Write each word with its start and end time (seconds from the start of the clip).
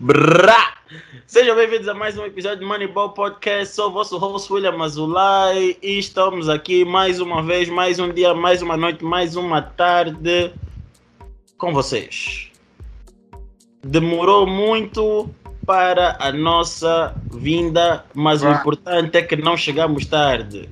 Brá! 0.00 0.74
Sejam 1.26 1.56
bem-vindos 1.56 1.88
a 1.88 1.92
mais 1.92 2.16
um 2.16 2.24
episódio 2.24 2.60
de 2.60 2.64
Moneyball 2.64 3.10
Podcast. 3.10 3.74
Sou 3.74 3.88
o 3.88 3.92
vosso 3.92 4.16
host 4.16 4.52
William 4.52 4.80
Azulay 4.80 5.76
e 5.82 5.98
estamos 5.98 6.48
aqui 6.48 6.84
mais 6.84 7.18
uma 7.18 7.42
vez, 7.42 7.68
mais 7.68 7.98
um 7.98 8.12
dia, 8.12 8.32
mais 8.32 8.62
uma 8.62 8.76
noite, 8.76 9.04
mais 9.04 9.34
uma 9.34 9.60
tarde 9.60 10.52
com 11.56 11.72
vocês. 11.72 12.52
Demorou 13.82 14.46
muito 14.46 15.28
para 15.66 16.16
a 16.20 16.30
nossa 16.30 17.12
vinda, 17.32 18.04
mas 18.14 18.44
o 18.44 18.48
importante 18.48 19.18
é 19.18 19.22
que 19.22 19.34
não 19.34 19.56
chegamos 19.56 20.06
tarde. 20.06 20.70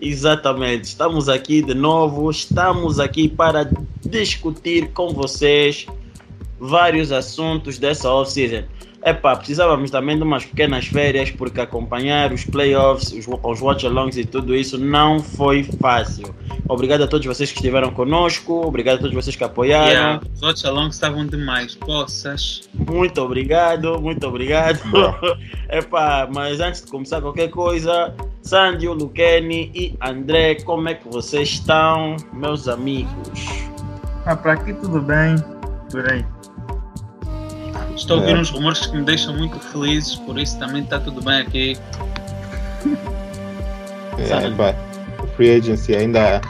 Exatamente, 0.00 0.84
estamos 0.84 1.28
aqui 1.28 1.60
de 1.60 1.74
novo, 1.74 2.30
estamos 2.30 2.98
aqui 2.98 3.28
para 3.28 3.70
discutir 4.00 4.92
com 4.92 5.10
vocês 5.10 5.86
vários 6.62 7.10
assuntos 7.10 7.78
dessa 7.78 8.08
off-season. 8.10 8.64
Epá, 9.04 9.34
precisávamos 9.34 9.90
também 9.90 10.16
de 10.16 10.22
umas 10.22 10.44
pequenas 10.44 10.86
férias, 10.86 11.28
porque 11.28 11.60
acompanhar 11.60 12.32
os 12.32 12.44
playoffs, 12.44 13.10
os, 13.12 13.26
os 13.26 13.60
watch-alongs 13.60 14.16
e 14.16 14.24
tudo 14.24 14.54
isso 14.54 14.78
não 14.78 15.18
foi 15.18 15.64
fácil. 15.64 16.32
Obrigado 16.68 17.02
a 17.02 17.08
todos 17.08 17.26
vocês 17.26 17.50
que 17.50 17.58
estiveram 17.58 17.90
conosco, 17.90 18.64
obrigado 18.64 18.98
a 18.98 19.00
todos 19.00 19.14
vocês 19.14 19.34
que 19.34 19.42
apoiaram. 19.42 19.90
Yeah, 19.90 20.20
os 20.32 20.40
watch-alongs 20.40 20.94
estavam 20.94 21.26
demais, 21.26 21.74
poças. 21.74 22.70
Muito 22.72 23.20
obrigado, 23.20 24.00
muito 24.00 24.24
obrigado. 24.24 24.78
Epá, 25.68 26.28
mas 26.32 26.60
antes 26.60 26.84
de 26.84 26.88
começar 26.88 27.20
qualquer 27.20 27.50
coisa, 27.50 28.14
Sandy, 28.42 28.86
Luqueni 28.86 29.72
e 29.74 29.96
André, 30.00 30.54
como 30.62 30.88
é 30.88 30.94
que 30.94 31.08
vocês 31.08 31.48
estão, 31.48 32.14
meus 32.32 32.68
amigos? 32.68 33.10
Ah, 34.24 34.36
para 34.36 34.52
aqui 34.52 34.72
tudo 34.74 35.02
bem, 35.02 35.34
por 35.90 36.08
aí. 36.08 36.24
Estou 37.96 38.16
a 38.16 38.20
ouvir 38.20 38.36
é. 38.36 38.38
uns 38.38 38.50
rumores 38.50 38.86
que 38.86 38.96
me 38.96 39.04
deixam 39.04 39.36
muito 39.36 39.58
felizes, 39.58 40.16
por 40.16 40.38
isso 40.38 40.58
também 40.58 40.82
está 40.82 40.98
tudo 40.98 41.22
bem 41.22 41.40
aqui. 41.40 41.76
É, 44.18 44.50
pá, 44.50 44.74
o 45.22 45.26
free 45.28 45.56
agency 45.56 45.94
ainda 45.94 46.40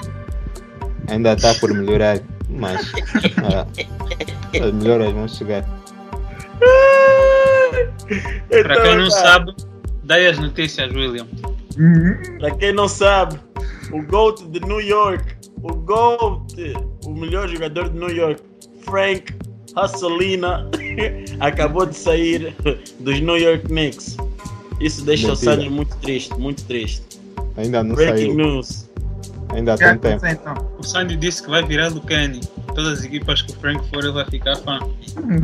ainda 1.09 1.33
está 1.33 1.55
por 1.55 1.73
melhorar, 1.73 2.19
mas 2.49 2.93
ah, 3.45 3.67
as 4.55 4.73
melhoras 4.73 5.13
vão 5.13 5.29
chegar. 5.29 5.65
Para 8.49 8.83
quem 8.83 8.97
não 8.97 9.11
sabe, 9.11 9.55
dai 10.05 10.27
as 10.27 10.39
notícias, 10.39 10.93
William. 10.93 11.27
Para 12.39 12.51
quem 12.57 12.73
não 12.73 12.89
sabe, 12.89 13.39
o 13.93 14.03
GOAT 14.03 14.45
de 14.49 14.61
New 14.61 14.81
York, 14.81 15.25
o 15.63 15.73
GOAT, 15.75 16.55
o 17.05 17.15
melhor 17.15 17.49
jogador 17.49 17.89
de 17.89 17.99
New 17.99 18.11
York, 18.11 18.43
Frank 18.85 19.35
Hasselina 19.77 20.69
acabou 21.41 21.87
de 21.87 21.97
sair 21.97 22.55
dos 23.01 23.21
New 23.21 23.37
York 23.37 23.67
Knicks. 23.67 24.17
Isso 24.81 25.05
deixa 25.05 25.29
Mentira. 25.29 25.53
o 25.53 25.55
Sandy 25.55 25.71
muito 25.71 25.97
triste, 25.99 26.35
muito 26.39 26.65
triste. 26.65 27.03
Ainda 27.57 27.83
não 27.83 27.95
Breaking 27.95 28.17
saiu. 28.17 28.35
news. 28.35 28.91
Ainda 29.51 29.77
tem 29.77 29.99
tempo. 29.99 30.27
Então? 30.27 30.55
O 30.79 30.83
Sandy 30.83 31.17
disse 31.17 31.43
que 31.43 31.51
vai 31.51 31.63
virar 31.65 31.91
do 31.91 32.01
Kenny. 32.01 32.41
Todas 32.75 33.01
as 33.01 33.05
equipas 33.05 33.43
que 33.43 33.53
o 33.53 33.55
Frank 33.57 33.87
for, 33.91 34.03
ele 34.03 34.13
vai 34.13 34.25
ficar 34.25 34.57
fã. 34.57 34.79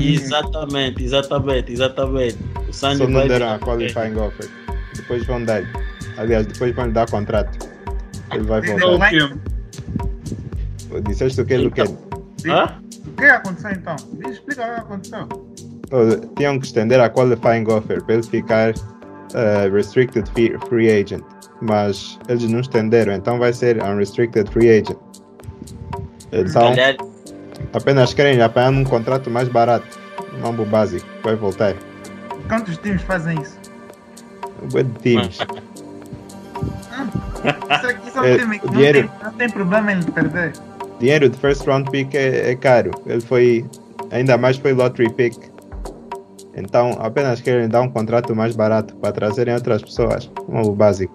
exatamente, 0.00 1.04
exatamente, 1.04 1.72
exatamente. 1.72 2.38
O 2.68 2.72
Sandy 2.72 2.98
Só 2.98 3.06
não 3.08 3.28
deram 3.28 3.52
a 3.52 3.58
qualifying 3.58 4.16
offer. 4.16 4.48
Depois 4.96 5.24
vão 5.26 5.44
dar. 5.44 5.62
Aliás, 6.16 6.46
depois 6.46 6.74
vão 6.74 6.90
dar 6.90 7.08
contrato. 7.10 7.68
Ele 8.32 8.44
vai 8.44 8.62
voltar. 8.62 9.10
Disseste 11.06 11.40
o 11.42 11.44
que, 11.44 11.56
Luquene? 11.58 11.96
Hã? 12.46 12.80
Que 13.18 13.24
aconteceu 13.24 13.70
então? 13.72 13.96
Explica 14.30 14.62
o 14.62 14.74
que 14.74 14.80
aconteceu. 14.80 15.28
tinham 16.36 16.58
que 16.58 16.66
estender 16.66 17.00
a 17.00 17.10
qualifying 17.10 17.66
offer 17.68 18.02
para 18.02 18.14
ele 18.14 18.22
ficar 18.22 18.70
uh, 18.70 19.74
restricted 19.74 20.30
free 20.68 20.90
agent, 20.90 21.24
mas 21.60 22.18
eles 22.28 22.48
não 22.48 22.60
estenderam, 22.60 23.12
então 23.12 23.38
vai 23.38 23.52
ser 23.52 23.82
unrestricted 23.82 24.50
free 24.50 24.70
agent. 24.70 24.98
Então, 26.32 26.72
apenas 27.72 28.14
querem 28.14 28.40
apanhar 28.40 28.70
um 28.70 28.84
contrato 28.84 29.30
mais 29.30 29.48
barato, 29.48 29.98
um 30.34 30.40
mambo 30.40 30.64
básico, 30.64 31.06
vai 31.22 31.34
voltar. 31.34 31.74
Quantos 32.48 32.76
times 32.78 33.02
fazem 33.02 33.40
isso? 33.40 33.58
Um 34.62 34.68
de 34.68 34.84
times. 35.00 35.38
Ah, 37.40 37.76
isso 37.76 37.86
aqui 37.86 38.10
só 38.10 38.24
é, 38.24 38.36
time, 38.36 38.60
não, 38.64 38.72
dinheiro... 38.72 39.08
tem, 39.08 39.10
não 39.22 39.32
tem 39.34 39.48
problema 39.48 39.92
em 39.92 40.02
perder 40.02 40.52
dinheiro 40.98 41.28
de 41.28 41.36
first 41.38 41.66
round 41.66 41.90
pick 41.90 42.14
é, 42.14 42.50
é, 42.50 42.56
caro. 42.56 42.90
Ele 43.06 43.20
foi, 43.20 43.64
ainda 44.10 44.36
mais 44.36 44.56
foi 44.56 44.72
lottery 44.72 45.12
pick. 45.12 45.34
Então 46.54 46.96
apenas 47.00 47.40
querem 47.40 47.68
dar 47.68 47.82
um 47.82 47.88
contrato 47.88 48.34
mais 48.34 48.56
barato 48.56 48.94
para 48.96 49.12
trazerem 49.12 49.54
outras 49.54 49.82
pessoas. 49.82 50.30
O 50.48 50.72
básico. 50.72 51.14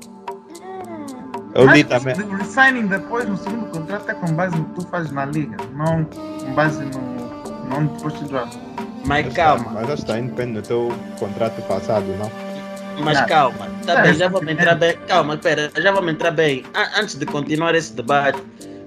Eu 1.54 1.70
li 1.70 1.84
também. 1.84 2.16
O 2.16 2.36
resigning 2.36 2.88
depois 2.88 3.28
no 3.28 3.38
segundo 3.38 3.66
contrato 3.68 4.10
é 4.10 4.14
com 4.14 4.34
base 4.34 4.58
no 4.58 4.66
que 4.66 4.76
tu 4.76 4.88
fazes 4.88 5.12
na 5.12 5.26
liga, 5.26 5.58
não 5.76 6.04
com 6.06 6.54
base 6.54 6.84
no, 6.84 7.70
não 7.70 7.86
depois 7.86 8.18
de 8.20 8.26
draft. 8.26 8.58
Mas 9.06 9.34
calma. 9.34 9.70
Mas 9.74 9.84
acho 9.84 9.96
que 9.98 10.02
está 10.02 10.20
independente 10.20 10.62
do 10.62 10.68
teu 10.68 10.92
contrato 11.20 11.62
passado, 11.64 12.06
não? 12.18 12.32
Mas 13.04 13.20
calma, 13.26 13.70
tá 13.86 14.02
bem, 14.02 14.14
já 14.14 14.28
vamos 14.28 14.52
entrar 14.52 14.76
bem. 14.76 14.96
Calma, 15.08 15.36
espera, 15.36 15.72
já 15.78 15.92
vamos 15.92 16.14
entrar 16.14 16.32
bem. 16.32 16.64
Antes 16.98 17.16
de 17.16 17.26
continuar 17.26 17.76
esse 17.76 17.94
debate, 17.94 18.42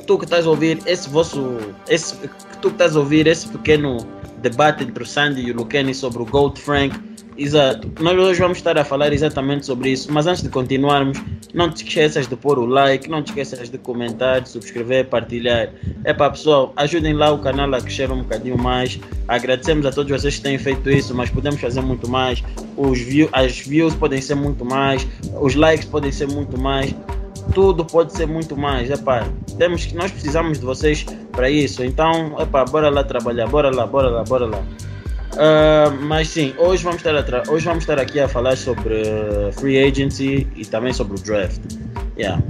tu 0.07 0.19
que 0.19 0.25
estás 0.25 0.47
a 0.47 0.51
ouvir 0.51 0.79
esse 0.87 1.09
vosso. 1.09 1.59
Esse, 1.89 2.17
tu 2.63 2.69
que 2.69 2.75
estás 2.75 2.97
a 2.97 3.01
ouvir 3.01 3.27
esse 3.27 3.49
pequeno 3.49 3.99
debate 4.39 4.85
entre 4.85 5.03
o 5.03 5.07
Sandy 5.07 5.43
e 5.43 5.51
o 5.51 5.57
Lucani 5.57 5.95
sobre 5.95 6.23
o 6.23 6.27
Gold 6.27 6.61
Frank. 6.61 6.99
Exato. 7.39 7.93
Nós 8.01 8.19
hoje 8.19 8.41
vamos 8.41 8.57
estar 8.57 8.79
a 8.79 8.85
falar 8.85 9.13
exatamente 9.13 9.67
sobre 9.67 9.91
isso. 9.91 10.11
Mas 10.11 10.27
antes 10.27 10.43
de 10.43 10.49
continuarmos, 10.49 11.23
não 11.53 11.71
te 11.71 11.85
esqueças 11.85 12.27
de 12.27 12.35
pôr 12.35 12.59
o 12.59 12.65
like, 12.65 13.11
não 13.11 13.23
te 13.23 13.29
esqueças 13.29 13.69
de 13.69 13.77
comentar, 13.77 14.41
de 14.41 14.49
subscrever, 14.49 15.07
partilhar. 15.07 15.71
É 16.05 16.15
para 16.15 16.31
pessoal, 16.31 16.73
ajudem 16.77 17.13
lá 17.13 17.33
o 17.33 17.39
canal 17.39 17.75
a 17.75 17.81
crescer 17.81 18.11
um 18.11 18.23
bocadinho 18.23 18.57
mais. 18.57 18.99
Agradecemos 19.29 19.85
a 19.85 19.93
todos 19.93 20.11
vocês 20.11 20.37
que 20.37 20.43
têm 20.43 20.57
feito 20.57 20.89
isso, 20.89 21.15
mas 21.15 21.29
podemos 21.29 21.61
fazer 21.61 21.83
muito 21.83 22.09
mais. 22.09 22.43
Os 22.75 22.99
view, 23.01 23.29
as 23.33 23.59
views 23.59 23.95
podem 23.95 24.21
ser 24.23 24.35
muito 24.35 24.65
mais, 24.65 25.07
os 25.39 25.55
likes 25.55 25.87
podem 25.87 26.11
ser 26.11 26.29
muito 26.29 26.59
mais 26.59 26.95
tudo 27.57 27.87
pode 27.87 28.13
ser 28.13 28.27
muito 28.27 28.55
mais. 28.55 28.91
Epá, 28.91 29.27
temos 29.57 29.87
que, 29.87 29.95
nós 29.97 30.13
precisamos 30.13 30.59
de 30.59 30.65
vocês 30.67 31.07
para 31.33 31.49
isso. 31.49 31.83
Então, 31.83 32.39
epá, 32.39 32.67
bora 32.67 32.91
lá 32.91 33.03
trabalhar, 33.03 33.47
bora 33.47 33.75
lá, 33.75 33.87
bora 33.87 34.11
lá, 34.11 34.23
bora 34.25 34.45
lá. 34.45 34.59
Uh, 34.59 36.03
mas 36.03 36.29
sim, 36.29 36.53
hoje 36.59 36.85
vamos, 36.85 37.03
estar 37.03 37.49
hoje 37.49 37.65
vamos 37.65 37.85
estar 37.85 37.99
aqui 37.99 38.21
a 38.21 38.29
falar 38.29 38.59
sobre 38.59 38.95
uh, 38.95 39.53
free 39.53 39.83
agency 39.83 40.47
e 40.55 40.67
também 40.67 40.93
sobre 40.93 41.19
o 41.19 41.23
draft. 41.23 41.63
Yeah. 42.19 42.43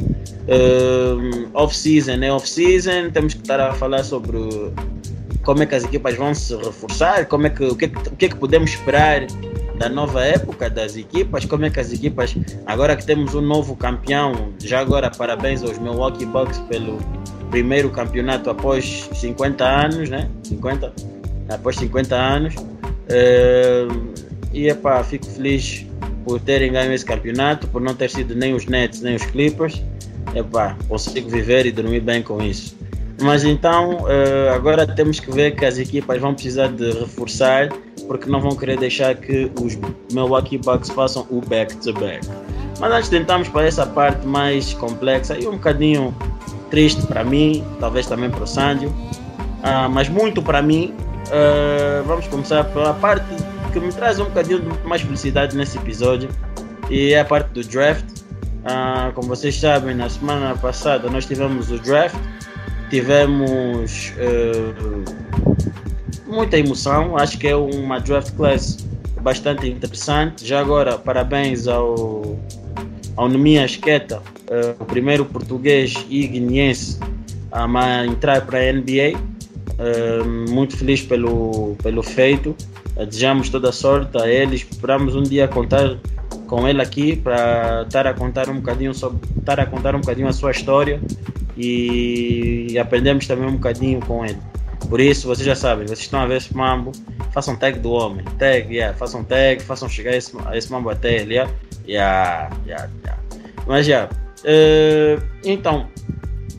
Uh, 0.49 1.51
off-season 1.55 2.25
é 2.25 2.33
off-season, 2.33 3.11
temos 3.13 3.35
que 3.35 3.43
estar 3.43 3.61
a 3.61 3.73
falar 3.75 4.03
sobre 4.03 4.39
como 5.45 5.63
é 5.63 5.67
que 5.67 5.75
as 5.77 5.85
equipas 5.85 6.17
vão 6.17 6.35
se 6.35 6.57
reforçar, 6.57 7.27
como 7.27 7.47
é 7.47 7.51
que, 7.51 7.65
o, 7.65 7.77
que, 7.77 7.87
o 7.87 8.17
que 8.17 8.27
é 8.27 8.29
que 8.29 8.37
podemos 8.37 8.71
esperar 8.71 9.23
da 9.79 9.89
nova 9.89 10.25
época 10.25 10.71
das 10.71 10.97
equipas, 10.97 11.45
como 11.45 11.65
é 11.65 11.71
que 11.71 11.79
as 11.79 11.93
equipas, 11.93 12.35
agora 12.67 12.97
que 12.97 13.05
temos 13.05 13.35
um 13.35 13.41
novo 13.41 13.77
campeão, 13.77 14.53
já 14.63 14.81
agora 14.81 15.11
parabéns 15.11 15.63
aos 15.63 15.79
Milwaukee 15.79 16.27
Bucks 16.27 16.59
pelo 16.61 16.99
primeiro 17.51 17.91
campeonato 17.91 18.51
após 18.51 19.09
50 19.15 19.65
anos, 19.65 20.09
né? 20.09 20.29
50? 20.45 20.93
Após 21.49 21.77
50 21.77 22.15
anos. 22.15 22.55
Uh, 22.57 24.27
e 24.53 24.69
epá, 24.69 25.03
fico 25.05 25.27
feliz 25.27 25.87
por 26.25 26.41
terem 26.41 26.73
ganho 26.73 26.93
esse 26.93 27.05
campeonato, 27.05 27.69
por 27.69 27.81
não 27.81 27.95
ter 27.95 28.11
sido 28.11 28.35
nem 28.35 28.55
os 28.55 28.67
Nets 28.67 29.01
nem 29.03 29.15
os 29.15 29.25
Clippers. 29.27 29.83
Epá, 30.35 30.77
consigo 30.89 31.29
viver 31.29 31.67
e 31.67 31.73
dormir 31.73 32.01
bem 32.01 32.23
com 32.23 32.43
isso. 32.43 32.77
Mas 33.23 33.45
então, 33.45 33.99
uh, 34.03 34.55
agora 34.55 34.87
temos 34.87 35.21
que 35.21 35.31
ver 35.31 35.55
que 35.55 35.65
as 35.65 35.79
equipas 35.79 36.21
vão 36.21 36.35
precisar 36.35 36.69
de 36.69 36.91
reforçar 36.91 37.71
porque 38.07 38.31
não 38.31 38.41
vão 38.41 38.57
querer 38.57 38.79
deixar 38.79 39.15
que 39.15 39.51
os 39.61 39.79
Milwaukee 40.13 40.59
Bucks 40.59 40.91
façam 40.91 41.27
o 41.31 41.41
back-to-back. 41.41 42.27
Mas 42.79 42.93
antes 42.93 43.11
de 43.11 43.19
entrarmos 43.19 43.49
para 43.49 43.67
essa 43.67 43.87
parte 43.87 44.27
mais 44.27 44.75
complexa 44.75 45.39
e 45.39 45.47
um 45.47 45.53
bocadinho 45.53 46.15
triste 46.71 47.07
para 47.07 47.25
mim, 47.25 47.65
talvez 47.81 48.07
também 48.07 48.31
para 48.31 48.45
o 48.45 48.47
Sandio, 48.47 48.89
uh, 48.89 49.89
mas 49.91 50.09
muito 50.09 50.43
para 50.43 50.61
mim, 50.61 50.95
uh, 51.29 52.05
vamos 52.05 52.27
começar 52.27 52.65
pela 52.65 52.93
parte 52.95 53.27
que 53.73 53.81
me 53.81 53.93
traz 53.93 54.19
um 54.19 54.25
bocadinho 54.25 54.63
mais 54.85 55.03
felicidade 55.03 55.57
nesse 55.57 55.79
episódio 55.79 56.29
e 56.91 57.13
é 57.13 57.21
a 57.21 57.25
parte 57.25 57.49
do 57.49 57.63
draft. 57.63 58.05
Uh, 58.05 59.13
como 59.15 59.29
vocês 59.29 59.59
sabem, 59.59 59.95
na 59.95 60.09
semana 60.09 60.57
passada 60.57 61.09
nós 61.09 61.25
tivemos 61.25 61.71
o 61.71 61.79
draft, 61.79 62.17
tivemos 62.91 64.13
muita 66.27 66.59
emoção. 66.59 67.17
Acho 67.17 67.39
que 67.39 67.49
é 67.49 67.57
uma 67.57 67.99
draft 67.99 68.35
class 68.37 68.87
bastante 69.21 69.69
interessante. 69.69 70.47
Já 70.47 70.61
agora, 70.61 70.99
parabéns 70.99 71.67
ao, 71.67 72.39
ao 73.17 73.29
Nemias 73.29 73.77
Queta, 73.77 74.19
uh, 74.19 74.81
o 74.81 74.85
primeiro 74.85 75.25
português 75.25 75.95
e 76.09 76.27
guineense 76.27 76.99
a 77.51 78.07
entrar 78.07 78.45
para 78.47 78.59
a 78.59 78.73
NBA. 78.73 79.19
Uh, 79.79 80.51
muito 80.51 80.77
feliz 80.77 81.03
pelo, 81.03 81.77
pelo 81.83 82.03
feito. 82.03 82.57
Uh, 82.97 83.05
desejamos 83.05 83.49
toda 83.49 83.71
a 83.71 83.73
sorte 83.73 84.17
a 84.21 84.29
ele. 84.29 84.57
Esperamos 84.57 85.15
um 85.15 85.23
dia 85.23 85.49
contar 85.49 85.99
com 86.47 86.67
ele 86.69 86.81
aqui 86.81 87.17
para 87.17 87.83
estar 87.83 88.07
a 88.07 88.15
contar 88.15 88.49
um 88.49 88.57
bocadinho 88.57 88.95
sobre, 88.95 89.19
estar 89.39 89.59
a 89.59 89.67
contar 89.67 89.97
um 89.97 90.01
bocadinho 90.01 90.29
a 90.29 90.33
sua 90.33 90.53
história 90.53 91.01
e 91.57 92.79
aprendemos 92.79 93.27
também 93.27 93.49
um 93.49 93.55
bocadinho 93.55 94.01
com 94.01 94.25
ele. 94.25 94.39
Por 94.89 95.01
isso, 95.01 95.27
vocês 95.27 95.45
já 95.45 95.55
sabem, 95.55 95.87
vocês 95.87 96.01
estão 96.01 96.21
a 96.21 96.27
ver 96.27 96.37
esse 96.37 96.57
mambo, 96.57 96.93
façam 97.33 97.57
tag 97.57 97.79
do 97.81 97.91
homem, 97.91 98.25
tag, 98.39 98.73
yeah, 98.73 98.97
façam 98.97 99.25
tag, 99.25 99.61
façam 99.63 99.89
chegar 99.89 100.17
esse, 100.17 100.33
esse 100.55 100.71
mambo 100.71 100.91
até 100.91 101.17
ele, 101.17 101.35
yeah, 101.35 101.51
yeah, 101.89 102.51
yeah, 102.67 102.89
yeah. 103.05 103.23
Mas 103.67 103.87
já, 103.87 104.09
yeah. 104.45 105.21
uh, 105.21 105.27
então, 105.45 105.89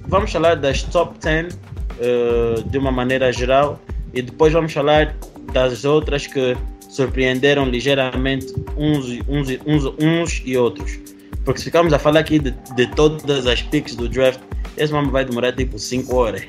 vamos 0.08 0.32
falar 0.32 0.56
das 0.56 0.84
top 0.84 1.18
10 1.20 1.54
uh, 1.54 1.58
eh, 2.00 2.64
de 2.66 2.78
uma 2.78 2.92
maneira 2.92 3.32
geral 3.32 3.80
e 4.14 4.22
depois 4.22 4.52
vamos 4.52 4.74
falar 4.74 5.16
das 5.54 5.86
outras 5.86 6.28
que 6.28 6.56
surpreenderam 6.90 7.66
ligeiramente 7.66 8.54
uns, 8.76 9.06
uns, 9.28 9.48
uns, 9.66 9.86
uns 10.00 10.42
e 10.46 10.58
outros. 10.58 11.00
Porque 11.46 11.60
se 11.60 11.66
ficarmos 11.66 11.94
a 11.94 12.00
falar 12.00 12.22
aqui 12.22 12.40
de, 12.40 12.52
de 12.76 12.88
todas 12.88 13.46
as 13.48 13.62
picks 13.62 13.96
do 13.96 14.10
draft, 14.10 14.40
esse 14.78 14.94
mambo 14.94 15.12
vai 15.12 15.26
demorar 15.26 15.52
tipo 15.54 15.78
5 15.78 16.16
horas. 16.16 16.42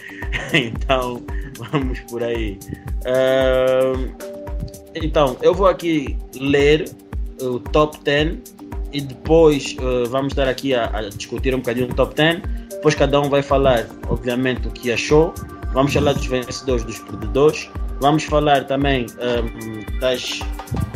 então, 0.52 1.22
vamos 1.58 2.00
por 2.00 2.22
aí. 2.22 2.58
Uh, 3.04 4.12
então, 4.94 5.36
eu 5.42 5.54
vou 5.54 5.66
aqui 5.66 6.16
ler 6.38 6.88
o 7.40 7.58
top 7.58 7.98
10 8.04 8.38
e 8.92 9.00
depois 9.00 9.76
uh, 9.80 10.08
vamos 10.08 10.32
estar 10.32 10.48
aqui 10.48 10.74
a, 10.74 10.86
a, 10.96 11.08
discutir 11.08 11.54
um 11.54 11.58
bocadinho 11.58 11.90
o 11.90 11.94
top 11.94 12.14
10. 12.14 12.42
Depois 12.70 12.94
cada 12.94 13.20
um 13.20 13.28
vai 13.28 13.42
falar, 13.42 13.86
obviamente, 14.08 14.68
o 14.68 14.70
que 14.70 14.92
achou. 14.92 15.34
Vamos 15.72 15.92
falar 15.92 16.12
dos 16.12 16.26
vencedores, 16.26 16.84
dos 16.84 16.98
perdedores. 16.98 17.68
Vamos 18.00 18.24
falar 18.24 18.64
também 18.66 19.06
um, 19.12 19.98
das, 20.00 20.40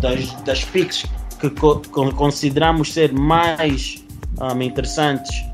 das, 0.00 0.32
das 0.43 0.65
picks 0.65 1.05
que 1.41 1.50
co 1.50 1.81
consideramos 2.17 2.93
ser 2.93 3.12
mais 3.12 4.05
um, 4.41 4.62
interessantes 4.62 5.44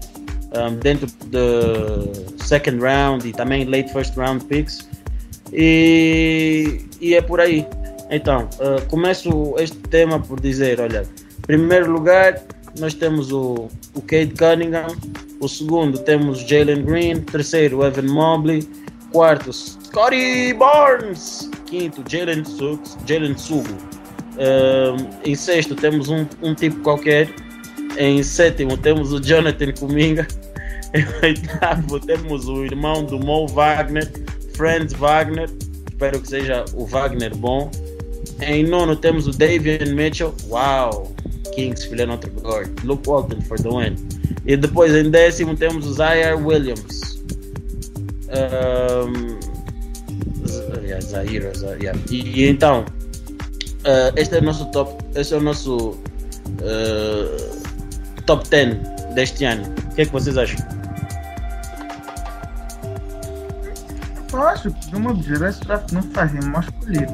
um, 0.57 0.75
dentro 0.77 1.07
do 1.27 2.43
second 2.43 2.79
round 2.81 3.27
e 3.29 3.33
também 3.33 3.65
late 3.65 3.93
first 3.93 4.17
round 4.17 4.45
picks. 4.45 4.89
E, 5.53 6.81
e 7.01 7.15
é 7.15 7.21
por 7.21 7.41
aí. 7.41 7.67
Então, 8.11 8.49
uh, 8.61 8.87
começo 8.89 9.55
este 9.59 9.77
tema 9.79 10.21
por 10.21 10.41
dizer: 10.41 10.81
olha, 10.81 11.05
primeiro 11.43 11.91
lugar, 11.91 12.43
nós 12.79 12.95
temos 12.95 13.33
o, 13.33 13.69
o 13.95 14.03
Cade 14.03 14.35
Cunningham. 14.35 14.87
O 15.41 15.49
segundo, 15.49 15.99
temos 15.99 16.41
Jalen 16.41 16.85
Green. 16.85 17.21
Terceiro, 17.21 17.85
Evan 17.85 18.13
Mobley. 18.13 18.69
Quarto, 19.13 19.53
Scotty 19.53 20.55
Barnes. 20.55 21.51
Quinto, 21.67 22.03
Jalen 22.09 22.45
Jalen 23.07 23.37
Sugo. 23.37 23.75
Uh, 24.35 25.09
em 25.25 25.35
sexto, 25.35 25.75
temos 25.75 26.09
um, 26.09 26.27
um 26.43 26.55
tipo 26.55 26.81
qualquer. 26.81 27.29
Em 27.99 28.23
sétimo, 28.23 28.77
temos 28.79 29.13
o 29.13 29.21
Jonathan 29.21 29.73
Kuminga. 29.79 30.27
Em 30.95 31.07
oitavo, 31.23 31.99
temos 32.01 32.47
o 32.49 32.65
irmão 32.65 33.03
do 33.05 33.19
Mo 33.19 33.47
Wagner, 33.49 34.11
Franz 34.55 34.93
Wagner. 34.93 35.49
Espero 35.91 36.21
que 36.21 36.29
seja 36.29 36.65
o 36.75 36.85
Wagner 36.85 37.35
bom. 37.35 37.71
Em 38.41 38.65
nono, 38.65 38.95
temos 38.97 39.27
o 39.27 39.31
Davian 39.31 39.95
Mitchell. 39.95 40.35
Uau! 40.49 41.15
Kings 41.55 41.87
filha 41.87 42.11
outro 42.11 42.31
guard. 42.41 42.71
Luke 42.85 43.09
Walton 43.09 43.41
for 43.43 43.59
the 43.59 43.69
win. 43.69 43.97
E 44.47 44.57
depois 44.57 44.95
em 44.95 45.11
décimo 45.11 45.57
temos 45.57 45.87
o 45.87 45.95
Zaire 45.95 46.35
Williams. 46.35 47.23
Um, 48.29 49.39
yeah, 50.83 51.01
Zaire, 51.01 51.53
yeah. 51.81 51.99
E, 52.11 52.41
e, 52.41 52.49
então, 52.49 52.85
uh, 53.85 54.13
este 54.17 54.37
é 54.37 54.39
o 54.39 54.43
nosso 54.43 54.65
top. 54.73 55.03
Este 55.15 55.35
é 55.35 55.37
o 55.37 55.41
nosso 55.41 55.91
uh, 55.91 57.63
top 58.27 58.49
10 58.49 58.77
deste 59.15 59.45
ano. 59.45 59.63
O 59.91 59.95
que 59.95 60.03
é 60.03 60.07
que 60.07 60.13
vocês 60.13 60.37
acham? 60.37 60.72
Eu 64.33 64.49
acho 64.49 64.71
que, 64.71 64.91
de 64.91 64.99
modo 64.99 65.23
geral, 65.23 65.49
esse 65.51 65.61
draft 65.61 65.93
não 65.93 66.03
faz 66.03 66.33
mal 66.47 66.63
escolhido. 66.63 67.13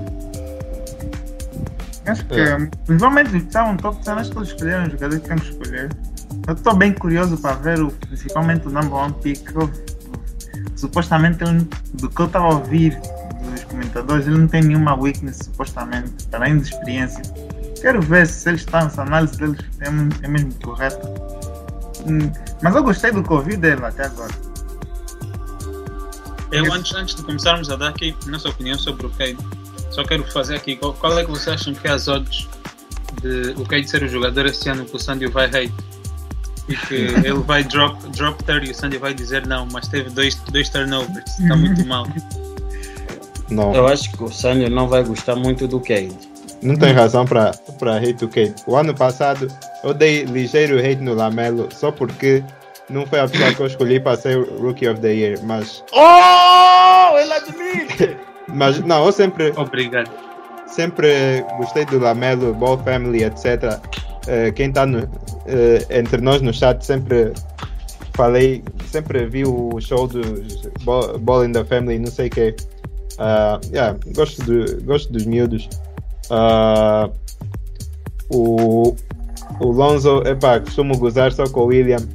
Acho 2.06 2.25
que, 2.25 2.41
é. 2.41 2.56
principalmente 2.87 3.31
se 3.31 3.37
estavam 3.38 3.76
top 3.76 4.03
10, 4.05 4.19
acho 4.19 4.31
que 4.31 4.38
eles 4.38 4.49
escolheram 4.49 4.87
os 4.87 4.93
jogadores 4.93 5.23
que 5.23 5.35
que 5.35 5.50
escolher. 5.50 5.91
Eu 6.47 6.55
estou 6.55 6.75
bem 6.75 6.93
curioso 6.93 7.37
para 7.37 7.55
ver, 7.56 7.81
o, 7.82 7.91
principalmente 7.91 8.67
o 8.67 8.70
number 8.70 8.94
one 8.94 9.15
pick. 9.23 9.50
Eu, 9.55 9.70
supostamente, 10.76 11.44
ele, 11.44 11.69
do 11.94 12.09
que 12.09 12.20
eu 12.20 12.26
estava 12.26 12.47
a 12.47 12.55
ouvir 12.55 12.99
dos 13.50 13.64
comentadores, 13.64 14.26
ele 14.26 14.38
não 14.38 14.49
tem 14.49 14.62
nenhuma 14.62 14.94
weakness, 14.99 15.38
supostamente, 15.44 16.12
além 16.32 16.59
de 16.59 16.69
experiência. 16.69 17.23
Quero 17.81 18.00
ver 18.00 18.26
se 18.26 18.49
eles 18.49 18.62
estão, 18.62 18.88
se 18.88 18.99
a 18.99 19.03
análise 19.03 19.37
deles 19.37 19.59
é, 19.81 20.25
é 20.25 20.29
mesmo 20.29 20.53
correta. 20.64 21.06
Hum, 22.06 22.31
mas 22.62 22.75
eu 22.75 22.82
gostei 22.82 23.12
do 23.12 23.23
que 23.23 23.32
ouvi 23.32 23.56
dele 23.56 23.85
até 23.85 24.06
agora. 24.06 24.48
Eu, 26.50 26.73
antes, 26.73 26.95
antes 26.95 27.15
de 27.15 27.23
começarmos 27.23 27.71
a 27.71 27.77
dar 27.77 27.89
aqui 27.89 28.17
nossa 28.27 28.49
opinião 28.49 28.79
sobre 28.79 29.06
o 29.06 29.11
Cade, 29.11 29.37
só 29.91 30.03
quero 30.05 30.25
fazer 30.25 30.56
aqui, 30.56 30.77
qual, 30.77 30.95
qual 30.95 31.19
é 31.19 31.25
que 31.25 31.31
vocês 31.31 31.49
acham 31.49 31.75
que 31.75 31.87
é 31.87 31.91
as 31.91 32.09
odds 32.09 32.49
de 33.23 33.50
o 33.56 33.67
Cade 33.67 33.89
ser 33.89 34.03
o 34.03 34.09
jogador 34.09 34.47
este 34.47 34.69
ano 34.69 34.85
que 34.85 34.97
o 34.97 34.99
Sandy 34.99 35.27
vai 35.27 35.47
hate? 35.47 35.75
E 36.69 36.77
que 36.77 36.95
ele 37.25 37.41
vai 37.41 37.65
drop, 37.65 37.97
drop 38.11 38.43
30 38.45 38.67
e 38.67 38.71
o 38.71 38.75
Sandy 38.75 38.99
vai 38.99 39.12
dizer 39.12 39.47
não, 39.47 39.67
mas 39.71 39.89
teve 39.89 40.11
dois, 40.11 40.35
dois 40.50 40.69
turnovers, 40.69 41.39
está 41.39 41.56
muito 41.56 41.87
mal. 41.87 42.06
Não. 43.50 43.75
Eu 43.75 43.87
acho 43.87 44.12
que 44.12 44.23
o 44.23 44.31
Sandy 44.31 44.69
não 44.69 44.89
vai 44.89 45.03
gostar 45.03 45.37
muito 45.37 45.67
do 45.67 45.81
Cade. 45.81 46.17
Não 46.62 46.77
tem 46.77 46.93
razão 46.93 47.25
para 47.25 47.50
hate 47.97 48.25
o 48.25 48.29
Cade. 48.29 48.55
O 48.67 48.77
ano 48.77 48.95
passado 48.95 49.49
eu 49.85 49.95
dei 49.95 50.25
ligeiro 50.25 50.79
hate 50.79 51.03
no 51.03 51.15
Lamelo 51.15 51.69
só 51.73 51.91
porque 51.91 52.43
não 52.90 53.06
foi 53.06 53.20
a 53.20 53.29
pessoa 53.29 53.52
que 53.52 53.61
eu 53.61 53.67
escolhi 53.67 54.00
para 54.00 54.17
ser 54.17 54.38
Rookie 54.61 54.88
of 54.88 55.00
the 55.00 55.12
Year, 55.12 55.38
mas. 55.43 55.85
Oh! 55.93 57.19
Ele 57.19 57.32
admite! 57.32 58.17
mas 58.49 58.79
não, 58.81 59.05
eu 59.05 59.12
sempre. 59.12 59.52
Obrigado. 59.56 60.11
Sempre 60.67 61.42
gostei 61.59 61.85
do 61.87 61.99
Lamelo, 61.99 62.54
Ball 62.54 62.78
Family, 62.78 63.25
etc. 63.25 63.45
Uh, 63.47 63.78
eh, 64.26 64.52
quem 64.52 64.68
está 64.68 64.85
uh, 64.85 65.07
entre 65.90 66.21
nós 66.21 66.42
no 66.42 66.52
chat 66.52 66.85
sempre 66.85 67.33
falei, 68.14 68.62
sempre 68.87 69.26
vi 69.26 69.45
o 69.45 69.80
show 69.80 70.07
do 70.07 70.21
Ball, 70.85 71.18
Ball 71.18 71.45
in 71.47 71.52
the 71.52 71.64
Family, 71.64 71.99
não 71.99 72.11
sei 72.11 72.26
o 72.26 72.30
que. 72.30 72.54
Uh, 73.14 73.61
yeah, 73.73 73.99
gosto, 74.14 74.42
de, 74.45 74.83
gosto 74.85 75.12
dos 75.12 75.25
miúdos. 75.25 75.68
Uh, 76.30 77.11
o, 78.30 78.95
o 79.61 79.66
Lonzo, 79.73 80.23
epá, 80.26 80.61
costumo 80.61 80.97
gozar 80.99 81.33
só 81.33 81.49
com 81.49 81.61
o 81.62 81.66
William 81.66 82.07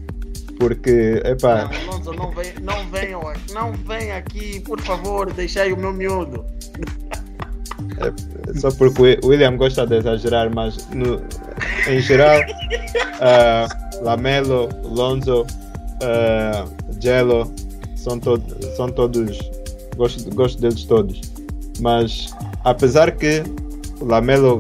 porque, 0.60 1.22
epá. 1.26 1.70
Não, 1.70 1.92
Alonso, 1.92 2.14
não, 2.14 2.32
vem, 2.32 2.54
não, 2.62 2.88
venham, 2.90 3.22
não 3.54 3.72
vem 3.74 4.12
aqui, 4.12 4.60
por 4.62 4.80
favor, 4.82 5.32
deixai 5.32 5.72
o 5.74 5.78
meu 5.78 5.94
miúdo. 5.94 6.46
É, 7.98 8.60
só 8.60 8.72
porque 8.72 9.20
o 9.24 9.28
William 9.28 9.58
gosta 9.58 9.86
de 9.86 9.98
exagerar, 9.98 10.54
mas 10.54 10.88
no, 10.90 11.22
em 11.88 12.00
geral, 12.00 12.40
uh, 12.42 14.02
Lamelo, 14.04 14.70
Lonzo, 14.84 15.44
uh, 15.44 17.02
Jello, 17.02 17.52
são, 17.96 18.20
to 18.20 18.42
são 18.76 18.90
todos. 18.90 19.40
Gosto, 19.96 20.34
gosto 20.34 20.62
deles 20.62 20.84
todos. 20.86 21.22
Mas, 21.80 22.34
apesar 22.64 23.12
que 23.12 23.44
o 24.04 24.06
Lamelo 24.06 24.60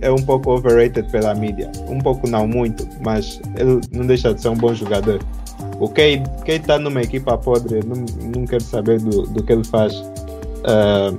é 0.00 0.10
um 0.10 0.22
pouco 0.22 0.52
overrated 0.52 1.10
pela 1.10 1.34
mídia. 1.34 1.70
Um 1.86 1.98
pouco 1.98 2.26
não 2.26 2.48
muito, 2.48 2.88
mas 3.04 3.40
ele 3.56 3.80
não 3.92 4.06
deixa 4.06 4.32
de 4.32 4.40
ser 4.40 4.48
um 4.48 4.56
bom 4.56 4.74
jogador. 4.74 5.20
O 5.78 5.88
Cade 5.88 6.24
está 6.46 6.78
numa 6.78 7.02
equipa 7.02 7.36
podre, 7.36 7.80
não, 7.84 8.04
não 8.34 8.46
quero 8.46 8.62
saber 8.62 8.98
do, 9.00 9.22
do 9.22 9.42
que 9.42 9.52
ele 9.52 9.64
faz. 9.64 9.94
Uh, 9.94 11.16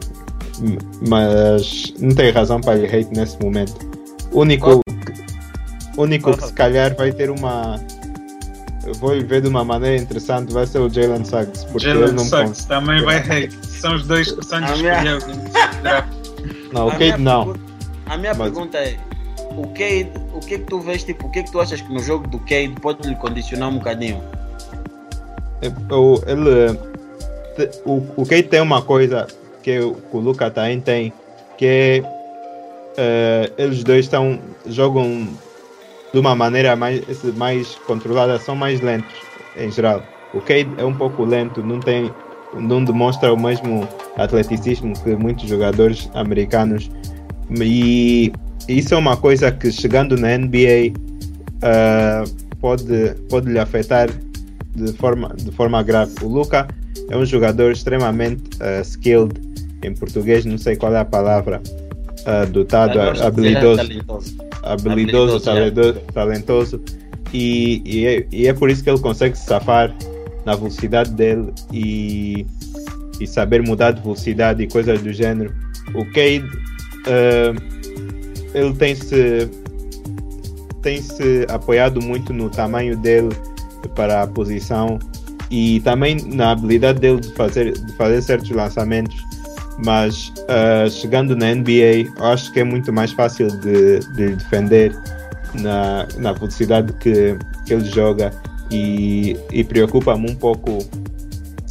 mas 1.08 1.94
não 2.00 2.16
tem 2.16 2.32
razão 2.32 2.60
para 2.60 2.80
ele 2.80 2.88
hate 2.88 3.16
nesse 3.16 3.40
momento. 3.42 3.74
O 4.32 4.42
único, 4.42 4.82
único 5.98 6.36
que 6.36 6.48
se 6.48 6.54
calhar 6.54 6.96
vai 6.96 7.12
ter 7.12 7.30
uma. 7.30 7.80
Eu 8.86 8.96
vou 8.96 9.12
ver 9.24 9.42
de 9.42 9.48
uma 9.48 9.64
maneira 9.64 10.02
interessante, 10.02 10.52
vai 10.52 10.66
ser 10.66 10.80
o 10.80 10.90
Jalen 10.90 11.24
Suggs. 11.24 11.68
Jalen 11.78 12.18
Suggs 12.18 12.68
também 12.68 13.04
vai 13.04 13.18
hate. 13.18 13.56
São 13.68 13.96
os 13.96 14.08
dois 14.08 14.32
que 14.32 14.40
o 14.40 14.44
Santos 14.44 14.72
escolheu. 14.72 15.20
Não, 16.72 16.88
o 16.88 16.92
Cade 16.92 17.18
não. 17.18 17.56
A 18.06 18.18
minha 18.18 18.34
Mas... 18.34 18.52
pergunta 18.52 18.78
é: 18.78 18.98
o 19.58 19.68
Cade, 19.68 20.12
o 20.34 20.40
que 20.40 20.56
é 20.56 20.58
que 20.58 20.66
tu 20.66 20.80
vês, 20.80 21.04
tipo, 21.04 21.28
o 21.28 21.32
que 21.32 21.40
é 21.40 21.44
que 21.44 21.52
tu 21.52 21.60
achas 21.60 21.82
que 21.82 21.94
no 21.94 22.00
jogo 22.00 22.28
do 22.28 22.40
Cade 22.40 22.74
pode 22.82 23.08
lhe 23.08 23.16
condicionar 23.16 23.70
um 23.70 23.78
bocadinho? 23.78 24.22
É, 25.62 25.68
ele, 26.32 26.80
o, 27.86 28.04
o 28.18 28.26
Cade 28.26 28.44
tem 28.44 28.62
uma 28.62 28.82
coisa 28.82 29.28
que 29.62 29.80
o, 29.80 29.98
o 30.12 30.20
Luca 30.20 30.50
também 30.50 30.80
tem, 30.80 31.14
que 31.58 31.66
é 31.66 32.02
uh, 32.02 33.54
eles 33.58 33.84
dois 33.84 34.06
estão, 34.06 34.40
jogam 34.66 35.28
de 36.14 36.20
uma 36.20 36.36
maneira 36.36 36.76
mais, 36.76 37.02
mais 37.36 37.76
controlada, 37.88 38.40
são 38.40 38.56
mais 38.56 38.82
lentos 38.82 39.16
em 39.56 39.72
geral. 39.72 40.02
O 40.34 40.40
Cade 40.40 40.70
é 40.78 40.84
um 40.84 40.94
pouco 40.94 41.24
lento, 41.24 41.62
não 41.62 41.80
tem 41.80 42.12
não 42.60 42.84
demonstra 42.84 43.34
o 43.34 43.42
mesmo 43.42 43.88
atleticismo 44.18 44.94
que 45.04 45.16
muitos 45.16 45.48
jogadores 45.48 46.10
americanos. 46.14 46.90
E 47.60 48.32
isso 48.68 48.94
é 48.94 48.98
uma 48.98 49.18
coisa 49.18 49.52
que 49.52 49.72
chegando 49.72 50.18
na 50.18 50.38
NBA 50.38 50.94
uh, 51.62 52.56
pode, 52.60 53.16
pode 53.30 53.52
lhe 53.52 53.60
afetar 53.60 54.10
de 54.76 54.94
forma, 54.94 55.34
de 55.36 55.52
forma 55.52 55.82
grave. 55.84 56.14
O 56.22 56.28
Luca 56.28 56.68
é 57.10 57.18
um 57.18 57.26
jogador 57.26 57.72
extremamente 57.72 58.44
uh, 58.58 58.82
skilled, 58.82 59.40
em 59.84 59.94
português 59.94 60.46
não 60.46 60.58
sei 60.58 60.76
qual 60.76 60.94
é 60.96 61.00
a 61.00 61.06
palavra, 61.06 61.62
uh, 62.22 62.50
dotado, 62.50 63.00
habilidoso, 63.00 63.78
talentoso. 63.88 64.36
habilidoso, 64.62 64.62
Habilidoso, 64.64 65.38
é. 65.38 65.40
talentoso, 65.40 66.00
talentoso 66.14 66.82
e, 67.34 67.82
e, 67.86 68.06
é, 68.06 68.26
e 68.32 68.48
é 68.48 68.54
por 68.54 68.70
isso 68.70 68.84
que 68.84 68.90
ele 68.90 69.00
consegue 69.00 69.38
se 69.38 69.46
safar 69.46 69.94
na 70.46 70.56
velocidade 70.56 71.12
dele 71.12 71.54
e, 71.72 72.46
e 73.20 73.28
saber 73.28 73.62
mudar 73.62 73.92
de 73.92 74.02
velocidade 74.02 74.64
e 74.64 74.68
coisas 74.68 75.02
do 75.02 75.12
gênero. 75.14 75.54
O 75.94 76.06
Cade 76.06 76.46
uh, 77.08 77.72
ele 78.54 78.74
tem 78.74 78.96
se 78.96 79.50
tem 80.82 81.02
se 81.02 81.46
apoiado 81.50 82.02
muito 82.02 82.34
no 82.34 82.50
tamanho 82.50 82.98
dele 82.98 83.30
para 83.96 84.24
a 84.24 84.28
posição 84.28 84.98
e 85.50 85.80
também 85.82 86.16
na 86.26 86.52
habilidade 86.52 87.00
dele 87.00 87.20
de 87.20 87.32
fazer, 87.34 87.74
de 87.74 87.94
fazer 87.94 88.22
certos 88.22 88.50
lançamentos. 88.50 89.16
Mas 89.84 90.34
uh, 90.50 90.90
chegando 90.90 91.36
na 91.36 91.54
NBA, 91.54 92.10
eu 92.18 92.26
acho 92.26 92.52
que 92.52 92.60
é 92.60 92.64
muito 92.64 92.92
mais 92.92 93.12
fácil 93.12 93.48
de, 93.60 94.00
de 94.16 94.36
defender 94.36 94.96
na, 95.56 96.08
na 96.18 96.34
velocidade 96.34 96.94
que, 96.94 97.38
que 97.66 97.74
ele 97.74 97.86
joga 97.86 98.32
e, 98.72 99.38
e 99.52 99.64
preocupa-me 99.64 100.32
um 100.32 100.36
pouco 100.36 100.80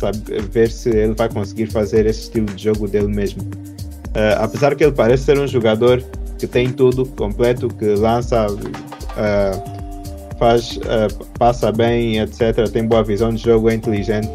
sabe, 0.00 0.18
ver 0.50 0.70
se 0.70 0.90
ele 0.90 1.14
vai 1.14 1.28
conseguir 1.28 1.66
fazer 1.66 2.06
esse 2.06 2.22
estilo 2.22 2.46
de 2.46 2.64
jogo 2.64 2.86
dele 2.86 3.08
mesmo. 3.08 3.42
Uh, 3.42 4.36
apesar 4.40 4.74
que 4.74 4.84
ele 4.84 4.92
parece 4.92 5.24
ser 5.24 5.38
um 5.38 5.46
jogador 5.46 6.02
que 6.38 6.46
tem 6.46 6.72
tudo 6.72 7.06
completo, 7.06 7.68
que 7.68 7.84
lança, 7.94 8.46
uh, 8.50 10.38
faz, 10.38 10.76
uh, 10.78 11.24
passa 11.38 11.70
bem, 11.70 12.18
etc. 12.18 12.68
Tem 12.72 12.84
boa 12.86 13.04
visão 13.04 13.32
de 13.32 13.42
jogo, 13.42 13.70
é 13.70 13.74
inteligente. 13.74 14.28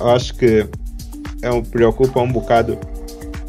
eu 0.00 0.08
acho 0.08 0.34
que 0.34 0.66
é 1.42 1.50
um, 1.50 1.62
preocupa 1.62 2.20
um 2.20 2.32
bocado 2.32 2.78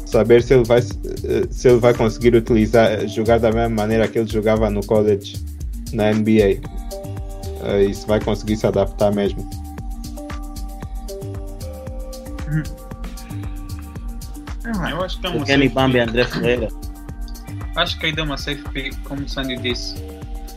saber 0.04 0.42
se 0.42 0.54
ele 0.54 0.64
vai 0.64 0.80
se 0.80 1.68
ele 1.68 1.78
vai 1.78 1.92
conseguir 1.92 2.34
utilizar 2.34 3.06
jogar 3.08 3.38
da 3.38 3.50
mesma 3.50 3.68
maneira 3.68 4.08
que 4.08 4.18
ele 4.18 4.30
jogava 4.30 4.70
no 4.70 4.80
college 4.86 5.36
na 5.92 6.12
NBA 6.12 6.60
uh, 7.60 7.80
e 7.80 7.94
se 7.94 8.06
vai 8.06 8.20
conseguir 8.20 8.56
se 8.56 8.66
adaptar 8.66 9.12
mesmo 9.12 9.48
Eu 14.90 15.02
acho 15.02 15.20
que 15.20 15.26
é 15.26 15.30
uma 15.30 15.44
Kenny 15.44 15.64
safe 15.64 15.74
Bambi 15.74 15.98
pick. 15.98 16.08
André 16.08 16.24
Ferreira. 16.24 16.68
Acho 17.76 17.98
que 17.98 18.06
ainda 18.06 18.20
é 18.20 18.24
uma 18.24 18.36
safe 18.36 18.62
pick, 18.70 18.96
como 19.04 19.22
o 19.22 19.28
Sandy 19.28 19.56
disse. 19.56 19.94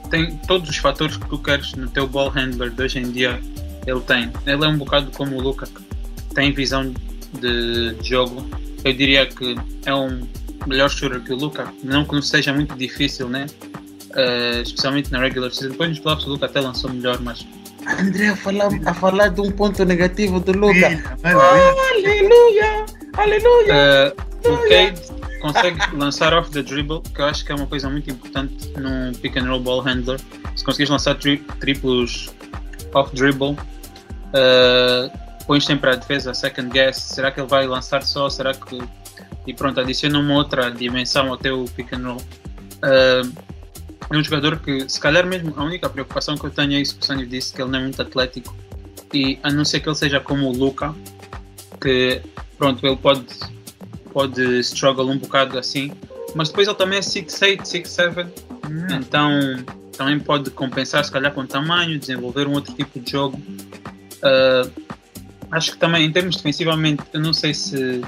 Tem 0.10 0.36
todos 0.38 0.70
os 0.70 0.77
fatores 0.77 1.15
que 1.17 1.27
tu 1.29 1.38
queres 1.38 1.74
no 1.74 1.88
teu 1.88 2.08
ball 2.08 2.29
handler 2.29 2.72
de 2.72 2.81
hoje 2.81 3.00
em 3.00 3.12
dia. 3.12 3.39
Ele 3.86 4.01
tem. 4.01 4.31
Ele 4.46 4.65
é 4.65 4.67
um 4.67 4.77
bocado 4.77 5.12
como 5.12 5.38
o 5.38 5.41
Luca, 5.41 5.65
que 5.65 6.36
tem 6.36 6.51
visão 6.51 6.93
de, 7.39 7.93
de 7.96 8.10
jogo. 8.10 8.46
Eu 8.84 8.93
diria 8.93 9.25
que 9.25 9.55
é 9.86 9.93
um 9.93 10.27
melhor 10.67 10.89
shooter 10.89 11.22
que 11.22 11.31
o 11.31 11.36
Luca. 11.36 11.72
Não 11.84 12.03
que 12.03 12.13
não 12.13 12.22
seja 12.22 12.53
muito 12.53 12.75
difícil, 12.75 13.29
né? 13.29 13.46
Eh, 14.15 14.62
especialmente 14.62 15.12
na 15.12 15.20
regular 15.20 15.51
season. 15.51 15.72
Depois 15.72 15.89
nos 15.89 16.00
playoffs 16.00 16.27
o 16.27 16.32
Luca 16.32 16.46
até 16.46 16.60
lançou 16.60 16.91
melhor, 16.91 17.20
mas 17.22 17.46
André 18.00 18.27
a 18.27 18.36
falar, 18.36 18.70
a 18.86 18.94
falar 18.94 19.30
de 19.30 19.41
um 19.41 19.51
ponto 19.51 19.84
negativo 19.86 20.39
do 20.39 20.51
Luca. 20.51 20.88
Olha. 21.24 21.75
Aleluia! 21.91 22.86
Aleluia! 23.13 23.74
Eh, 23.74 24.13
o 24.46 24.58
Cade 24.70 25.01
consegue 25.41 25.80
lançar 25.98 26.34
off 26.34 26.51
the 26.51 26.62
dribble, 26.62 27.01
que 27.01 27.22
eu 27.22 27.25
acho 27.25 27.46
que 27.46 27.51
é 27.51 27.56
uma 27.56 27.65
coisa 27.65 27.89
muito 27.89 28.10
importante 28.12 28.70
num 28.77 29.12
pick 29.13 29.38
and 29.38 29.48
roll 29.48 29.60
ball 29.60 29.82
handler. 29.82 30.20
Se 30.56 30.63
conseguires 30.63 30.89
lançar 30.89 31.15
tri 31.15 31.38
triplos 31.60 32.30
off 32.94 33.15
dribble, 33.15 33.53
uh, 33.53 35.12
pões 35.48 35.65
sempre 35.65 35.89
a 35.89 35.96
defesa 35.96 36.34
second 36.34 36.70
guess. 36.70 36.98
Será 36.98 37.32
que 37.32 37.39
ele 37.39 37.48
vai 37.48 37.65
lançar 37.65 38.03
só? 38.03 38.30
Será 38.30 38.53
que. 38.53 38.80
E 39.48 39.53
pronto, 39.53 39.80
adiciona 39.80 40.20
uma 40.20 40.36
outra 40.36 40.70
dimensão 40.70 41.30
ao 41.30 41.38
teu 41.38 41.65
pick 41.75 41.94
and 41.94 42.03
roll. 42.03 42.22
Uh, 42.84 43.51
é 44.12 44.18
um 44.18 44.24
jogador 44.24 44.60
que, 44.60 44.89
se 44.89 45.00
calhar, 45.00 45.25
mesmo 45.25 45.53
a 45.56 45.63
única 45.63 45.89
preocupação 45.89 46.38
que 46.38 46.46
eu 46.46 46.50
tenho 46.50 46.74
é 46.74 46.82
isso 46.82 46.96
que 46.96 47.03
o 47.03 47.06
Sânio 47.06 47.25
disse, 47.25 47.53
que 47.53 47.62
ele 47.62 47.72
não 47.72 47.80
é 47.80 47.82
muito 47.84 48.01
atlético. 48.01 48.56
E 49.13 49.39
a 49.44 49.51
não 49.51 49.65
ser 49.65 49.80
que 49.80 49.89
ele 49.89 49.96
seja 49.96 50.20
como 50.20 50.48
o 50.48 50.53
Luca, 50.53 50.94
que 51.82 52.22
pronto, 52.58 52.86
ele 52.86 52.96
pode, 52.96 53.25
pode 54.13 54.60
struggle 54.60 55.10
um 55.10 55.18
bocado 55.18 55.58
assim, 55.58 55.91
mas 56.36 56.50
depois 56.50 56.68
ele 56.68 56.77
também 56.77 57.00
é 57.00 57.01
6'8, 57.01 57.62
6'7, 57.62 58.27
Hum, 58.72 58.88
então 58.91 59.65
também 59.98 60.18
pode 60.18 60.50
compensar 60.51 61.03
se 61.03 61.12
calhar 61.12 61.34
com 61.34 61.46
tamanho, 61.46 62.00
desenvolver 62.00 62.48
um 62.48 62.53
outro 62.53 62.74
tipo 62.74 63.00
de 63.00 63.12
jogo. 63.12 63.41
Ah, 64.24 64.70
acho 65.51 65.74
que 65.74 65.77
também 65.77 66.06
em 66.06 66.12
termos 66.12 66.38
defensivamente, 66.38 67.03
eu 67.12 67.20
não 67.20 67.34
sei 67.34 67.53
se 67.53 68.01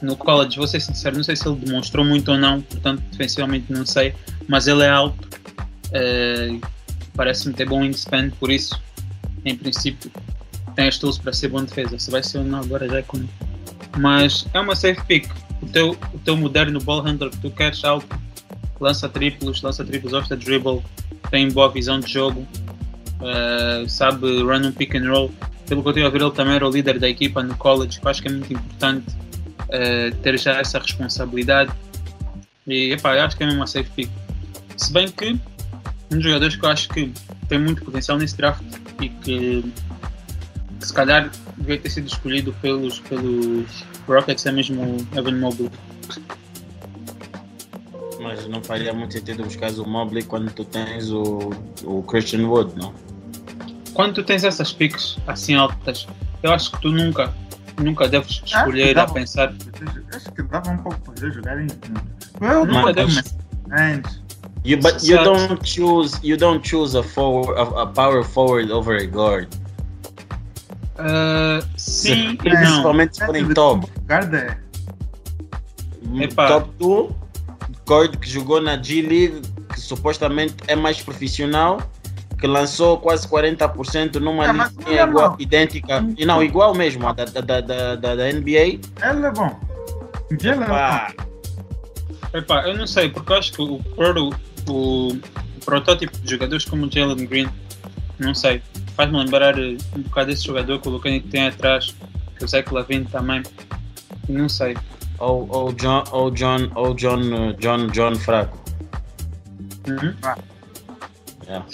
no 0.00 0.16
college, 0.16 0.56
vou 0.56 0.66
ser 0.66 0.80
sincero, 0.80 1.16
não 1.16 1.22
sei 1.22 1.36
se 1.36 1.46
ele 1.46 1.56
demonstrou 1.56 2.02
muito 2.02 2.32
ou 2.32 2.38
não, 2.38 2.62
portanto 2.62 3.02
defensivamente 3.10 3.70
não 3.70 3.84
sei, 3.84 4.14
mas 4.50 4.66
ele 4.66 4.82
é 4.82 4.88
alto, 4.90 5.28
ah, 5.94 6.68
parece-me 7.14 7.54
ter 7.54 7.68
bom 7.68 7.82
wingspan, 7.82 8.30
por 8.30 8.50
isso 8.50 8.80
em 9.44 9.56
princípio 9.56 10.10
tem 10.74 10.88
as 10.88 10.98
tools 10.98 11.18
para 11.18 11.32
ser 11.32 11.48
bom 11.48 11.62
defesa. 11.62 11.98
Se 11.98 12.10
vai 12.10 12.22
ser 12.22 12.38
ou 12.38 12.44
não 12.44 12.60
agora 12.60 12.88
já 12.88 12.98
é 12.98 13.02
como. 13.02 13.28
Mas 13.98 14.46
é 14.52 14.60
uma 14.60 14.74
safe 14.74 15.00
pick. 15.06 15.28
O 15.62 15.66
teu, 15.66 15.90
o 16.12 16.18
teu 16.18 16.36
moderno 16.36 16.80
ball 16.80 17.00
handler 17.02 17.30
que 17.30 17.38
tu 17.38 17.50
queres 17.50 17.84
alto, 17.84 18.18
lança 18.80 19.08
triplos, 19.08 19.62
lança 19.62 19.84
triplos 19.84 20.12
off 20.12 20.28
the 20.28 20.36
dribble, 20.36 20.82
tem 21.30 21.50
boa 21.50 21.70
visão 21.70 22.00
de 22.00 22.10
jogo, 22.10 22.46
eh, 23.20 23.84
sabe 23.86 24.42
run 24.42 24.66
um 24.66 24.72
pick 24.72 24.94
and 24.94 25.10
roll. 25.10 25.30
Pelo 25.68 25.82
que 25.82 25.88
eu 25.88 25.90
estive 25.90 26.06
a 26.06 26.10
ver, 26.10 26.22
ele 26.22 26.30
também 26.30 26.54
era 26.54 26.66
o 26.66 26.70
líder 26.70 26.98
da 26.98 27.08
equipa 27.08 27.42
no 27.42 27.54
college, 27.56 28.00
que 28.00 28.06
eu 28.06 28.10
acho 28.10 28.22
que 28.22 28.28
é 28.28 28.32
muito 28.32 28.52
importante 28.52 29.06
eh, 29.68 30.10
ter 30.22 30.38
já 30.38 30.58
essa 30.58 30.78
responsabilidade. 30.78 31.72
E 32.66 32.92
epá, 32.92 33.22
acho 33.22 33.36
que 33.36 33.42
é 33.42 33.46
mesmo 33.46 33.60
uma 33.60 33.66
safe 33.66 33.90
pick. 33.90 34.10
Se 34.80 34.92
bem 34.92 35.08
que 35.08 35.32
um 36.10 36.16
dos 36.16 36.24
jogadores 36.24 36.56
que 36.56 36.64
eu 36.64 36.70
acho 36.70 36.88
que 36.88 37.12
tem 37.48 37.58
muito 37.58 37.84
potencial 37.84 38.16
nesse 38.18 38.36
draft 38.36 38.62
e 39.00 39.08
que, 39.08 39.62
que 40.80 40.86
se 40.86 40.92
calhar 40.92 41.30
devia 41.58 41.78
ter 41.78 41.90
sido 41.90 42.06
escolhido 42.06 42.52
pelos, 42.62 42.98
pelos 43.00 43.84
Rockets 44.08 44.46
é 44.46 44.52
mesmo 44.52 44.82
o 44.82 45.18
Evan 45.18 45.38
Mobley. 45.38 45.70
Mas 48.20 48.46
não 48.48 48.62
faria 48.62 48.92
muito 48.92 49.12
sentido 49.14 49.44
buscar 49.44 49.70
o 49.72 49.86
Mobley 49.86 50.22
quando 50.24 50.50
tu 50.52 50.64
tens 50.64 51.10
o, 51.10 51.50
o 51.84 52.02
Christian 52.02 52.46
Wood, 52.46 52.74
não? 52.76 52.92
Quando 53.94 54.14
tu 54.14 54.22
tens 54.24 54.44
essas 54.44 54.72
picks 54.72 55.18
assim 55.26 55.54
altas, 55.54 56.06
eu 56.42 56.52
acho 56.52 56.72
que 56.72 56.80
tu 56.80 56.90
nunca, 56.90 57.32
nunca 57.82 58.08
deves 58.08 58.42
escolher 58.44 58.94
dá 58.94 59.02
a 59.04 59.08
pensar. 59.08 59.52
Acho 60.14 60.32
que 60.32 60.42
dava 60.42 60.70
um 60.70 60.78
pouco 60.78 60.98
para 61.00 61.22
eles 61.22 61.34
jogarem 61.34 61.66
juntos. 61.68 61.90
Eu 62.40 62.64
Nunca 62.66 62.80
não 62.80 62.92
deves- 62.92 63.36
antes. 63.70 64.19
You, 64.62 64.76
but 64.78 65.02
you 65.02 65.16
don't 65.24 65.62
choose 65.64 66.18
you 66.22 66.36
don't 66.36 66.62
choose 66.62 66.94
a 66.94 67.02
forward 67.02 67.56
a, 67.58 67.82
a 67.82 67.86
power 67.86 68.22
forward 68.22 68.70
over 68.70 68.96
a 68.96 69.06
guard. 69.06 69.48
Ah, 70.98 71.60
sim 71.76 72.28
não. 72.32 72.36
Principalmente 72.36 73.16
se 73.16 73.24
forem 73.26 73.48
top. 73.54 73.86
Guarda 74.06 74.36
é. 74.38 76.22
Epá. 76.24 76.48
Top 76.48 76.70
2, 76.78 77.10
guard 77.88 78.16
que 78.18 78.28
jogou 78.28 78.60
na 78.60 78.76
G 78.82 79.00
League, 79.02 79.42
que 79.72 79.80
supostamente 79.80 80.54
é 80.66 80.74
mais 80.76 81.00
profissional, 81.00 81.80
que 82.38 82.46
lançou 82.46 82.98
quase 82.98 83.26
40% 83.28 84.16
numa 84.16 84.44
É, 84.46 84.52
mas 84.52 84.72
linha 84.86 85.04
igual, 85.04 85.36
idêntica, 85.38 86.04
e 86.18 86.26
não, 86.26 86.42
igual 86.42 86.74
mesmo, 86.74 87.06
a 87.06 87.12
da, 87.12 87.24
da, 87.24 87.40
da, 87.40 87.60
da, 87.60 87.96
da- 87.96 88.14
da 88.16 88.32
NBA. 88.32 88.50
Ele 88.58 88.80
é 89.26 89.30
bom. 89.30 89.58
Ele 90.30 90.48
é 90.48 90.54
bom. 90.54 91.24
Epá, 92.34 92.62
eu 92.68 92.76
não 92.76 92.86
sei, 92.86 93.08
porque 93.08 93.32
eu 93.32 93.36
acho 93.36 93.52
que 93.52 93.62
o, 93.62 93.78
pro- 93.94 94.34
o, 94.68 95.12
o 95.12 95.64
protótipo 95.64 96.16
de 96.18 96.30
jogadores 96.30 96.64
como 96.64 96.86
o 96.86 96.90
Jalen 96.92 97.26
Green, 97.26 97.48
não 98.18 98.34
sei, 98.34 98.62
faz-me 98.96 99.18
lembrar 99.18 99.58
eh, 99.58 99.76
um 99.96 100.02
bocado 100.02 100.28
desse 100.28 100.44
jogador 100.44 100.78
que 100.80 100.88
o 100.88 100.90
Lucani 100.92 101.20
tem 101.20 101.46
atrás, 101.46 101.94
que 102.36 102.44
o 102.44 102.48
Zach 102.48 102.72
Lavine 102.72 103.04
também. 103.06 103.42
Não 104.28 104.48
sei. 104.48 104.76
ou, 105.18 105.46
ou 105.50 105.72
John, 105.72 106.04
ou 106.12 106.30
John, 106.30 106.70
ou 106.74 106.94
John, 106.94 107.20
uh, 107.20 107.54
John, 107.54 107.86
John 107.88 108.14
Fraco. 108.16 108.58
Uhum. 109.88 110.14
Yeah. 111.46 111.66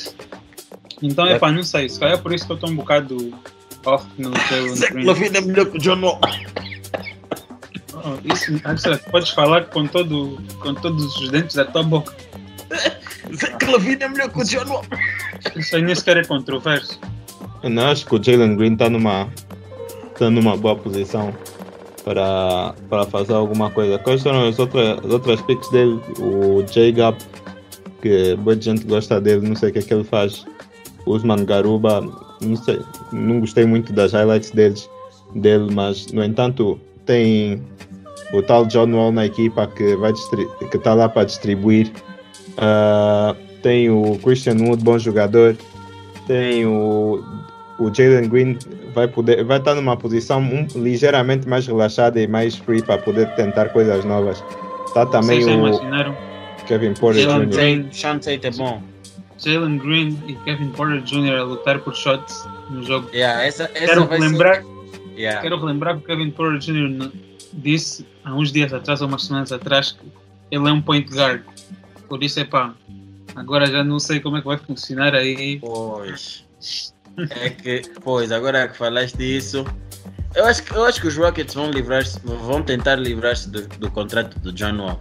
Então, 1.02 1.26
É. 1.26 1.35
epá, 1.35 1.52
não 1.52 1.62
sei. 1.62 1.88
Se 1.88 1.99
calhar 2.00 2.14
é 2.14 2.21
por 2.21 2.33
isso 2.33 2.47
que 2.47 2.52
eu 2.52 2.55
estou 2.57 2.71
um 2.71 2.76
bocado 2.76 3.35
off 3.85 4.07
no 4.19 4.33
Jalen 4.49 4.75
Green. 4.90 5.05
Lavine 5.05 5.37
é 5.37 5.40
melhor 5.43 5.66
que 5.66 5.76
o 5.76 5.81
John 5.81 6.00
Wall. 6.00 6.21
Oh, 7.93 8.33
isso, 8.33 8.52
Angela, 8.64 8.99
podes 9.11 9.31
falar 9.31 9.64
com, 9.66 9.87
todo, 9.87 10.38
com 10.61 10.75
todos 10.75 11.16
os 11.16 11.31
dentes 11.31 11.57
da 11.57 11.64
tua 11.64 11.83
boca. 11.83 12.14
Zach 13.35 13.64
Lavine 13.64 14.02
é 14.02 14.08
melhor 14.08 14.30
que 14.30 14.40
o 14.40 14.44
John 14.44 14.68
Wall. 14.68 14.85
Isso 15.56 15.76
aí 15.76 15.82
nem 15.82 15.94
sequer 15.94 16.18
é 16.18 16.25
controverso. 16.25 16.99
Eu 17.62 17.70
não 17.70 17.87
acho 17.87 18.06
que 18.06 18.14
o 18.14 18.23
Jalen 18.23 18.56
Green 18.56 18.75
está 18.75 18.88
numa 18.88 19.28
está 20.12 20.30
numa 20.30 20.56
boa 20.56 20.75
posição 20.75 21.35
para, 22.04 22.75
para 22.88 23.04
fazer 23.06 23.35
alguma 23.35 23.70
coisa. 23.70 23.99
Quais 23.99 24.23
foram 24.23 24.49
as 24.49 24.58
outras, 24.58 24.99
as 25.04 25.11
outras 25.11 25.42
picks 25.42 25.68
dele? 25.70 26.00
O 26.18 26.62
J-Gap, 26.62 27.23
que 28.00 28.37
boa 28.37 28.58
gente 28.61 28.85
gosta 28.85 29.20
dele, 29.20 29.46
não 29.46 29.56
sei 29.56 29.70
o 29.70 29.73
que 29.73 29.80
é 29.80 29.82
que 29.82 29.92
ele 29.92 30.04
faz. 30.04 30.46
Usman 31.06 31.44
Garuba, 31.44 32.00
não 32.40 32.56
sei, 32.56 32.80
não 33.12 33.40
gostei 33.40 33.64
muito 33.66 33.92
das 33.92 34.12
highlights 34.12 34.50
deles, 34.50 34.88
dele, 35.35 35.73
mas 35.73 36.06
no 36.12 36.25
entanto 36.25 36.80
tem 37.04 37.62
o 38.32 38.42
tal 38.42 38.66
John 38.66 38.90
Wall 38.92 39.12
na 39.12 39.26
equipa 39.26 39.66
que 39.68 39.96
vai 39.96 40.12
que 40.70 40.76
está 40.76 40.94
lá 40.94 41.08
para 41.08 41.25
distribuir. 41.25 41.92
Uh, 42.56 43.36
tem 43.62 43.90
o 43.90 44.18
Christian 44.22 44.56
Wood, 44.60 44.82
bom 44.82 44.98
jogador. 44.98 45.56
Tem 46.26 46.66
o, 46.66 47.22
o 47.78 47.94
Jalen 47.94 48.28
Green, 48.28 48.58
vai 48.94 49.06
poder 49.06 49.44
vai 49.44 49.58
estar 49.58 49.75
numa 49.75 49.96
posição 49.96 50.40
um, 50.40 50.66
ligeiramente 50.76 51.48
mais 51.48 51.66
relaxada 51.66 52.20
e 52.20 52.26
mais 52.26 52.56
free 52.56 52.82
para 52.82 52.98
poder 52.98 53.34
tentar 53.34 53.68
coisas 53.70 54.04
novas. 54.04 54.42
Tá 54.94 55.04
também 55.06 55.42
Vocês 55.42 55.56
o 55.56 55.58
imaginaram 55.58 56.16
Kevin 56.66 56.94
Porter 56.94 57.22
Jalen 57.22 57.48
Jr. 57.48 57.56
Green. 57.56 57.92
Sean 57.92 58.18
Tate 58.18 58.46
é 58.46 58.50
bom. 58.50 58.82
Jalen 59.38 59.78
Green 59.78 60.18
e 60.26 60.34
Kevin 60.44 60.70
Porter 60.70 61.02
Jr. 61.02 61.36
a 61.38 61.42
lutar 61.42 61.78
por 61.80 61.94
shots 61.94 62.48
no 62.70 62.82
jogo? 62.82 63.08
Yeah, 63.12 63.44
essa, 63.44 63.64
essa 63.75 63.86
Quero 63.86 64.06
vai 64.06 64.18
relembrar, 64.18 64.62
ser... 64.62 65.00
Yeah. 65.16 65.40
quero 65.42 65.58
relembrar 65.58 65.96
que 65.96 66.04
o 66.04 66.06
Kevin 66.06 66.30
Porter 66.30 66.58
Jr. 66.58 67.10
disse 67.52 68.06
há 68.25 68.34
uns 68.34 68.50
dias 68.52 68.72
atrás, 68.72 69.00
ou 69.02 69.08
umas 69.08 69.25
semanas 69.25 69.52
atrás, 69.52 69.92
que 69.92 70.06
ele 70.50 70.68
é 70.68 70.72
um 70.72 70.80
point 70.80 71.08
guard. 71.14 71.42
Por 72.08 72.22
isso 72.22 72.40
é 72.40 72.44
pá. 72.44 72.75
Agora 73.34 73.66
já 73.66 73.84
não 73.84 73.98
sei 73.98 74.20
como 74.20 74.36
é 74.36 74.40
que 74.40 74.46
vai 74.46 74.58
funcionar 74.58 75.14
aí. 75.14 75.58
Pois. 75.60 76.44
É 77.30 77.50
que, 77.50 77.82
pois, 78.02 78.30
agora 78.30 78.68
que 78.68 78.76
falaste 78.76 79.20
isso, 79.22 79.64
eu 80.34 80.44
acho 80.44 80.62
que, 80.62 80.75
eu 80.75 80.84
acho 80.84 81.00
que 81.00 81.06
os 81.06 81.16
Rockets 81.16 81.54
vão 81.54 81.70
livrar-se, 81.70 82.20
vão 82.20 82.62
tentar 82.62 82.96
livrar-se 82.96 83.48
do, 83.48 83.66
do 83.66 83.90
contrato 83.90 84.38
do 84.40 84.52
John 84.52 84.76
Wall. 84.78 85.00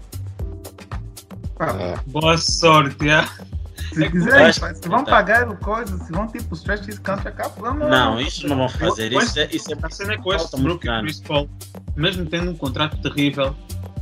Ah, 1.60 2.00
Boa 2.08 2.38
sorte, 2.38 2.96
se 3.00 3.10
é 3.10 4.48
acho- 4.48 4.60
pá, 4.62 4.74
se 4.74 4.88
vão 4.88 5.04
pagar 5.04 5.48
o 5.50 5.56
coisa, 5.58 5.98
se 6.04 6.12
vão 6.12 6.28
tipo 6.28 6.54
stretch 6.56 6.86
this 6.86 7.00
contract 7.00 7.42
up, 7.42 7.60
vamos 7.60 7.88
Não, 7.90 8.20
isso 8.20 8.48
não 8.48 8.58
vão 8.58 8.70
fazer. 8.70 9.12
Isso 9.12 9.40
é, 9.40 9.50
isso 9.52 9.74
é 9.74 9.78
A 9.82 9.90
cena 9.90 10.14
é 10.14 10.18
com 10.18 10.34
este 10.34 10.62
Brook 10.62 10.86
Chris 11.02 11.22
Paul, 11.22 11.50
mesmo 11.96 12.26
tendo 12.26 12.52
um 12.52 12.56
contrato 12.56 12.98
terrível, 13.02 13.56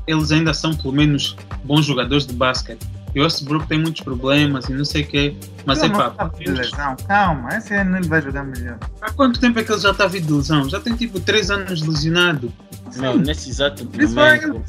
eles 0.08 0.32
ainda 0.32 0.54
são 0.54 0.74
pelo 0.76 0.94
menos 0.94 1.36
bons 1.64 1.86
jogadores 1.86 2.26
de 2.26 2.34
basquete. 2.34 2.86
E 3.16 3.20
o 3.20 3.24
Westbrook 3.24 3.68
tem 3.68 3.80
muitos 3.80 4.02
problemas 4.02 4.66
e 4.70 4.74
não 4.74 4.84
sei 4.84 5.04
o 5.04 5.08
quê. 5.08 5.36
Mas 5.66 5.84
é 5.84 5.88
Não, 5.88 5.96
pá, 5.96 6.06
não 6.10 6.30
tá 6.30 6.32
lesão. 6.40 6.96
Calma, 7.08 7.50
esse 7.56 7.74
ano 7.76 7.98
ele 7.98 8.08
vai 8.08 8.22
jogar 8.22 8.44
melhor. 8.44 8.78
há 9.02 9.12
quanto 9.12 9.40
tempo 9.40 9.60
é 9.60 9.64
que 9.64 9.72
ele 9.72 9.82
já 9.82 9.92
está 9.92 10.08
vindo 10.08 10.26
de 10.26 10.34
lesão? 10.34 10.68
Já 10.68 10.80
tem 10.80 10.96
tipo 10.96 11.20
3 11.20 11.52
anos 11.52 11.82
lesionado. 11.82 12.52
Meu, 12.96 13.18
nesse 13.18 13.50
exato 13.50 13.86
momento, 13.86 14.64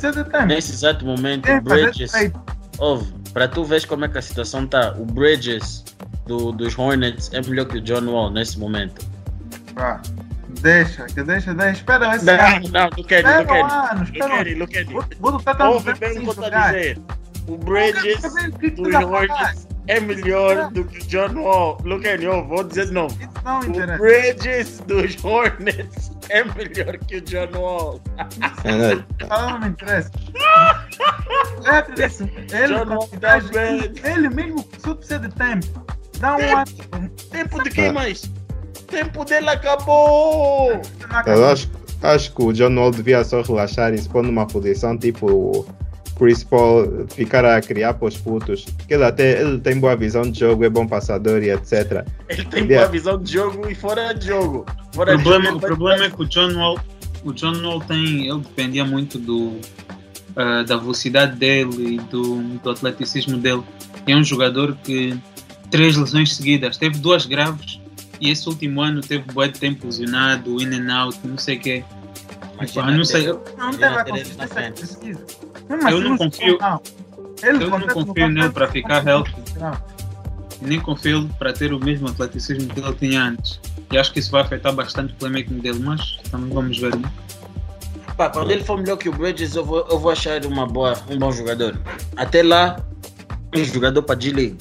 nesse 0.46 0.72
exato 0.72 1.04
momento, 1.04 1.46
o 1.50 1.60
Bridges, 1.60 2.12
ouve, 2.78 3.12
para 3.34 3.46
tu 3.46 3.64
veres 3.64 3.84
como 3.84 4.06
é 4.06 4.08
que 4.08 4.16
a 4.16 4.22
situação 4.22 4.66
tá, 4.66 4.94
o 4.98 5.04
Bridges 5.04 5.84
do, 6.26 6.50
dos 6.52 6.78
Hornets 6.78 7.30
é 7.34 7.42
melhor 7.42 7.66
que 7.66 7.78
o 7.78 7.80
John 7.82 8.06
Wall 8.06 8.30
nesse 8.30 8.58
momento. 8.58 9.06
Pá, 9.74 10.00
Deixa, 10.64 11.04
que 11.04 11.22
deixa, 11.22 11.52
deixa. 11.52 11.72
Espera 11.72 12.16
esse 12.16 12.24
Não, 12.24 12.34
não, 12.70 12.88
não 12.96 13.04
quero, 13.04 13.28
Espera 13.28 13.38
não 13.38 13.46
quero. 13.46 13.66
ano, 13.66 13.94
Não 13.96 14.02
espera 14.02 14.24
um 14.24 14.36
quero, 14.38 14.58
não 14.58 14.66
quero. 14.66 14.90
Vou 15.20 15.38
tanto 15.38 15.62
Ouve 15.64 15.84
tempo 15.92 15.98
bem 16.00 16.10
o 16.10 16.14
que 16.14 16.26
eu 16.26 16.30
estou 16.30 16.44
a 16.46 16.66
dizer. 16.66 16.98
O 17.46 17.58
Bridges 17.58 18.22
Não 18.78 18.86
o 18.86 18.90
vai 18.90 19.28
falar. 19.28 19.44
Hornets 19.44 19.68
é 19.86 20.00
melhor 20.00 20.70
do 20.72 20.82
que 20.86 20.98
o 21.00 21.06
John 21.06 21.34
Wall. 21.42 21.78
Não 21.84 22.00
quero, 22.00 22.22
eu 22.22 22.48
vou 22.48 22.64
dizer 22.64 22.86
de 22.86 22.92
novo. 22.92 23.14
Isso 23.20 23.30
não 23.44 23.60
O 23.60 23.64
interessa. 23.66 24.02
Bridges 24.02 24.78
dos 24.86 25.22
Hornets 25.22 26.10
é 26.30 26.42
melhor 26.44 26.96
que 26.96 27.16
o 27.16 27.20
John 27.20 27.50
Wall. 27.58 28.00
Fala, 29.28 29.50
não 29.50 29.60
me 29.60 29.68
interessa. 29.68 30.10
Ele, 32.54 32.74
John 32.78 32.88
Wall 32.94 33.08
tá 33.20 33.38
bem. 33.52 33.92
ele 34.04 34.28
mesmo 34.30 34.66
só 34.78 34.94
precisa 34.94 35.18
de 35.18 35.28
tempo. 35.34 35.84
Dá 36.18 36.36
um 36.36 36.56
ano. 36.56 37.10
Tempo 37.30 37.62
de 37.62 37.68
quem 37.70 37.92
mais? 37.92 38.32
Tempo 38.86 39.24
dele 39.24 39.48
acabou! 39.48 40.80
Eu 41.26 41.46
acho, 41.46 41.70
acho 42.02 42.34
que 42.34 42.42
o 42.42 42.52
John 42.52 42.74
Wall 42.76 42.90
devia 42.90 43.24
só 43.24 43.42
relaxar 43.42 43.92
e 43.94 43.98
se 43.98 44.08
pôr 44.08 44.22
numa 44.22 44.46
posição 44.46 44.96
tipo 44.96 45.26
o 45.30 45.66
Chris 46.16 46.44
Paul, 46.44 47.06
ficar 47.08 47.44
a 47.44 47.60
criar 47.60 47.94
para 47.94 48.08
os 48.08 48.16
putos. 48.16 48.64
Porque 48.64 48.94
ele 48.94 49.04
até 49.04 49.40
ele 49.40 49.58
tem 49.58 49.78
boa 49.78 49.96
visão 49.96 50.22
de 50.22 50.38
jogo, 50.38 50.64
é 50.64 50.68
bom 50.68 50.86
passador 50.86 51.42
e 51.42 51.50
etc. 51.50 52.06
Ele 52.28 52.44
tem 52.44 52.64
Yeah. 52.64 52.86
boa 52.86 52.88
visão 52.88 53.20
de 53.20 53.32
jogo 53.32 53.68
e 53.68 53.74
fora 53.74 54.12
de 54.12 54.28
jogo. 54.28 54.64
O 54.92 54.96
Fora 54.96 55.16
de 55.16 55.22
problema, 55.22 55.46
jogo, 55.46 55.56
o 55.56 55.60
problema 55.60 56.04
é 56.04 56.10
que 56.10 56.22
o 56.22 56.24
John 56.26 56.54
Wall, 56.54 56.78
o 57.24 57.32
John 57.32 57.60
Wall 57.62 57.80
tem, 57.80 58.28
ele 58.28 58.38
dependia 58.38 58.84
muito 58.84 59.18
do, 59.18 59.58
ah, 60.36 60.62
da 60.62 60.76
velocidade 60.76 61.36
dele 61.36 61.96
e 61.96 61.98
do, 61.98 62.38
do 62.58 62.70
atleticismo 62.70 63.36
dele. 63.36 63.62
É 64.06 64.14
um 64.14 64.22
jogador 64.22 64.76
que 64.84 65.18
três 65.70 65.96
lesões 65.96 66.36
seguidas, 66.36 66.76
teve 66.76 66.98
duas 66.98 67.26
graves 67.26 67.80
e 68.24 68.30
esse 68.30 68.48
último 68.48 68.80
ano 68.80 69.02
teve 69.02 69.30
bué 69.32 69.48
de 69.48 69.60
tempo 69.60 69.84
lesionado, 69.84 70.60
in 70.62 70.72
and 70.74 70.90
out, 70.90 71.18
não 71.22 71.36
sei 71.36 71.58
o 71.58 71.60
quê. 71.60 71.84
Pá, 72.74 72.90
não 72.90 73.04
sei, 73.04 73.28
eu, 73.28 73.44
Não 73.58 73.70
teve 73.70 73.84
a 73.84 74.04
consistência 74.04 74.98
que 74.98 75.10
Eu 75.90 76.00
não 76.00 76.16
confio-. 76.16 76.58
Ele 77.42 77.64
eu 77.64 77.70
não 77.70 77.86
confio 77.86 78.28
nele 78.28 78.48
para 78.48 78.66
ficar 78.68 79.06
healthy. 79.06 79.34
Nem 80.62 80.80
confio 80.80 81.28
para 81.38 81.52
ter 81.52 81.74
o 81.74 81.78
mesmo 81.78 82.08
atleticismo 82.08 82.72
que 82.72 82.80
ele 82.80 82.94
tinha 82.94 83.24
antes. 83.24 83.60
E 83.92 83.98
acho 83.98 84.10
que 84.10 84.20
isso 84.20 84.30
vai 84.30 84.40
afetar 84.40 84.72
bastante 84.72 85.12
o 85.12 85.16
playmaking 85.16 85.58
dele, 85.58 85.80
mas 85.80 86.16
também 86.30 86.48
vamos 86.48 86.78
ver. 86.78 86.96
Né? 86.96 87.12
Pá, 88.16 88.30
quando 88.30 88.50
ele 88.50 88.64
for 88.64 88.78
melhor 88.78 88.96
que 88.96 89.10
o 89.10 89.12
Bridges, 89.12 89.54
eu 89.54 89.64
vou, 89.66 89.86
eu 89.90 89.98
vou 89.98 90.10
achar 90.10 90.42
uma 90.46 90.66
boa, 90.66 90.94
um 91.10 91.18
bom 91.18 91.30
jogador. 91.30 91.78
Até 92.16 92.42
lá, 92.42 92.80
um 93.54 93.62
jogador 93.62 94.02
para 94.02 94.18
G-League. 94.18 94.56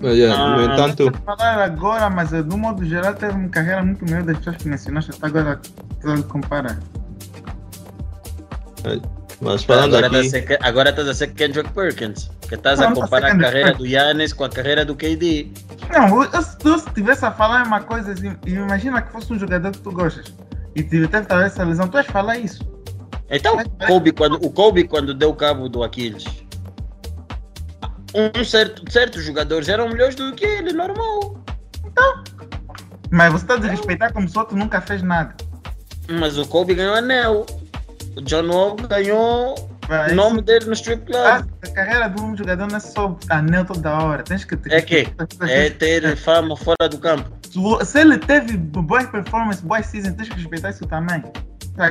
Mas, 0.00 0.16
yeah, 0.16 0.56
no 0.56 0.60
Ah, 0.62 0.64
entanto, 0.74 1.12
falar 1.26 1.62
agora, 1.62 2.08
mas 2.08 2.30
do 2.30 2.56
modo 2.56 2.84
geral 2.86 3.14
teve 3.14 3.32
uma 3.34 3.48
carreira 3.50 3.82
muito 3.82 4.04
melhor 4.04 4.22
das 4.22 4.38
pessoas 4.38 4.56
que 4.56 4.68
mencionaste 4.68 5.10
até 5.10 5.26
agora. 5.26 5.60
Compara. 6.28 6.78
mas 9.42 9.62
falando 9.64 9.94
Agora 9.96 10.06
estás 10.06 10.34
a 10.34 10.38
aqui, 10.38 10.48
ser, 10.48 10.58
agora 10.62 10.90
estás 10.90 11.08
a 11.08 11.14
ser 11.14 11.26
Kendrick 11.34 11.70
Perkins. 11.72 12.30
Que 12.48 12.54
estás 12.54 12.80
Não, 12.80 12.86
a 12.86 12.88
tá 12.94 13.00
comparar 13.02 13.26
a 13.26 13.30
sendo 13.32 13.42
carreira 13.42 13.74
do 13.74 13.86
Yannis 13.86 14.32
com 14.32 14.44
a 14.44 14.48
carreira 14.48 14.84
do 14.84 14.96
KD. 14.96 15.48
Não, 15.92 16.22
eu, 16.22 16.42
se 16.42 16.56
tu 16.58 16.74
estivesse 16.76 17.24
a 17.26 17.30
falar 17.30 17.66
uma 17.66 17.82
coisa 17.82 18.12
assim, 18.12 18.34
e 18.46 18.52
imagina 18.54 19.02
que 19.02 19.12
fosse 19.12 19.32
um 19.32 19.38
jogador 19.38 19.70
que 19.72 19.78
tu 19.78 19.92
gostas 19.92 20.32
e 20.74 20.82
teve 20.82 21.08
talvez 21.08 21.52
essa 21.52 21.64
lesão, 21.64 21.86
tu 21.88 21.92
vais 21.92 22.06
falar 22.06 22.38
isso. 22.38 22.64
Então, 23.28 23.56
Kobe, 23.86 24.12
quando, 24.12 24.34
o 24.44 24.50
Kobe, 24.50 24.84
quando 24.84 25.14
deu 25.14 25.34
cabo 25.34 25.68
do 25.68 25.84
Aquiles, 25.84 26.24
um 28.14 28.44
certo, 28.44 28.90
certos 28.90 29.22
jogadores 29.24 29.68
eram 29.68 29.88
melhores 29.88 30.14
do 30.14 30.32
que 30.34 30.44
ele, 30.44 30.72
normal. 30.72 31.42
Mas 33.10 33.32
você 33.32 33.44
está 33.44 33.54
a 33.54 33.58
desrespeitar 33.58 34.12
como 34.12 34.28
se 34.28 34.38
outro 34.38 34.56
nunca 34.56 34.80
fez 34.80 35.02
nada. 35.02 35.34
Mas 36.08 36.38
o 36.38 36.46
Kobe 36.46 36.74
ganhou 36.74 36.94
anel. 36.94 37.46
O 38.16 38.22
John 38.22 38.46
Wall 38.48 38.76
ganhou 38.76 39.54
o 40.10 40.14
nome 40.14 40.42
dele 40.42 40.66
no 40.66 40.72
strip 40.72 41.02
Ah, 41.14 41.42
club. 41.42 41.50
a 41.64 41.68
carreira 41.74 42.08
de 42.08 42.20
um 42.22 42.36
jogador 42.36 42.66
não 42.68 42.76
é 42.76 42.80
só 42.80 43.16
anel 43.28 43.64
toda 43.64 43.92
hora. 43.92 44.22
Tens 44.22 44.44
que 44.44 44.56
ter. 44.56 44.72
É 44.72 44.80
que? 44.82 45.08
É 45.48 45.70
ter 45.70 46.16
fama 46.16 46.56
fora 46.56 46.88
do 46.88 46.98
campo. 46.98 47.30
Se- 47.48 47.84
Se 47.86 48.00
ele 48.00 48.18
teve 48.18 48.56
boas 48.56 49.06
performances, 49.06 49.62
boas 49.62 49.86
seasons, 49.86 50.14
tens 50.14 50.28
que 50.28 50.36
respeitar 50.36 50.70
isso 50.70 50.86
também. 50.86 51.22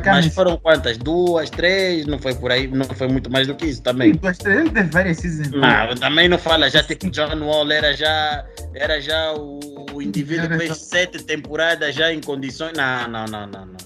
Mas 0.05 0.27
foram 0.33 0.57
quantas? 0.57 0.97
Duas, 0.97 1.49
três? 1.49 2.05
Não 2.05 2.19
foi 2.19 2.35
por 2.35 2.51
aí, 2.51 2.67
não 2.67 2.85
foi 2.85 3.07
muito 3.07 3.31
mais 3.31 3.47
do 3.47 3.55
que 3.55 3.65
isso 3.65 3.81
também. 3.81 4.11
duas, 4.13 4.37
três, 4.37 4.59
ele 4.59 4.69
teve 4.69 4.89
várias 4.89 5.17
seasons. 5.17 5.49
Ah, 5.63 5.89
também 5.99 6.29
não 6.29 6.37
fala, 6.37 6.69
já 6.69 6.83
tipo 6.83 7.09
John 7.09 7.43
Wall 7.43 7.71
era 7.71 7.93
já, 7.93 8.45
era 8.75 9.01
já 9.01 9.33
o, 9.33 9.59
o 9.93 10.01
indivíduo 10.01 10.49
que 10.49 10.57
fez 10.57 10.77
sete 10.77 11.23
temporadas 11.23 11.95
já 11.95 12.13
em 12.13 12.21
condições. 12.21 12.73
Não, 12.77 13.07
não, 13.07 13.25
não, 13.25 13.47
não, 13.47 13.65
não. 13.65 13.77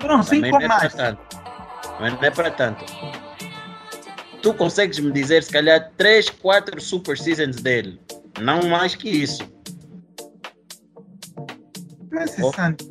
Foram 0.00 0.22
cinco 0.22 0.48
não 0.48 0.60
é 0.60 0.66
mais. 0.66 0.94
Mas 2.00 2.12
não 2.14 2.22
é 2.22 2.30
para 2.30 2.50
tanto. 2.50 2.84
Tu 4.42 4.54
consegues 4.54 4.98
me 4.98 5.12
dizer, 5.12 5.42
se 5.42 5.52
calhar, 5.52 5.90
três, 5.98 6.30
quatro 6.30 6.80
super 6.80 7.18
seasons 7.18 7.56
dele. 7.56 8.00
Não 8.40 8.62
mais 8.68 8.94
que 8.94 9.08
isso. 9.08 9.42
Não 12.10 12.24
Oh. 12.42 12.89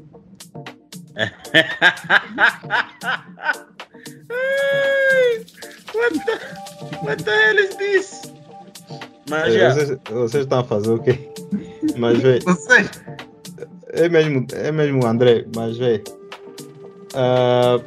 What 5.93 6.13
the, 6.25 6.39
what 7.03 7.23
the 7.23 7.31
hell 7.31 7.59
is 7.59 7.75
this? 7.75 8.21
Mas 9.29 9.53
já. 9.53 9.73
vocês, 9.73 9.97
vocês 10.09 10.43
estão 10.43 10.59
a 10.59 10.63
fazer 10.63 10.89
o 10.89 10.99
quê? 10.99 11.29
Mas 11.97 12.17
vê, 12.19 12.39
Vocês, 12.39 12.89
é 13.93 14.07
mesmo, 14.09 14.45
é 14.53 14.71
mesmo 14.71 15.03
o 15.03 15.07
André, 15.07 15.45
mas 15.55 15.77
vê. 15.77 16.03
ah, 17.15 17.79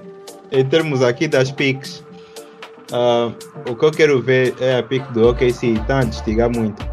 em 0.51 0.64
termos 0.66 1.03
aqui 1.03 1.27
das 1.27 1.51
picks, 1.51 2.05
ah, 2.92 3.33
o 3.68 3.75
que 3.75 3.85
eu 3.85 3.90
quero 3.90 4.21
ver 4.23 4.55
é 4.61 4.79
a 4.79 4.83
pick 4.83 5.05
do 5.12 5.29
OKC, 5.31 5.73
está 5.81 6.01
a 6.01 6.05
destigar 6.05 6.51
muito. 6.51 6.85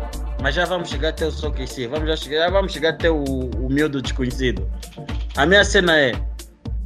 Mas 0.41 0.55
já 0.55 0.63
vamos 0.65 0.89
chegar 0.89 1.09
até 1.09 1.25
o 1.27 1.31
Sokc, 1.31 1.87
vamos 1.87 2.07
já 2.07 2.15
chegar, 2.15 2.45
já 2.45 2.49
vamos 2.49 2.71
chegar 2.71 2.89
até 2.91 3.11
o, 3.11 3.23
o 3.23 3.69
miúdo 3.69 4.01
desconhecido. 4.01 4.65
a 5.35 5.45
minha 5.45 5.63
cena 5.65 5.99
é, 5.99 6.13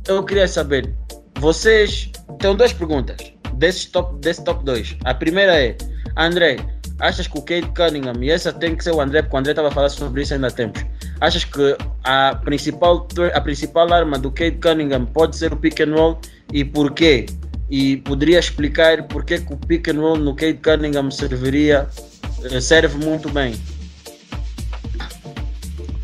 eu 0.08 0.24
queria 0.24 0.48
saber, 0.48 0.94
vocês, 1.40 2.12
tenho 2.40 2.54
duas 2.56 2.74
perguntas 2.74 3.18
desse 3.56 3.90
top, 3.90 4.20
desse 4.20 4.44
top 4.44 4.64
2. 4.64 4.98
A 5.06 5.14
primeira 5.14 5.56
é, 5.56 5.78
André, 6.18 6.58
achas 7.00 7.28
que 7.28 7.38
o 7.38 7.42
Kate 7.42 7.70
Cunningham, 7.76 8.22
e 8.22 8.30
essa 8.30 8.52
tem 8.52 8.76
que 8.76 8.84
ser 8.84 8.92
o 8.92 9.02
André, 9.02 9.22
porque 9.22 9.36
o 9.36 9.40
André 9.40 9.52
estava 9.52 9.72
falar 9.72 9.90
sobre 9.90 10.22
isso 10.22 10.34
ainda 10.34 10.48
há 10.48 10.52
tempos, 10.52 10.86
achas 11.22 11.44
que 11.44 11.78
a 12.04 12.36
principal, 12.36 13.08
a 13.34 13.42
principal 13.42 13.92
arma 13.94 14.18
do 14.18 14.32
Kate 14.32 14.58
Cunningham 14.58 15.06
pode 15.06 15.38
ser 15.38 15.54
o 15.54 15.58
pick 15.58 15.80
and 15.82 15.96
roll 15.96 16.20
e 16.52 16.64
porquê? 16.66 17.26
E 17.70 17.98
poderia 17.98 18.40
explicar 18.40 19.04
porquê 19.08 19.40
que 19.40 19.54
o 19.54 19.58
pick 19.58 19.88
and 19.88 20.00
roll 20.00 20.18
no 20.18 20.36
Kate 20.36 20.60
Cunningham 20.62 21.10
serviria, 21.10 21.88
eh, 22.44 22.60
serve 22.60 23.04
muito 23.04 23.30
bem? 23.30 23.56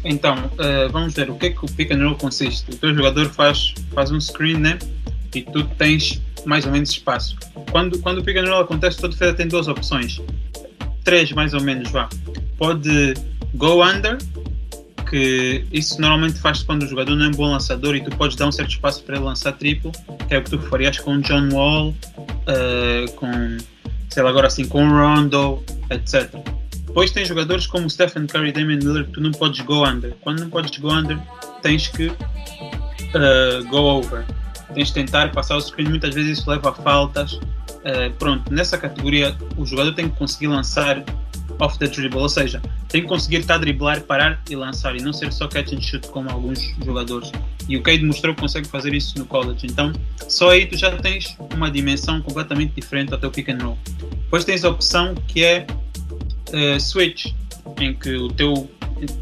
Então, 0.04 0.36
uh, 0.36 0.90
vamos 0.92 1.14
ver 1.14 1.30
o 1.30 1.36
que 1.36 1.48
é 1.48 1.50
que 1.50 1.66
o 1.66 1.68
pick 1.68 1.92
and 1.92 2.04
roll 2.04 2.16
consiste. 2.16 2.72
O 2.72 2.76
teu 2.76 2.96
jogador 2.96 3.30
faz, 3.30 3.74
faz 3.94 4.12
um 4.12 4.20
screen, 4.20 4.58
né? 4.58 4.80
E 5.34 5.42
tu 5.42 5.64
tens 5.78 6.22
mais 6.46 6.66
ou 6.66 6.72
menos 6.72 6.90
espaço. 6.90 7.36
Quando, 7.72 8.00
quando 8.00 8.20
o 8.20 8.24
pick 8.24 8.38
and 8.38 8.50
roll 8.50 8.62
acontece, 8.62 8.98
toda 8.98 9.14
defesa 9.14 9.34
tem 9.34 9.48
duas 9.48 9.68
opções. 9.68 10.22
Três, 11.04 11.32
mais 11.32 11.54
ou 11.54 11.62
menos, 11.62 11.92
vá. 11.92 12.08
Pode 12.58 13.14
go 13.56 13.84
under, 13.84 14.18
que 15.10 15.66
isso 15.72 16.00
normalmente 16.00 16.40
faz 16.40 16.64
quando 16.64 16.84
o 16.84 16.88
jogador 16.88 17.16
não 17.16 17.26
é 17.26 17.28
um 17.30 17.32
bom 17.32 17.52
lançador 17.52 17.96
e 17.96 18.02
tu 18.02 18.12
podes 18.16 18.36
dar 18.36 18.48
um 18.48 18.52
certo 18.52 18.72
espaço 18.72 19.04
para 19.04 19.16
ele 19.16 19.26
lançar 19.26 19.54
triplo, 19.54 19.92
que 20.28 20.36
é 20.36 20.38
o 20.38 20.44
que 20.44 20.52
tu 20.52 20.60
farias 20.60 21.00
com 21.00 21.20
John 21.20 21.50
Wall, 21.52 21.90
uh, 21.90 23.12
com, 23.16 23.58
sei 24.10 24.24
lá, 24.24 24.30
agora 24.30 24.48
assim, 24.48 24.66
com 24.66 24.88
Rondo, 24.88 25.64
etc. 25.90 26.30
Depois 26.89 27.12
tem 27.12 27.23
jogadores 27.23 27.67
como 27.67 27.88
Stephen 27.88 28.25
Curry 28.25 28.49
e 28.49 28.52
Damian 28.52 28.78
Miller 28.78 29.06
que 29.06 29.12
tu 29.12 29.21
não 29.21 29.32
podes 29.32 29.62
go 29.62 29.86
under. 29.88 30.12
Quando 30.21 30.39
não 30.39 30.49
podes 30.49 30.75
go 30.80 30.91
under, 30.91 31.19
tens 31.62 31.88
que 31.88 32.08
uh, 32.08 33.63
go 33.69 33.78
over. 33.78 34.25
Tens 34.73 34.88
de 34.88 34.95
tentar 34.95 35.32
passar 35.32 35.56
o 35.56 35.62
screen, 35.62 35.88
muitas 35.88 36.15
vezes 36.15 36.39
isso 36.39 36.49
leva 36.49 36.71
a 36.71 36.73
faltas. 36.73 37.34
Uh, 37.34 38.12
pronto, 38.17 38.52
nessa 38.52 38.75
categoria 38.75 39.38
o 39.56 39.67
jogador 39.67 39.93
tem 39.93 40.10
que 40.10 40.17
conseguir 40.17 40.47
lançar 40.47 41.04
off 41.60 41.78
the 41.78 41.88
dribble, 41.88 42.21
ou 42.21 42.30
seja, 42.30 42.60
tem 42.88 43.04
que 43.04 43.08
conseguir 43.08 43.38
estar 43.38 43.56
a 43.56 43.58
driblar, 43.60 44.02
parar 44.02 44.41
e 44.49 44.56
lançar 44.56 44.95
e 44.95 45.02
não 45.02 45.13
ser 45.13 45.32
só 45.32 45.47
catch 45.47 45.73
and 45.73 45.82
shoot 45.82 46.08
como 46.08 46.28
alguns 46.32 46.73
jogadores. 46.84 47.32
E 47.67 47.78
o 47.78 47.84
Cade 47.84 48.04
mostrou 48.04 48.34
que 48.34 48.41
consegue 48.41 48.67
fazer 48.67 48.95
isso 48.95 49.15
no 49.19 49.25
college. 49.25 49.67
Então, 49.67 49.93
só 50.28 50.49
aí 50.49 50.65
tu 50.65 50.75
já 50.75 50.91
tens 50.97 51.38
uma 51.54 51.69
dimensão 51.69 52.19
completamente 52.19 52.73
diferente 52.73 53.13
ao 53.13 53.19
teu 53.19 53.30
pick 53.30 53.49
and 53.49 53.60
roll. 53.62 53.78
Depois 54.23 54.43
tens 54.43 54.65
a 54.65 54.69
opção 54.69 55.13
que 55.28 55.43
é 55.43 55.67
uh, 56.54 56.80
switch, 56.80 57.34
em 57.80 57.94
que 57.94 58.16
o 58.16 58.30
teu 58.30 58.70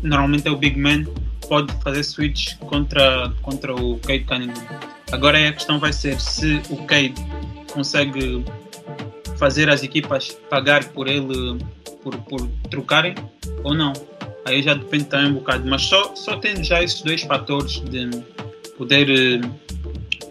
normalmente 0.01 0.47
é 0.47 0.51
o 0.51 0.55
big 0.55 0.79
man 0.79 1.05
pode 1.47 1.71
fazer 1.81 2.03
switch 2.03 2.55
contra, 2.57 3.33
contra 3.41 3.73
o 3.75 3.97
Cade 3.99 4.25
Cunningham. 4.25 4.79
Agora 5.11 5.47
a 5.47 5.53
questão 5.53 5.79
vai 5.79 5.93
ser 5.93 6.19
se 6.19 6.61
o 6.69 6.77
Cade 6.85 7.13
consegue 7.71 8.43
fazer 9.37 9.69
as 9.69 9.83
equipas 9.83 10.29
pagar 10.49 10.83
por 10.89 11.07
ele 11.07 11.57
por, 12.03 12.17
por 12.23 12.47
trocarem 12.69 13.15
ou 13.63 13.73
não. 13.73 13.93
Aí 14.45 14.61
já 14.61 14.73
depende 14.73 15.05
também 15.05 15.31
um 15.31 15.33
bocado, 15.35 15.67
mas 15.67 15.83
só, 15.83 16.15
só 16.15 16.37
tendo 16.37 16.63
já 16.63 16.81
esses 16.81 17.01
dois 17.01 17.21
fatores 17.21 17.81
de 17.81 18.09
poder 18.77 19.09
eh, 19.09 19.41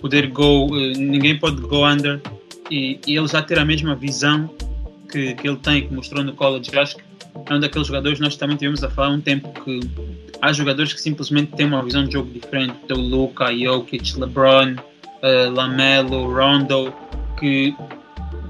poder 0.00 0.28
go, 0.28 0.68
eh, 0.74 0.92
ninguém 0.96 1.38
pode 1.38 1.60
go 1.60 1.86
under 1.86 2.20
e, 2.70 2.98
e 3.06 3.16
ele 3.16 3.28
já 3.28 3.42
ter 3.42 3.58
a 3.58 3.64
mesma 3.64 3.94
visão 3.94 4.50
que, 5.10 5.34
que 5.34 5.48
ele 5.48 5.56
tem, 5.56 5.86
que 5.86 5.94
mostrou 5.94 6.22
no 6.24 6.32
college. 6.34 6.76
Acho 6.78 6.96
que 6.96 7.04
é 7.46 7.54
um 7.54 7.60
daqueles 7.60 7.86
jogadores, 7.86 8.18
nós 8.20 8.36
também 8.36 8.56
tivemos 8.56 8.82
a 8.82 8.90
falar 8.90 9.08
há 9.08 9.10
um 9.12 9.20
tempo 9.20 9.48
que 9.62 9.80
há 10.40 10.52
jogadores 10.52 10.92
que 10.92 11.00
simplesmente 11.00 11.52
têm 11.52 11.66
uma 11.66 11.82
visão 11.82 12.04
de 12.04 12.12
jogo 12.12 12.30
diferente. 12.30 12.76
O 12.90 12.96
Luca, 12.96 13.54
Jokic, 13.56 14.18
LeBron, 14.18 14.74
uh, 14.74 15.50
Lamelo, 15.52 16.32
Rondo, 16.32 16.92
que 17.38 17.74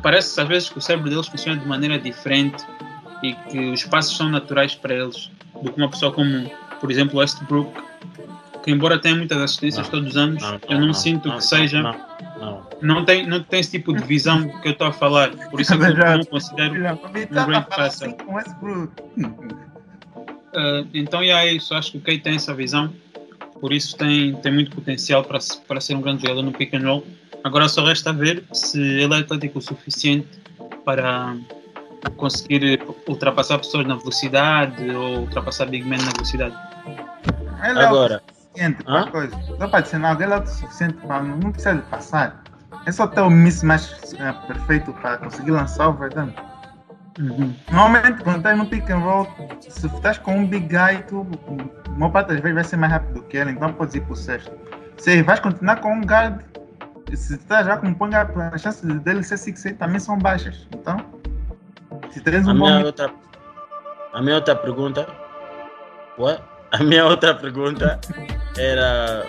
parece 0.03 0.41
às 0.41 0.49
vezes 0.49 0.69
que 0.69 0.79
o 0.79 0.81
cérebro 0.81 1.11
deles 1.11 1.27
funciona 1.27 1.61
de 1.61 1.67
maneira 1.67 1.99
diferente 1.99 2.65
e 3.23 3.35
que 3.35 3.59
os 3.71 3.85
passos 3.85 4.17
são 4.17 4.29
naturais 4.29 4.75
para 4.75 4.95
eles 4.95 5.31
do 5.63 5.73
que 5.73 5.79
uma 5.79 5.89
pessoa 5.89 6.13
como, 6.13 6.51
por 6.81 6.91
exemplo, 6.91 7.19
Westbrook, 7.19 7.73
que 8.63 8.71
embora 8.71 8.99
tenha 8.99 9.17
muitas 9.17 9.39
assistências 9.39 9.87
não, 9.87 9.91
todos 9.91 10.11
os 10.11 10.17
anos, 10.17 10.43
não, 10.43 10.61
eu 10.69 10.79
não, 10.79 10.87
não 10.89 10.95
sinto 10.95 11.31
que 11.33 11.45
seja. 11.45 11.83
Não, 12.83 13.05
tem, 13.05 13.27
não 13.27 13.43
tem 13.43 13.61
esse 13.61 13.71
tipo 13.73 13.95
de 13.95 14.05
visão 14.05 14.49
que 14.61 14.69
eu 14.69 14.73
estou 14.73 14.87
a 14.89 14.93
falar. 14.93 15.31
Por 15.51 15.61
isso 15.61 15.75
é 15.75 15.79
que 15.79 15.85
eu 15.85 16.19
não 16.19 16.25
considero 16.25 16.75
um 16.75 17.47
great 17.47 17.69
passer. 17.69 18.11
Uh, 20.55 20.87
então, 20.93 21.23
e 21.23 21.31
é 21.31 21.53
isso. 21.53 21.75
Acho 21.75 21.93
que 21.93 21.99
o 21.99 22.01
Kate 22.01 22.21
tem 22.21 22.37
essa 22.37 22.55
visão. 22.55 22.93
Por 23.61 23.73
isso 23.73 23.97
tem, 23.97 24.35
tem 24.37 24.53
muito 24.53 24.71
potencial 24.75 25.25
para, 25.25 25.39
para 25.67 25.81
ser 25.81 25.95
um 25.95 26.01
grande 26.01 26.23
jogador 26.23 26.43
no 26.43 26.53
pick 26.53 26.75
and 26.75 26.87
roll. 26.87 27.07
Agora 27.43 27.69
só 27.69 27.85
resta 27.85 28.13
ver 28.13 28.45
se 28.53 28.81
ele 28.81 29.15
é 29.15 29.19
atlético 29.19 29.59
o 29.59 29.63
suficiente 29.63 30.29
para 30.85 31.37
conseguir 32.17 32.81
ultrapassar 33.09 33.59
pessoas 33.59 33.87
na 33.87 33.97
velocidade 33.97 34.91
ou 34.91 35.21
ultrapassar 35.21 35.67
Big 35.67 35.85
Man 35.85 35.99
na 35.99 36.11
velocidade. 36.13 36.57
Agora. 37.61 38.23
O 38.81 38.85
para 38.85 39.11
coisa. 39.11 39.37
Só 39.59 39.69
para 39.69 39.81
dizer, 39.81 39.99
não, 39.99 40.13
ele 40.13 40.33
é 40.33 40.39
o 40.39 40.47
suficiente 40.47 40.95
para 41.07 41.23
não 41.23 41.53
precisa 41.53 41.75
de 41.75 41.83
passar. 41.83 42.43
É 42.87 42.93
só 42.93 43.07
ter 43.07 43.21
o 43.21 43.31
mismatch 43.31 44.15
é, 44.19 44.33
perfeito 44.47 44.93
para 44.95 45.19
conseguir 45.19 45.51
lançar 45.51 45.89
o 45.89 45.93
verdade. 45.93 46.35
Uhum. 47.19 47.55
Normalmente, 47.71 48.23
quando 48.23 48.39
estás 48.39 48.59
no 48.59 48.67
pick 48.67 48.91
and 48.91 48.99
roll, 48.99 49.27
se 49.61 49.87
estás 49.87 50.19
com 50.19 50.37
um 50.37 50.47
big 50.47 50.69
guy, 50.69 51.03
tu, 51.09 51.27
a 51.87 51.91
maior 51.91 52.13
parte 52.13 52.29
das 52.29 52.41
vezes 52.41 52.55
vai 52.55 52.65
ser 52.65 52.77
mais 52.77 52.93
rápido 52.93 53.23
que 53.23 53.37
ele, 53.37 53.53
então 53.53 53.73
podes 53.73 53.95
ir 53.95 54.03
para 54.03 54.13
o 54.13 54.17
sexto. 54.17 54.53
Se 54.99 55.23
vais 55.23 55.41
continuar 55.41 55.77
com 55.81 55.95
um 55.95 56.03
guard, 56.03 56.41
se 57.15 57.35
estás 57.35 57.67
já 57.67 57.77
com 57.77 57.89
um 57.89 57.95
point 57.95 58.15
guard, 58.15 58.31
as 58.53 58.61
chances 58.61 59.01
dele 59.01 59.23
ser 59.23 59.39
6 59.39 59.77
também 59.79 59.99
são 59.99 60.19
baixas. 60.19 60.69
Então, 60.73 60.99
se 62.11 62.21
tens 62.21 62.47
um 62.47 62.51
a 62.51 62.55
bom. 62.55 62.67
Minha 62.67 62.87
outra, 62.87 63.11
a 64.13 64.23
minha 64.23 64.37
outra 64.37 64.55
pergunta. 64.55 65.07
What? 66.19 66.43
A 66.79 66.83
minha 66.83 67.07
outra 67.07 67.35
pergunta 67.35 67.99
era. 68.59 69.25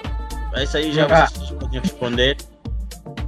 Essa 0.54 0.80
aí 0.80 0.92
já 0.92 1.06
ah. 1.06 1.28
vocês 1.28 1.52
podem 1.52 1.80
responder. 1.80 2.38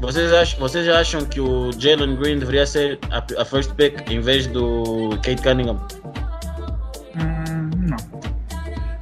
Vocês 0.01 0.34
acham, 0.34 0.60
vocês 0.60 0.89
acham 0.89 1.25
que 1.25 1.39
o 1.39 1.71
Jalen 1.77 2.15
Green 2.15 2.39
deveria 2.39 2.65
ser 2.65 2.99
a, 3.12 3.23
a 3.41 3.45
first 3.45 3.71
pick 3.73 4.10
em 4.10 4.19
vez 4.19 4.47
do 4.47 5.12
Kate 5.23 5.41
Cunningham? 5.41 5.77
Hum, 7.15 7.69
não. 7.89 7.97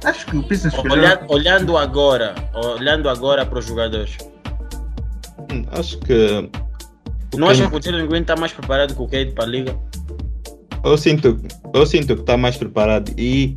Acho 0.04 0.26
que 0.26 0.36
o 0.36 0.42
Pistons 0.42 0.74
Olhando, 0.78 1.24
olhando 1.28 1.76
agora, 1.76 2.34
olhando 2.54 3.08
agora 3.08 3.44
para 3.44 3.58
os 3.58 3.66
jogadores. 3.66 4.16
Hum, 5.52 5.64
acho 5.72 5.98
que. 5.98 6.50
Não 7.36 7.48
acham 7.48 7.70
que 7.70 7.76
o 7.76 7.82
Jalen 7.82 8.06
Green 8.06 8.22
está 8.22 8.36
mais 8.36 8.52
preparado 8.52 8.94
que 8.94 9.02
o 9.02 9.06
Kate 9.06 9.32
para 9.32 9.44
a 9.44 9.48
liga? 9.48 9.76
eu 10.84 10.96
sinto, 10.96 11.38
eu 11.74 11.86
sinto 11.86 12.14
que 12.14 12.20
está 12.20 12.36
mais 12.36 12.56
preparado 12.56 13.12
e 13.18 13.56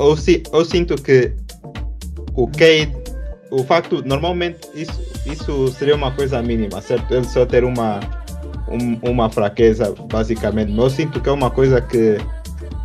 eu, 0.00 0.16
eu 0.52 0.64
sinto 0.64 0.94
que 0.96 1.32
o 2.34 2.46
Cade, 2.46 2.92
o 3.50 3.62
facto, 3.64 4.02
normalmente 4.04 4.58
isso, 4.74 5.00
isso 5.26 5.68
seria 5.68 5.94
uma 5.94 6.10
coisa 6.10 6.42
mínima, 6.42 6.80
certo? 6.80 7.12
Ele 7.12 7.24
só 7.24 7.44
ter 7.44 7.64
uma, 7.64 8.00
um, 8.68 8.98
uma 9.10 9.28
fraqueza, 9.28 9.94
basicamente. 10.10 10.70
Mas 10.70 10.84
eu 10.84 10.90
sinto 10.90 11.20
que 11.20 11.28
é 11.28 11.32
uma 11.32 11.50
coisa 11.50 11.80
que, 11.80 12.18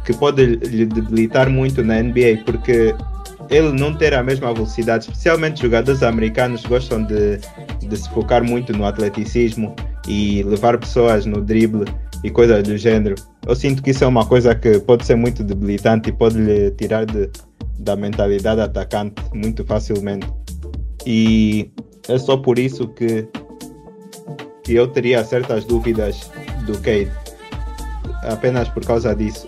que 0.04 0.14
pode 0.14 0.46
lhe 0.46 0.86
debilitar 0.86 1.50
muito 1.50 1.84
na 1.84 2.02
NBA, 2.02 2.44
porque 2.46 2.94
ele 3.50 3.72
não 3.72 3.94
ter 3.94 4.14
a 4.14 4.24
mesma 4.24 4.54
velocidade, 4.54 5.06
especialmente 5.06 5.62
jogadores 5.62 6.04
americanos 6.04 6.66
gostam 6.66 7.04
de, 7.04 7.40
de 7.88 7.98
se 7.98 8.10
focar 8.10 8.44
muito 8.44 8.74
no 8.74 8.86
atleticismo 8.86 9.76
e 10.08 10.44
levar 10.44 10.78
pessoas 10.78 11.26
no 11.26 11.42
drible 11.42 11.86
e 12.24 12.30
coisas 12.30 12.64
do 12.64 12.76
gênero. 12.78 13.16
Eu 13.48 13.56
sinto 13.56 13.84
que 13.84 13.92
isso 13.92 14.04
é 14.04 14.08
uma 14.08 14.26
coisa 14.26 14.56
que 14.56 14.80
pode 14.80 15.06
ser 15.06 15.16
muito 15.16 15.44
debilitante 15.44 16.10
e 16.10 16.12
pode 16.12 16.38
lhe 16.38 16.72
tirar 16.72 17.06
de, 17.06 17.30
da 17.80 17.96
mentalidade 17.96 18.60
atacante 18.62 19.22
muito 19.34 19.64
facilmente. 19.64 20.28
E 21.06 21.70
é 22.10 22.18
só 22.18 22.38
por 22.38 22.58
isso 22.58 22.88
que, 22.88 23.28
que 24.64 24.74
eu 24.74 24.88
teria 24.88 25.24
certas 25.24 25.64
dúvidas 25.64 26.32
do 26.66 26.74
Cade. 26.80 27.12
Apenas 28.24 28.68
por 28.70 28.84
causa 28.84 29.16
disso. 29.16 29.48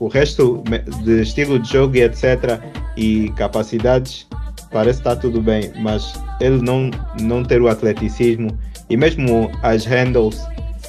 O 0.00 0.08
resto 0.08 0.62
de 1.04 1.22
estilo 1.22 1.60
de 1.60 1.72
jogo 1.72 1.96
e 1.96 2.02
etc. 2.02 2.60
e 2.96 3.30
capacidades 3.36 4.26
parece 4.72 4.98
estar 4.98 5.16
tudo 5.16 5.40
bem, 5.40 5.72
mas 5.80 6.20
ele 6.40 6.60
não, 6.60 6.90
não 7.20 7.44
ter 7.44 7.62
o 7.62 7.68
atleticismo 7.68 8.58
e 8.90 8.96
mesmo 8.96 9.50
as 9.62 9.84
handles 9.86 10.44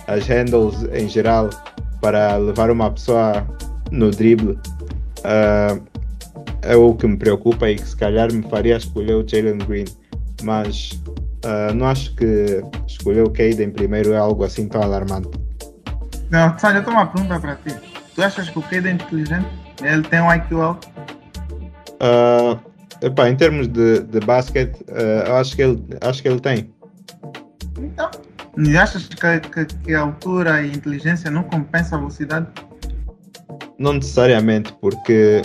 as 0.08 0.26
handles 0.28 0.84
em 0.94 1.08
geral 1.08 1.50
para 2.08 2.38
levar 2.38 2.72
uma 2.72 2.90
pessoa 2.90 3.46
no 3.92 4.10
drible 4.12 4.54
uh, 4.54 5.84
é 6.62 6.74
o 6.74 6.96
que 6.96 7.06
me 7.06 7.18
preocupa 7.18 7.70
e 7.70 7.76
que 7.76 7.86
se 7.86 7.98
calhar 7.98 8.32
me 8.32 8.42
faria 8.44 8.78
escolher 8.78 9.16
o 9.16 9.28
Jalen 9.28 9.58
Green. 9.58 9.84
Mas 10.42 10.92
uh, 11.44 11.74
não 11.76 11.88
acho 11.88 12.16
que 12.16 12.64
escolher 12.88 13.24
o 13.24 13.30
Cade 13.30 13.62
em 13.62 13.72
primeiro 13.72 14.14
é 14.14 14.18
algo 14.18 14.46
assim 14.46 14.70
tão 14.70 14.82
alarmante. 14.82 15.32
Não, 16.30 16.58
Sandra, 16.58 16.78
eu 16.78 16.84
tenho 16.86 16.96
uma 16.96 17.08
pergunta 17.08 17.42
para 17.42 17.56
ti. 17.56 17.76
Tu 18.16 18.24
achas 18.24 18.50
que 18.50 18.58
o 18.58 18.62
Cade 18.62 18.88
é 18.88 18.92
inteligente? 18.92 19.48
Ele 19.84 20.04
tem 20.04 20.22
um 20.22 20.34
IQ 20.34 20.62
alto? 20.62 20.88
Uh, 22.00 23.06
epá, 23.06 23.30
em 23.30 23.36
termos 23.36 23.68
de, 23.68 24.00
de 24.04 24.22
basquete, 24.22 24.80
uh, 24.84 25.34
acho, 25.34 25.58
que 25.58 25.62
ele, 25.62 25.84
acho 26.00 26.22
que 26.22 26.30
ele 26.30 26.40
tem. 26.40 26.74
Então, 27.78 28.10
achas 28.78 29.08
que, 29.08 29.40
que, 29.40 29.66
que, 29.66 29.94
a 29.94 30.02
altura 30.02 30.62
e 30.62 30.72
a 30.72 30.74
inteligência 30.74 31.30
não 31.30 31.44
compensa 31.44 31.96
a 31.96 32.00
velocidade? 32.00 32.48
Não 33.78 33.94
necessariamente, 33.94 34.74
porque 34.82 35.42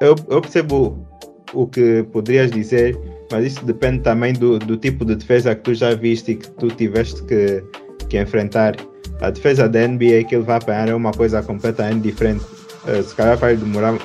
eu, 0.00 0.16
eu 0.28 0.40
percebo 0.40 1.06
o 1.52 1.66
que 1.66 2.02
poderias 2.12 2.50
dizer, 2.50 2.98
mas 3.30 3.46
isso 3.46 3.64
depende 3.64 4.00
também 4.00 4.32
do, 4.32 4.58
do 4.58 4.76
tipo 4.76 5.04
de 5.04 5.14
defesa 5.14 5.54
que 5.54 5.62
tu 5.62 5.74
já 5.74 5.94
viste 5.94 6.32
e 6.32 6.36
que 6.36 6.50
tu 6.50 6.68
tiveste 6.68 7.22
que, 7.24 7.62
que 8.08 8.20
enfrentar. 8.20 8.74
A 9.20 9.30
defesa 9.30 9.68
da 9.68 9.86
NBA 9.86 10.24
que 10.28 10.34
ele 10.34 10.44
vai 10.44 10.56
apanhar 10.56 10.88
é 10.88 10.94
uma 10.94 11.12
coisa 11.12 11.40
completamente 11.42 12.02
diferente. 12.02 12.44
Uh, 12.84 13.02
se 13.02 13.14
calhar 13.14 13.36
vai 13.36 13.56
demorar, 13.56 13.96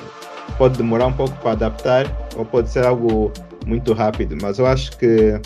pode 0.56 0.78
demorar 0.78 1.06
um 1.06 1.12
pouco 1.12 1.36
para 1.38 1.52
adaptar 1.52 2.06
ou 2.36 2.44
pode 2.44 2.70
ser 2.70 2.86
algo 2.86 3.32
muito 3.66 3.92
rápido, 3.92 4.36
mas 4.40 4.60
eu 4.60 4.66
acho 4.66 4.96
que 4.96 5.40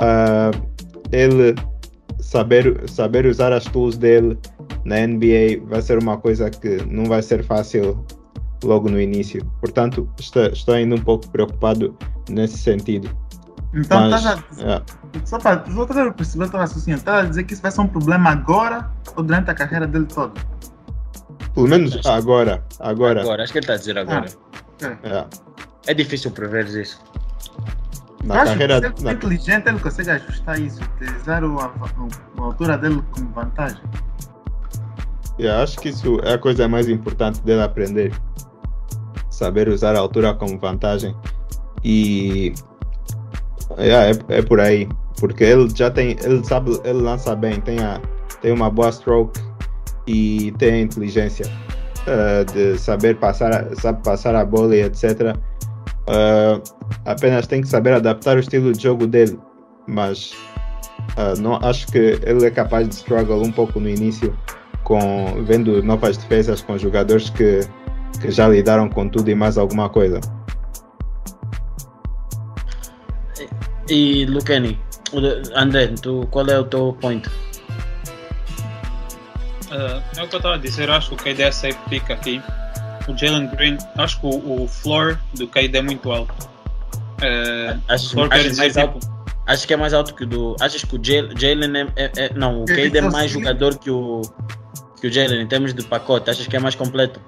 uh, 0.00 0.68
ele 1.12 1.54
saber, 2.18 2.88
saber 2.88 3.26
usar 3.26 3.52
as 3.52 3.64
tools 3.64 3.96
dele 3.96 4.38
na 4.84 5.06
NBA 5.06 5.64
vai 5.66 5.82
ser 5.82 5.98
uma 5.98 6.16
coisa 6.16 6.50
que 6.50 6.84
não 6.86 7.04
vai 7.04 7.22
ser 7.22 7.44
fácil 7.44 8.04
logo 8.62 8.88
no 8.88 9.00
início. 9.00 9.44
Portanto, 9.60 10.08
estou, 10.18 10.46
estou 10.46 10.74
ainda 10.74 10.94
um 10.94 11.00
pouco 11.00 11.28
preocupado 11.28 11.96
nesse 12.28 12.58
sentido. 12.58 13.08
Então, 13.74 14.08
Mas, 14.08 14.22
tá 14.22 14.36
já, 14.56 14.76
é. 14.76 14.82
só 15.24 15.38
para 15.38 15.64
só 15.68 16.12
perceber 16.12 16.44
o 16.44 16.50
teu 16.50 16.60
raciocínio, 16.60 16.96
está 16.96 17.20
a 17.20 17.22
dizer 17.24 17.42
que 17.42 17.54
isso 17.54 17.62
vai 17.62 17.72
ser 17.72 17.80
um 17.80 17.88
problema 17.88 18.30
agora 18.30 18.88
ou 19.16 19.22
durante 19.22 19.50
a 19.50 19.54
carreira 19.54 19.86
dele 19.86 20.06
toda? 20.06 20.32
Pelo 21.54 21.68
menos 21.68 22.04
agora. 22.06 22.64
Agora. 22.80 23.22
Agora, 23.22 23.42
acho 23.42 23.52
que 23.52 23.58
ele 23.58 23.64
está 23.64 23.74
a 23.74 23.76
dizer 23.76 23.98
agora. 23.98 24.26
Ah, 24.82 25.26
é. 25.86 25.90
é 25.90 25.94
difícil 25.94 26.30
prever 26.30 26.66
isso. 26.66 27.00
Na 28.24 28.42
Acho 28.42 28.52
carreira. 28.52 28.80
Que 28.80 28.86
se 28.88 28.94
ele 28.94 29.04
na... 29.04 29.12
inteligente, 29.12 29.68
ele 29.68 29.78
consegue 29.78 30.10
ajustar 30.10 30.60
isso, 30.60 30.80
utilizar 30.96 31.44
o, 31.44 31.58
a, 31.60 31.66
a, 31.66 32.42
altura 32.42 32.78
dele 32.78 33.02
como 33.10 33.30
vantagem. 33.32 33.82
Eu 35.38 35.52
acho 35.56 35.78
que 35.78 35.90
isso 35.90 36.20
é 36.22 36.34
a 36.34 36.38
coisa 36.38 36.66
mais 36.66 36.88
importante 36.88 37.40
dele 37.42 37.62
aprender. 37.62 38.12
Saber 39.30 39.68
usar 39.68 39.94
a 39.94 39.98
altura 39.98 40.32
como 40.34 40.58
vantagem. 40.58 41.14
E 41.82 42.54
yeah, 43.78 44.16
é, 44.28 44.38
é 44.38 44.42
por 44.42 44.60
aí. 44.60 44.88
Porque 45.18 45.44
ele 45.44 45.68
já 45.74 45.90
tem. 45.90 46.16
Ele 46.22 46.42
sabe, 46.44 46.80
ele 46.84 47.00
lança 47.00 47.34
bem, 47.36 47.60
tem, 47.60 47.78
a, 47.80 48.00
tem 48.40 48.52
uma 48.52 48.70
boa 48.70 48.90
stroke 48.90 49.38
e 50.06 50.52
tem 50.58 50.72
a 50.72 50.80
inteligência 50.80 51.46
uh, 52.06 52.52
de 52.52 52.78
saber 52.78 53.16
passar, 53.16 53.68
sabe 53.76 54.02
passar 54.02 54.34
a 54.34 54.44
bola 54.44 54.74
e 54.76 54.82
etc. 54.82 55.36
Uh, 56.06 56.62
apenas 57.06 57.46
tem 57.46 57.62
que 57.62 57.68
saber 57.68 57.94
adaptar 57.94 58.36
o 58.36 58.40
estilo 58.40 58.72
de 58.72 58.82
jogo 58.82 59.06
dele, 59.06 59.38
mas 59.86 60.32
uh, 61.16 61.40
não 61.40 61.56
acho 61.56 61.86
que 61.86 62.20
ele 62.22 62.44
é 62.44 62.50
capaz 62.50 62.86
de 62.86 62.94
struggle 62.94 63.42
um 63.42 63.50
pouco 63.50 63.80
no 63.80 63.88
início 63.88 64.36
com 64.82 65.42
vendo 65.44 65.82
novas 65.82 66.18
defesas 66.18 66.60
com 66.60 66.76
jogadores 66.76 67.30
que, 67.30 67.60
que 68.20 68.30
já 68.30 68.46
lidaram 68.46 68.90
com 68.90 69.08
tudo 69.08 69.30
e 69.30 69.34
mais 69.34 69.56
alguma 69.56 69.88
coisa. 69.88 70.20
E 73.88 74.26
Lucani, 74.26 74.78
André, 75.54 75.88
tu, 76.02 76.26
qual 76.30 76.46
é 76.48 76.58
o 76.58 76.64
teu 76.64 76.94
point? 77.00 77.26
Uh, 79.70 80.02
é 80.18 80.22
o 80.22 80.28
que 80.28 80.34
eu 80.34 80.38
estava 80.38 80.56
a 80.56 80.58
dizer, 80.58 80.90
acho 80.90 81.08
que 81.08 81.14
o 81.14 81.34
KD 81.34 81.42
é 81.44 81.50
safe 81.50 81.78
pick 81.88 82.10
aqui 82.10 82.42
o 83.12 83.16
Jalen 83.16 83.48
Green, 83.48 83.78
acho 83.96 84.20
que 84.20 84.26
o, 84.26 84.62
o 84.62 84.68
floor 84.68 85.18
do 85.34 85.46
Cade 85.48 85.76
é 85.76 85.82
muito 85.82 86.10
alto. 86.10 86.32
Uh, 87.22 87.80
acho, 87.88 88.20
acho, 88.20 88.56
mais 88.56 88.76
alto, 88.76 88.98
acho 89.46 89.66
que 89.66 89.72
é 89.72 89.76
mais 89.76 89.94
alto 89.94 90.14
que 90.14 90.24
o 90.24 90.26
do. 90.26 90.56
Achas 90.60 90.84
que 90.84 90.96
o 90.96 91.00
Jalen 91.02 91.76
é, 91.96 92.04
é, 92.04 92.12
é, 92.16 92.34
Não, 92.34 92.62
o 92.62 92.66
Cade 92.66 92.96
é 92.96 93.00
mais 93.00 93.30
jogador 93.30 93.78
que 93.78 93.90
o, 93.90 94.22
que 95.00 95.06
o 95.06 95.12
Jalen 95.12 95.42
em 95.42 95.46
termos 95.46 95.72
de 95.74 95.82
pacote. 95.84 96.30
Achas 96.30 96.46
que 96.46 96.56
é 96.56 96.58
mais 96.58 96.74
completo? 96.74 97.20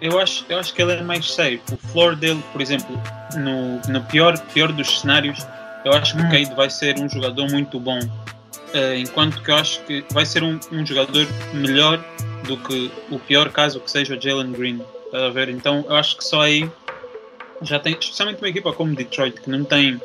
Eu 0.00 0.18
acho, 0.18 0.44
eu 0.48 0.58
acho 0.58 0.74
que 0.74 0.82
ele 0.82 0.92
é 0.92 1.02
mais 1.02 1.30
safe. 1.30 1.60
O 1.72 1.76
floor 1.88 2.16
dele, 2.16 2.42
por 2.52 2.60
exemplo, 2.60 3.00
no, 3.36 3.80
no 3.90 4.00
pior, 4.04 4.38
pior 4.52 4.70
dos 4.72 5.00
cenários, 5.00 5.46
eu 5.84 5.92
acho 5.92 6.16
que 6.16 6.22
hum. 6.22 6.26
o 6.26 6.30
Cade 6.30 6.54
vai 6.54 6.70
ser 6.70 6.98
um 6.98 7.08
jogador 7.08 7.50
muito 7.50 7.80
bom. 7.80 7.98
Uh, 7.98 8.94
enquanto 8.98 9.40
que 9.42 9.50
eu 9.50 9.56
acho 9.56 9.80
que 9.84 10.04
vai 10.10 10.26
ser 10.26 10.42
um, 10.42 10.58
um 10.72 10.84
jogador 10.84 11.26
melhor 11.54 12.04
do 12.46 12.56
que 12.56 12.90
o 13.10 13.18
pior 13.18 13.50
caso 13.50 13.80
que 13.80 13.90
seja 13.90 14.16
o 14.16 14.20
Jalen 14.20 14.52
Green. 14.52 14.82
Está 15.06 15.26
a 15.26 15.30
ver? 15.30 15.48
Então 15.48 15.84
eu 15.88 15.94
acho 15.94 16.16
que 16.16 16.24
só 16.24 16.42
aí 16.42 16.70
já 17.62 17.78
tem, 17.78 17.96
especialmente 17.98 18.38
uma 18.38 18.48
equipa 18.48 18.72
como 18.72 18.94
Detroit, 18.94 19.40
que 19.40 19.50
não 19.50 19.64
tem, 19.64 20.00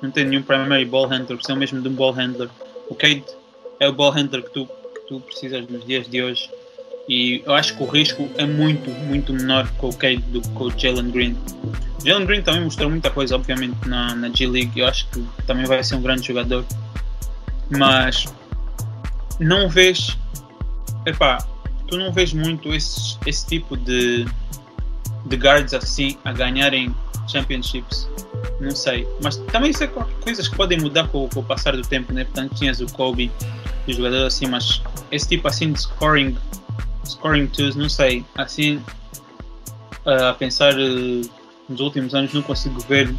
não 0.00 0.10
tem 0.10 0.24
nenhum 0.24 0.42
primary 0.42 0.84
ball 0.84 1.06
handler, 1.06 1.36
precisa 1.36 1.56
mesmo 1.56 1.80
de 1.80 1.88
um 1.88 1.94
ball 1.94 2.12
handler. 2.12 2.48
O 2.88 2.94
Cade 2.94 3.24
é 3.80 3.88
o 3.88 3.92
ball 3.92 4.10
handler 4.10 4.42
que 4.42 4.50
tu, 4.50 4.66
que 4.66 5.00
tu 5.08 5.20
precisas 5.20 5.66
nos 5.68 5.84
dias 5.84 6.08
de 6.08 6.22
hoje. 6.22 6.50
E 7.08 7.42
eu 7.44 7.52
acho 7.54 7.76
que 7.76 7.82
o 7.82 7.86
risco 7.86 8.28
é 8.36 8.46
muito, 8.46 8.88
muito 8.90 9.32
menor 9.32 9.68
com 9.72 9.88
o 9.88 9.96
Cade 9.96 10.22
do 10.28 10.40
que 10.40 10.48
com 10.50 10.64
o 10.64 10.78
Jalen 10.78 11.10
Green. 11.10 11.36
Jalen 12.04 12.26
Green 12.26 12.42
também 12.42 12.62
mostrou 12.62 12.88
muita 12.88 13.10
coisa, 13.10 13.34
obviamente, 13.34 13.76
na, 13.88 14.14
na 14.14 14.28
G 14.28 14.46
League. 14.46 14.78
Eu 14.78 14.86
acho 14.86 15.08
que 15.08 15.24
também 15.46 15.64
vai 15.64 15.82
ser 15.82 15.96
um 15.96 16.02
grande 16.02 16.26
jogador. 16.26 16.64
Mas 17.70 18.26
não 19.40 19.68
vês. 19.68 20.16
Epá, 21.04 21.38
tu 21.88 21.96
não 21.96 22.12
vês 22.12 22.32
muito 22.32 22.72
esse, 22.72 23.18
esse 23.26 23.46
tipo 23.46 23.76
de, 23.76 24.24
de 25.26 25.36
guards 25.36 25.74
assim 25.74 26.16
a 26.24 26.32
ganharem 26.32 26.94
championships. 27.28 28.08
Não 28.60 28.70
sei. 28.70 29.06
Mas 29.22 29.36
também 29.36 29.70
isso 29.70 29.84
é 29.84 29.86
coisas 29.86 30.48
que 30.48 30.56
podem 30.56 30.80
mudar 30.80 31.08
com, 31.08 31.28
com 31.28 31.40
o 31.40 31.44
passar 31.44 31.76
do 31.76 31.82
tempo, 31.82 32.12
né? 32.12 32.24
Portanto, 32.24 32.54
tinhas 32.54 32.80
o 32.80 32.86
Kobe 32.86 33.30
os 33.86 33.96
jogadores 33.96 34.34
assim, 34.34 34.46
mas 34.46 34.82
esse 35.10 35.28
tipo 35.28 35.48
assim 35.48 35.72
de 35.72 35.80
scoring, 35.80 36.36
scoring 37.04 37.46
twos, 37.48 37.74
não 37.74 37.88
sei. 37.88 38.24
Assim, 38.36 38.82
a 40.06 40.32
pensar 40.34 40.74
uh, 40.74 41.30
nos 41.68 41.80
últimos 41.80 42.14
anos, 42.14 42.32
não 42.32 42.42
consigo 42.42 42.80
ver 42.82 43.12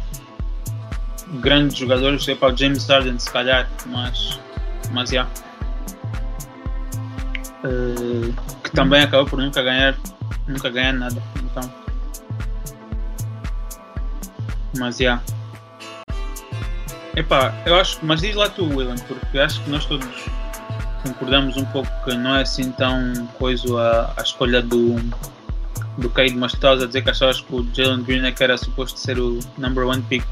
grandes 1.40 1.76
jogadores. 1.76 2.26
É 2.28 2.34
para 2.34 2.52
o 2.52 2.56
James 2.56 2.86
Harden, 2.86 3.18
se 3.18 3.30
calhar, 3.30 3.68
mas, 3.86 4.38
mas. 4.92 5.10
Yeah. 5.10 5.30
Uh, 7.64 8.34
também 8.74 9.02
acabou 9.02 9.26
por 9.26 9.38
nunca 9.38 9.62
ganhar, 9.62 9.96
nunca 10.46 10.70
ganhar 10.70 10.92
nada. 10.92 11.22
Então, 11.42 11.83
mas 14.78 14.98
já. 14.98 15.20
Epá, 17.16 17.54
eu 17.64 17.76
acho, 17.76 17.98
mas 18.02 18.20
diz 18.20 18.34
lá 18.34 18.48
tu, 18.48 18.64
William, 18.64 18.96
porque 19.06 19.38
acho 19.38 19.62
que 19.62 19.70
nós 19.70 19.84
todos 19.86 20.08
concordamos 21.02 21.56
um 21.56 21.64
pouco 21.66 21.88
que 22.04 22.14
não 22.14 22.34
é 22.34 22.42
assim 22.42 22.72
tão 22.72 23.26
coisa 23.38 23.78
a, 23.78 24.20
a 24.20 24.22
escolha 24.22 24.60
do, 24.60 24.96
do 25.98 26.10
Cade, 26.10 26.34
mas 26.34 26.54
a 26.64 26.86
dizer 26.86 27.02
que 27.02 27.10
achavas 27.10 27.40
que 27.40 27.54
o 27.54 27.66
Jalen 27.72 28.02
Green 28.02 28.24
é 28.26 28.32
que 28.32 28.42
era 28.42 28.56
suposto 28.56 28.98
ser 28.98 29.18
o 29.18 29.38
number 29.58 29.86
one 29.86 30.02
pick. 30.02 30.24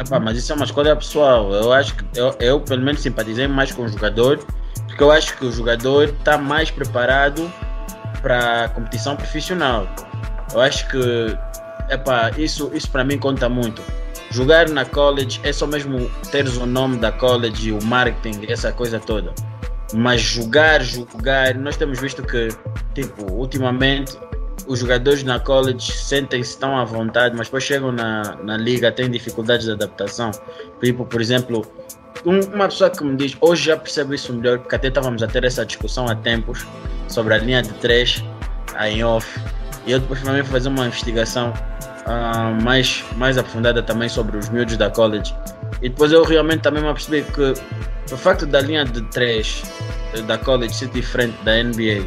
Epá, 0.00 0.18
mas 0.18 0.38
isso 0.38 0.52
é 0.52 0.56
uma 0.56 0.64
escolha 0.64 0.96
pessoal. 0.96 1.52
Eu 1.52 1.72
acho 1.72 1.94
que 1.94 2.04
eu, 2.18 2.34
eu 2.40 2.60
pelo 2.60 2.82
menos 2.82 3.00
simpatizei 3.00 3.46
mais 3.46 3.70
com 3.70 3.82
o 3.82 3.88
jogador 3.88 4.44
porque 5.00 5.02
eu 5.02 5.12
acho 5.12 5.36
que 5.36 5.46
o 5.46 5.52
jogador 5.52 6.08
está 6.08 6.36
mais 6.36 6.70
preparado 6.70 7.50
para 8.20 8.64
a 8.64 8.68
competição 8.68 9.16
profissional. 9.16 9.86
Eu 10.52 10.60
acho 10.60 10.88
que 10.88 10.98
epá, 11.90 12.30
isso, 12.36 12.70
isso 12.74 12.90
para 12.90 13.04
mim 13.04 13.18
conta 13.18 13.48
muito. 13.48 13.82
Jogar 14.30 14.68
na 14.68 14.84
college 14.84 15.40
é 15.42 15.52
só 15.52 15.66
mesmo 15.66 16.10
ter 16.30 16.46
o 16.46 16.66
nome 16.66 16.96
da 16.96 17.10
college, 17.10 17.72
o 17.72 17.82
marketing, 17.84 18.46
essa 18.48 18.72
coisa 18.72 19.00
toda. 19.00 19.34
Mas 19.92 20.20
jogar, 20.20 20.82
jogar, 20.82 21.54
nós 21.56 21.76
temos 21.76 21.98
visto 22.00 22.22
que, 22.22 22.48
tipo, 22.94 23.32
ultimamente 23.32 24.16
os 24.68 24.78
jogadores 24.78 25.24
na 25.24 25.40
college 25.40 25.90
sentem-se 25.90 26.56
tão 26.58 26.78
à 26.78 26.84
vontade, 26.84 27.34
mas 27.36 27.48
depois 27.48 27.64
chegam 27.64 27.90
na, 27.90 28.36
na 28.44 28.56
liga, 28.56 28.92
têm 28.92 29.10
dificuldades 29.10 29.66
de 29.66 29.72
adaptação. 29.72 30.30
Tipo, 30.80 31.04
por 31.04 31.20
exemplo, 31.20 31.66
uma 32.24 32.68
pessoa 32.68 32.90
que 32.90 33.02
me 33.02 33.16
diz, 33.16 33.36
hoje 33.40 33.64
já 33.64 33.76
percebo 33.76 34.14
isso 34.14 34.32
melhor, 34.32 34.58
porque 34.58 34.76
até 34.76 34.88
estávamos 34.88 35.22
a 35.22 35.26
ter 35.26 35.44
essa 35.44 35.64
discussão 35.66 36.06
há 36.06 36.14
tempos 36.14 36.66
sobre 37.08 37.34
a 37.34 37.38
linha 37.38 37.62
de 37.62 37.72
3 37.74 38.24
em 38.86 39.02
off. 39.02 39.40
E 39.86 39.92
eu 39.92 40.00
depois 40.00 40.22
também 40.22 40.44
fazer 40.44 40.68
uma 40.68 40.86
investigação 40.86 41.52
uh, 42.06 42.62
mais, 42.62 43.04
mais 43.16 43.38
aprofundada 43.38 43.82
também 43.82 44.08
sobre 44.08 44.36
os 44.36 44.48
miúdos 44.48 44.76
da 44.76 44.90
college. 44.90 45.34
E 45.82 45.88
depois 45.88 46.12
eu 46.12 46.22
realmente 46.24 46.60
também 46.60 46.82
me 46.82 46.88
apercebi 46.88 47.22
que 47.22 47.54
o 48.12 48.16
facto 48.16 48.46
da 48.46 48.60
linha 48.60 48.84
de 48.84 49.02
3 49.02 49.62
eh, 50.14 50.22
da 50.22 50.36
college 50.36 50.74
ser 50.74 50.88
diferente 50.88 51.36
da 51.44 51.62
NBA, 51.62 52.04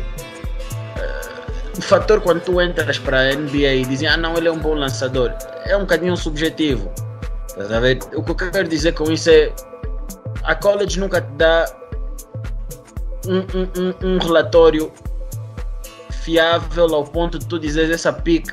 eh, 0.97 1.31
o 1.77 1.81
fator 1.81 2.21
quando 2.21 2.41
tu 2.41 2.61
entras 2.61 2.99
para 2.99 3.19
a 3.19 3.35
NBA 3.35 3.73
e 3.73 3.85
dizem, 3.85 4.07
ah 4.07 4.17
não, 4.17 4.35
ele 4.37 4.47
é 4.47 4.51
um 4.51 4.59
bom 4.59 4.75
lançador, 4.75 5.33
é 5.65 5.75
um 5.75 5.81
bocadinho 5.81 6.15
subjetivo. 6.17 6.91
O 8.15 8.23
que 8.23 8.31
eu 8.31 8.51
quero 8.51 8.67
dizer 8.67 8.93
com 8.93 9.11
isso 9.11 9.29
é 9.29 9.51
a 10.43 10.55
college 10.55 10.99
nunca 10.99 11.21
te 11.21 11.31
dá 11.33 11.65
um, 13.27 13.37
um, 13.37 14.15
um, 14.15 14.17
relatório 14.17 14.91
fiável 16.23 16.93
ao 16.95 17.03
ponto 17.03 17.37
de 17.37 17.45
tu 17.45 17.59
dizer 17.59 17.89
essa 17.91 18.11
pick 18.13 18.47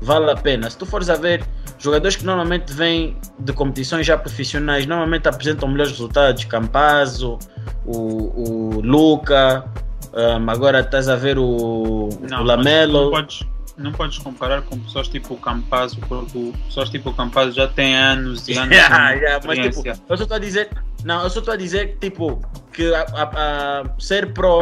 vale 0.00 0.30
a 0.30 0.36
pena. 0.36 0.68
Se 0.68 0.76
tu 0.76 0.84
fores 0.84 1.08
a 1.08 1.16
ver, 1.16 1.42
jogadores 1.78 2.16
que 2.16 2.24
normalmente 2.24 2.72
vêm 2.72 3.16
de 3.38 3.52
competições 3.52 4.06
já 4.06 4.18
profissionais, 4.18 4.84
normalmente 4.86 5.26
apresentam 5.28 5.68
melhores 5.68 5.92
resultados. 5.92 6.44
Campazzo, 6.44 7.38
o, 7.86 8.76
o 8.76 8.80
Luca, 8.82 9.64
um, 10.12 10.50
agora 10.50 10.80
estás 10.80 11.08
a 11.08 11.16
ver 11.16 11.38
o, 11.38 12.10
Não, 12.28 12.42
o 12.42 12.44
Lamelo. 12.44 13.04
Não 13.04 13.10
podes, 13.10 13.46
não 13.78 13.92
podes 13.92 14.18
comparar 14.18 14.62
com 14.62 14.78
pessoas 14.80 15.08
tipo 15.08 15.34
o 15.34 15.36
Campazzo, 15.38 15.98
porque 16.06 16.52
pessoas 16.66 16.90
tipo 16.90 17.08
o 17.10 17.14
Campazzo 17.14 17.52
já 17.52 17.66
têm 17.66 17.96
anos 17.96 18.46
e 18.48 18.56
anos 18.58 18.76
Yeah, 18.76 19.14
de 19.14 19.20
yeah, 19.24 19.44
mas 19.46 19.58
tipo, 19.58 19.88
eu 19.88 20.16
só 20.16 20.22
estou 20.22 20.36
a 20.36 20.38
dizer, 20.40 20.68
não, 21.02 21.22
eu 21.22 21.30
só 21.30 21.38
estou 21.40 21.54
a 21.54 21.56
dizer 21.56 21.96
tipo 21.98 22.40
que 22.74 22.94
a, 22.94 23.00
a- 23.14 23.80
a 23.80 24.00
ser 24.00 24.32
pro, 24.34 24.60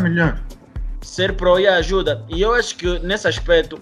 melhor. 0.00 0.40
Ser 1.06 1.34
pro 1.36 1.58
e 1.58 1.66
ajuda. 1.66 2.24
E 2.28 2.42
eu 2.42 2.52
acho 2.52 2.76
que 2.76 2.98
nesse 2.98 3.28
aspecto 3.28 3.78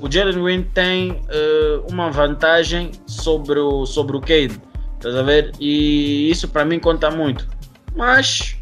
o 0.00 0.10
Jalen 0.10 0.42
Green 0.42 0.62
tem 0.62 1.20
eh, 1.28 1.80
uma 1.90 2.10
vantagem 2.10 2.92
sobre 3.06 3.58
o 3.58 3.84
sobre 3.84 4.16
o 4.16 4.20
Cade, 4.20 4.60
estás 4.94 5.16
a 5.16 5.22
ver? 5.22 5.52
E 5.58 6.30
isso 6.30 6.48
para 6.48 6.64
mim 6.64 6.78
conta 6.78 7.10
muito. 7.10 7.48
Mas 7.94 8.56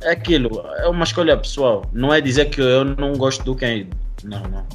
é 0.00 0.12
aquilo, 0.12 0.64
é 0.78 0.88
uma 0.88 1.04
escolha 1.04 1.36
pessoal. 1.36 1.84
Não 1.92 2.12
é 2.12 2.20
dizer 2.20 2.46
que 2.46 2.60
eu 2.60 2.84
não 2.84 3.12
gosto 3.12 3.44
do 3.44 3.54
Cade. 3.54 3.88
Não, 4.24 4.42
não. 4.44 4.66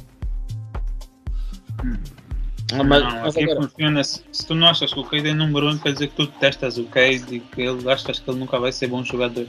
Mas- 2.84 3.02
não, 3.02 3.10
mas 3.22 3.36
aqui 3.36 3.44
agora- 3.50 3.62
funciona. 3.68 4.04
Se, 4.04 4.22
se 4.30 4.46
tu 4.46 4.54
não 4.54 4.68
achas 4.68 4.92
que 4.92 5.00
o 5.00 5.04
Cade 5.04 5.28
é 5.28 5.34
número 5.34 5.66
1, 5.66 5.70
um, 5.70 5.78
quer 5.78 5.92
dizer 5.94 6.08
que 6.08 6.14
tu 6.16 6.26
detestas 6.26 6.78
o 6.78 6.84
Cade 6.84 7.24
e 7.36 7.40
que 7.40 7.62
ele, 7.62 7.90
achas 7.90 8.20
que 8.20 8.30
ele 8.30 8.38
nunca 8.38 8.58
vai 8.60 8.70
ser 8.70 8.86
bom 8.86 9.02
jogador. 9.02 9.46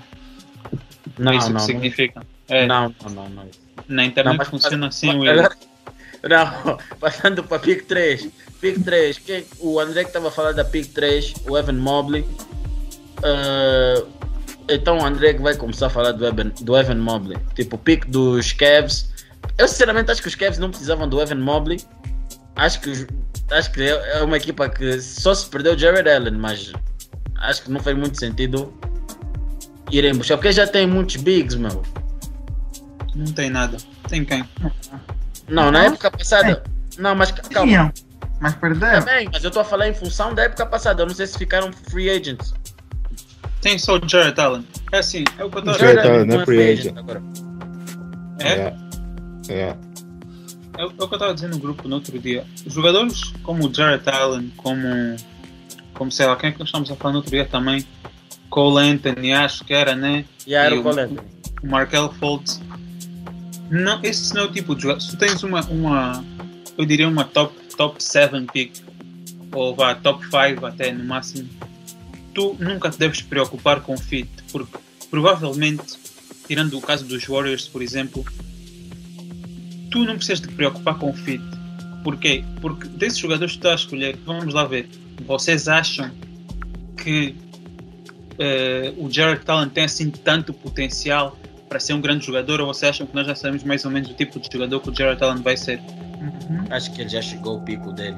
não, 1.18 1.32
é 1.32 1.36
isso 1.38 1.48
não, 1.48 1.48
que 1.48 1.54
não, 1.54 1.60
significa. 1.60 2.22
É, 2.50 2.66
não, 2.66 2.94
não, 3.04 3.10
não, 3.12 3.30
não. 3.30 3.46
Na 3.88 4.06
internet 4.06 4.32
Não, 4.34 4.38
mas- 4.38 4.48
funciona 4.48 4.88
assim, 4.88 5.08
mas- 5.18 5.18
Will. 5.40 5.50
Não, 6.22 6.78
passando 7.00 7.42
para 7.46 7.60
pick 7.60 7.86
3. 7.86 8.28
Pick 8.60 8.84
3, 8.84 9.18
quem, 9.20 9.46
o 9.58 9.80
André 9.80 10.02
que 10.04 10.10
estava 10.10 10.28
a 10.28 10.32
falar 10.32 10.52
da 10.52 10.66
pick 10.66 10.92
3, 10.94 11.34
o 11.48 11.58
Evan 11.58 11.72
Mobley. 11.74 12.26
Ah, 13.24 14.04
então 14.68 14.98
o 15.00 15.06
André 15.06 15.34
que 15.34 15.42
vai 15.42 15.56
começar 15.56 15.88
a 15.88 15.90
falar 15.90 16.12
do 16.12 16.26
Evan, 16.28 16.52
do 16.62 16.78
Evan 16.78 16.96
Mobley. 16.96 17.38
Tipo, 17.56 17.78
o 17.78 17.80
pick 17.80 18.06
dos 18.08 18.52
Cavs. 18.52 19.10
Eu 19.58 19.66
sinceramente 19.68 20.12
acho 20.12 20.22
que 20.22 20.28
os 20.28 20.36
Cavs 20.36 20.58
não 20.60 20.70
precisavam 20.70 21.08
do 21.08 21.22
Evan 21.22 21.36
Mobley. 21.36 21.80
Acho 22.58 22.82
que, 22.82 23.08
acho 23.52 23.72
que 23.72 23.82
é 23.82 24.18
é 24.20 24.22
uma 24.22 24.36
equipa 24.36 24.68
que 24.68 25.00
só 25.02 25.34
se 25.34 25.48
perdeu 25.50 25.74
o 25.74 25.78
Jared 25.78 26.10
Allen, 26.10 26.34
mas 26.34 26.74
acho 27.38 27.64
que 27.64 27.72
não 27.72 27.80
faz 27.80 27.98
muito 27.98 28.20
sentido 28.20 28.74
irem 29.90 30.14
buscar, 30.16 30.36
porque 30.36 30.52
já 30.52 30.68
tem 30.68 30.86
muitos 30.86 31.16
bigs, 31.16 31.56
meu. 31.56 31.82
Não 33.16 33.26
tem 33.34 33.50
nada. 33.50 33.78
Tem 34.08 34.24
quem? 34.24 34.44
Não, 35.48 35.72
na 35.72 35.86
época 35.86 36.12
passada. 36.12 36.64
Não, 36.98 37.16
mas 37.16 37.32
calma. 37.32 37.68
Tinham, 37.68 37.92
mas 38.40 38.56
perderam. 38.56 39.00
Também, 39.04 39.30
mas 39.32 39.44
eu 39.44 39.48
estou 39.50 39.62
a 39.62 39.66
falar 39.66 39.88
em 39.90 39.94
função 39.94 40.34
da 40.34 40.44
época 40.44 40.66
passada. 40.66 41.02
Eu 41.04 41.08
não 41.08 41.16
sei 41.16 41.28
se 41.28 41.38
ficaram 41.38 41.72
free 41.90 42.10
agents. 42.10 42.54
Tem 43.62 43.78
só 43.78 43.98
o 43.98 44.08
Jared 44.08 44.40
Allen. 44.40 44.66
É 44.92 45.00
assim, 45.00 45.24
é 45.38 45.44
o 45.44 45.50
que 45.50 45.58
eu 45.58 45.60
estou 45.60 45.76
a 45.76 45.78
Jared 45.78 45.98
dizer. 46.02 46.12
Allen 46.14 46.26
não 46.28 46.42
é 46.42 46.46
free 46.46 46.72
agent. 46.72 46.98
agora. 46.98 47.22
É? 48.40 48.54
Yeah. 48.54 48.78
Yeah. 49.50 49.80
É 50.78 50.86
o 50.86 50.88
é 50.88 50.92
o 50.94 50.96
que 50.96 51.04
eu 51.04 51.18
estava 51.18 51.34
dizendo 51.34 51.56
no 51.56 51.60
grupo 51.60 51.88
no 51.88 51.96
outro 51.96 52.18
dia. 52.20 52.46
Os 52.66 52.74
jogadores 52.74 53.22
como 53.44 53.68
o 53.68 53.74
Jared 53.74 54.08
Allen, 54.10 54.54
como, 54.56 54.88
como 55.94 56.12
sei 56.12 56.26
lá, 56.26 56.36
quem 56.38 56.50
é 56.50 56.54
que 56.54 56.60
nós 56.60 56.70
estamos 56.70 56.90
a 56.90 56.96
falar 56.96 57.12
no 57.14 57.18
outro 57.18 57.32
dia 57.32 57.46
também? 57.46 57.86
Cole 58.50 58.90
Anthony, 58.90 59.34
acho 59.34 59.64
que 59.66 59.74
era, 59.74 59.96
né? 59.96 60.24
E 60.48 60.54
era 60.56 60.74
o 60.76 60.80
o- 60.80 60.84
Colette. 60.84 61.18
O 61.62 61.68
Markel 61.68 62.14
Fultz. 62.14 62.62
Não, 63.70 64.04
esse 64.04 64.34
não 64.34 64.44
é 64.44 64.46
o 64.46 64.52
tipo 64.52 64.76
de 64.76 64.84
jogador. 64.84 65.02
Se 65.02 65.12
tu 65.12 65.18
tens 65.18 65.44
uma, 65.44 65.62
uma 65.66 66.24
eu 66.78 66.86
diria 66.86 67.08
uma 67.08 67.26
top, 67.26 67.54
top 67.76 68.02
7 68.02 68.46
pick, 68.54 68.74
ou 69.52 69.76
vá, 69.76 69.96
top 69.96 70.24
5 70.26 70.66
até 70.66 70.92
no 70.92 71.04
máximo, 71.04 71.50
tu 72.34 72.56
nunca 72.60 72.90
te 72.90 72.98
deves 72.98 73.22
preocupar 73.22 73.82
com 73.82 73.98
fit, 73.98 74.30
porque 74.52 74.78
provavelmente, 75.12 75.98
tirando 76.48 76.78
o 76.78 76.82
caso 76.82 77.06
dos 77.06 77.26
Warriors, 77.26 77.68
por 77.68 77.82
exemplo, 77.82 78.24
tu 79.92 80.06
não 80.06 80.16
precisas 80.16 80.40
te 80.40 80.48
preocupar 80.48 80.98
com 80.98 81.14
fit. 81.14 81.44
Porquê? 82.04 82.44
Porque 82.62 82.88
desses 82.88 83.20
jogadores 83.20 83.54
que 83.54 83.60
tu 83.60 83.68
estás 83.68 83.82
a 83.82 83.84
escolher, 83.84 84.18
vamos 84.26 84.54
lá 84.54 84.66
ver, 84.66 84.88
vocês 85.26 85.68
acham 85.68 86.12
que 86.96 87.36
eh, 88.38 88.94
o 88.98 89.12
Jared 89.12 89.44
Allen 89.46 89.70
tem 89.70 89.84
assim 89.84 90.10
tanto 90.10 90.54
potencial 90.54 91.38
para 91.70 91.80
ser 91.80 91.94
um 91.94 92.02
grande 92.02 92.26
jogador 92.26 92.60
ou 92.60 92.68
vocês 92.74 92.90
acham 92.90 93.06
que 93.08 93.16
nós 93.16 93.28
já 93.28 93.36
sabemos 93.36 93.64
mais 93.64 93.86
ou 93.86 93.92
menos 93.92 94.10
o 94.10 94.14
tipo 94.14 94.40
de 94.40 94.50
jogador 94.52 94.80
que 94.82 94.90
o 94.90 94.96
Jared 94.96 95.24
Allen 95.24 95.42
vai 95.44 95.56
ser? 95.56 95.80
Uhum. 96.20 96.66
Acho 96.72 96.92
que 96.92 97.02
ele 97.02 97.10
já 97.10 97.22
chegou 97.22 97.54
ao 97.54 97.62
pico 97.62 97.92
dele. 97.94 98.18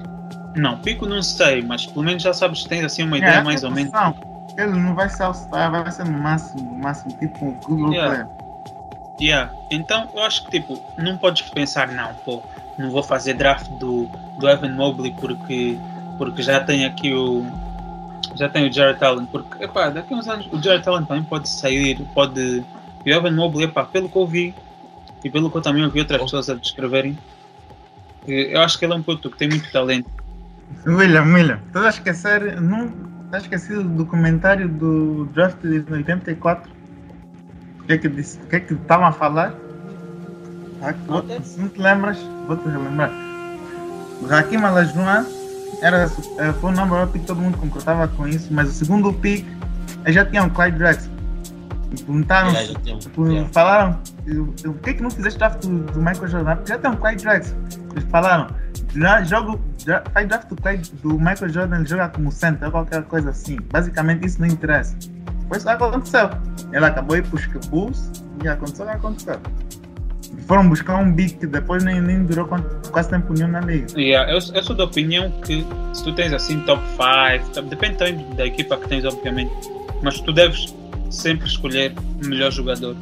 Não, 0.56 0.78
pico 0.80 1.06
não 1.06 1.22
sei, 1.22 1.62
mas 1.62 1.86
pelo 1.86 2.04
menos 2.04 2.24
já 2.24 2.34
sabes, 2.34 2.64
tens 2.64 2.84
assim 2.86 3.04
uma 3.04 3.18
É, 3.18 3.20
ideia 3.20 3.34
essa 3.36 3.44
mais 3.44 3.64
ou 3.64 3.72
menos. 3.72 3.92
posição, 3.92 4.32
Ele 4.58 4.80
não 4.80 4.96
vai 4.96 5.10
ser 5.10 5.24
All-Star, 5.24 5.72
vai 5.72 5.92
ser 5.92 6.06
no 6.06 6.18
máximo, 6.18 6.62
no 6.72 6.80
máximo 6.80 7.18
tipo 7.20 7.46
um 7.46 7.52
good 7.54 7.82
role 7.84 7.96
Yeah. 7.96 8.26
player. 8.26 8.42
Yeah. 9.22 9.54
Então 9.70 10.10
eu 10.16 10.24
acho 10.24 10.44
que 10.46 10.52
tipo, 10.60 10.82
não 10.98 11.18
podes 11.18 11.44
pensar, 11.50 11.90
não, 11.90 12.14
pô, 12.26 12.42
não 12.78 12.90
vou 12.90 13.04
fazer 13.04 13.34
draft 13.36 13.70
do, 13.80 14.10
do 14.40 14.50
Evan 14.50 14.70
Mobley 14.76 15.14
porque, 15.20 15.78
porque 16.18 16.42
já 16.42 16.60
tem 16.62 16.86
aqui 16.86 17.14
o. 17.14 17.46
Já 18.36 18.48
tem 18.50 18.68
o 18.68 18.74
Jared 18.74 19.04
Allen, 19.04 19.26
porque 19.26 19.64
epá, 19.64 19.90
daqui 19.90 20.14
a 20.14 20.18
uns 20.18 20.28
anos 20.28 20.48
o 20.52 20.62
Jared 20.62 20.88
Allen 20.88 21.06
também 21.06 21.24
pode 21.24 21.48
sair, 21.50 22.02
pode. 22.16 22.64
E 23.06 23.12
o 23.12 23.16
Evan 23.16 23.32
Mobley, 23.32 23.66
epá, 23.66 23.84
pelo 23.86 24.10
que 24.10 24.18
eu 24.18 24.28
vi 24.28 24.54
e 25.24 25.30
pelo 25.30 25.50
que 25.52 25.58
eu 25.58 25.62
também 25.62 25.84
ouvi 25.84 26.00
outras 26.00 26.22
pessoas 26.22 26.50
a 26.50 26.56
descreverem, 26.56 27.18
eu 28.28 28.62
acho 28.62 28.78
que 28.78 28.86
ele 28.86 28.94
é 28.94 28.96
um 28.96 29.04
puto 29.04 29.30
que 29.30 29.38
tem 29.38 29.50
muito 29.50 29.72
talento. 29.72 30.10
William, 30.86 31.24
William, 31.24 31.60
estás 31.68 31.86
a 31.86 31.90
esquecer, 31.90 32.62
não 32.62 32.92
estás 33.26 33.44
esquecido 33.44 33.84
do 33.84 34.06
comentário 34.06 34.68
do 34.70 35.26
draft 35.34 35.58
de 35.62 35.84
84? 35.92 36.72
O 37.80 37.84
que 37.84 37.94
é 37.94 37.98
que 37.98 38.08
disse? 38.08 38.38
O 38.40 38.48
que 38.48 38.56
é 38.56 38.60
que 38.60 38.74
estavam 38.74 39.08
a 39.08 39.12
falar? 39.12 39.54
Vou- 41.08 41.22
Se 41.44 41.60
não 41.60 41.68
te 41.70 41.80
lembras, 41.80 42.18
vou-te 42.48 42.68
relembrar. 42.68 43.12
O 44.22 44.34
Hakim 44.34 44.58
Olajuwon 44.58 45.26
era, 45.82 46.06
eh, 46.38 46.54
foi 46.60 46.72
o 46.72 46.76
number 46.76 47.00
one 47.02 47.12
pick, 47.12 47.26
todo 47.26 47.40
mundo 47.42 47.58
concordava 47.58 48.08
com 48.08 48.28
isso, 48.28 48.48
mas 48.52 48.70
o 48.70 48.72
segundo 48.72 49.12
pick 49.14 49.46
já 50.08 50.24
tinha 50.26 50.44
o 50.44 50.50
Clyde 50.50 50.78
Drexler. 50.78 51.11
E 51.92 52.04
perguntaram, 52.04 52.52
tem 52.84 52.96
um- 52.96 53.00
tipo, 53.00 53.26
falaram, 53.52 54.00
o 54.66 54.74
que 54.76 54.90
é 54.92 54.94
que 54.94 55.04
não 55.04 55.10
fizeste 55.12 55.38
draft 55.38 55.62
do, 55.66 55.80
do 55.92 56.00
Michael 56.00 56.28
Jordan? 56.28 56.56
Porque 56.56 56.72
já 56.72 56.78
tem 56.80 56.92
um 56.92 56.96
Clyde 56.96 57.24
Drexler. 57.24 57.58
Eles 57.92 58.04
falaram, 58.10 58.48
jogo, 59.26 59.60
faz 60.14 60.28
draft 60.28 60.48
do, 60.50 60.56
Clyde, 60.56 60.92
do 61.04 61.10
Michael 61.20 61.50
Jordan, 61.50 61.76
ele 61.78 61.86
joga 61.86 62.10
como 62.10 62.32
center, 62.32 62.72
qualquer 62.72 63.04
coisa 63.04 63.30
assim. 63.32 63.58
Basicamente 63.72 64.26
isso 64.26 64.40
não 64.40 64.48
interessa. 64.48 64.96
Foi 65.50 65.58
isso 65.58 65.66
que 65.68 65.72
aconteceu. 65.74 66.30
Ele 66.72 66.86
acabou 66.86 67.18
ir 67.18 67.24
para 67.24 67.36
os 67.36 67.46
Bulls 67.68 68.10
e 68.44 68.48
aconteceu 68.48 68.86
o 68.86 68.90
que 68.90 68.96
aconteceu. 68.96 69.38
Foram 70.48 70.68
buscar 70.70 70.96
um 70.98 71.12
big 71.12 71.34
que 71.36 71.46
depois 71.48 71.84
nem, 71.84 72.00
nem 72.02 72.24
durou 72.24 72.46
quanto- 72.46 72.90
quase 72.90 73.10
tempo 73.10 73.34
nenhum 73.34 73.50
na 73.50 73.60
liga. 73.60 73.88
Yeah, 74.00 74.32
eu, 74.32 74.40
eu 74.54 74.64
sou 74.64 74.76
da 74.76 74.86
opinião 74.86 75.30
que 75.42 75.66
se 75.94 76.04
tu 76.04 76.14
tens 76.14 76.32
assim 76.34 76.60
top 76.62 76.82
5, 77.52 77.62
depende 77.64 77.98
também 77.98 78.26
da 78.36 78.46
equipa 78.46 78.78
que 78.78 78.88
tens, 78.88 79.04
obviamente, 79.06 79.52
mas 80.02 80.20
tu 80.22 80.32
deves 80.34 80.74
sempre 81.12 81.48
escolher 81.48 81.94
o 82.24 82.28
melhor 82.28 82.52
jogador. 82.52 82.96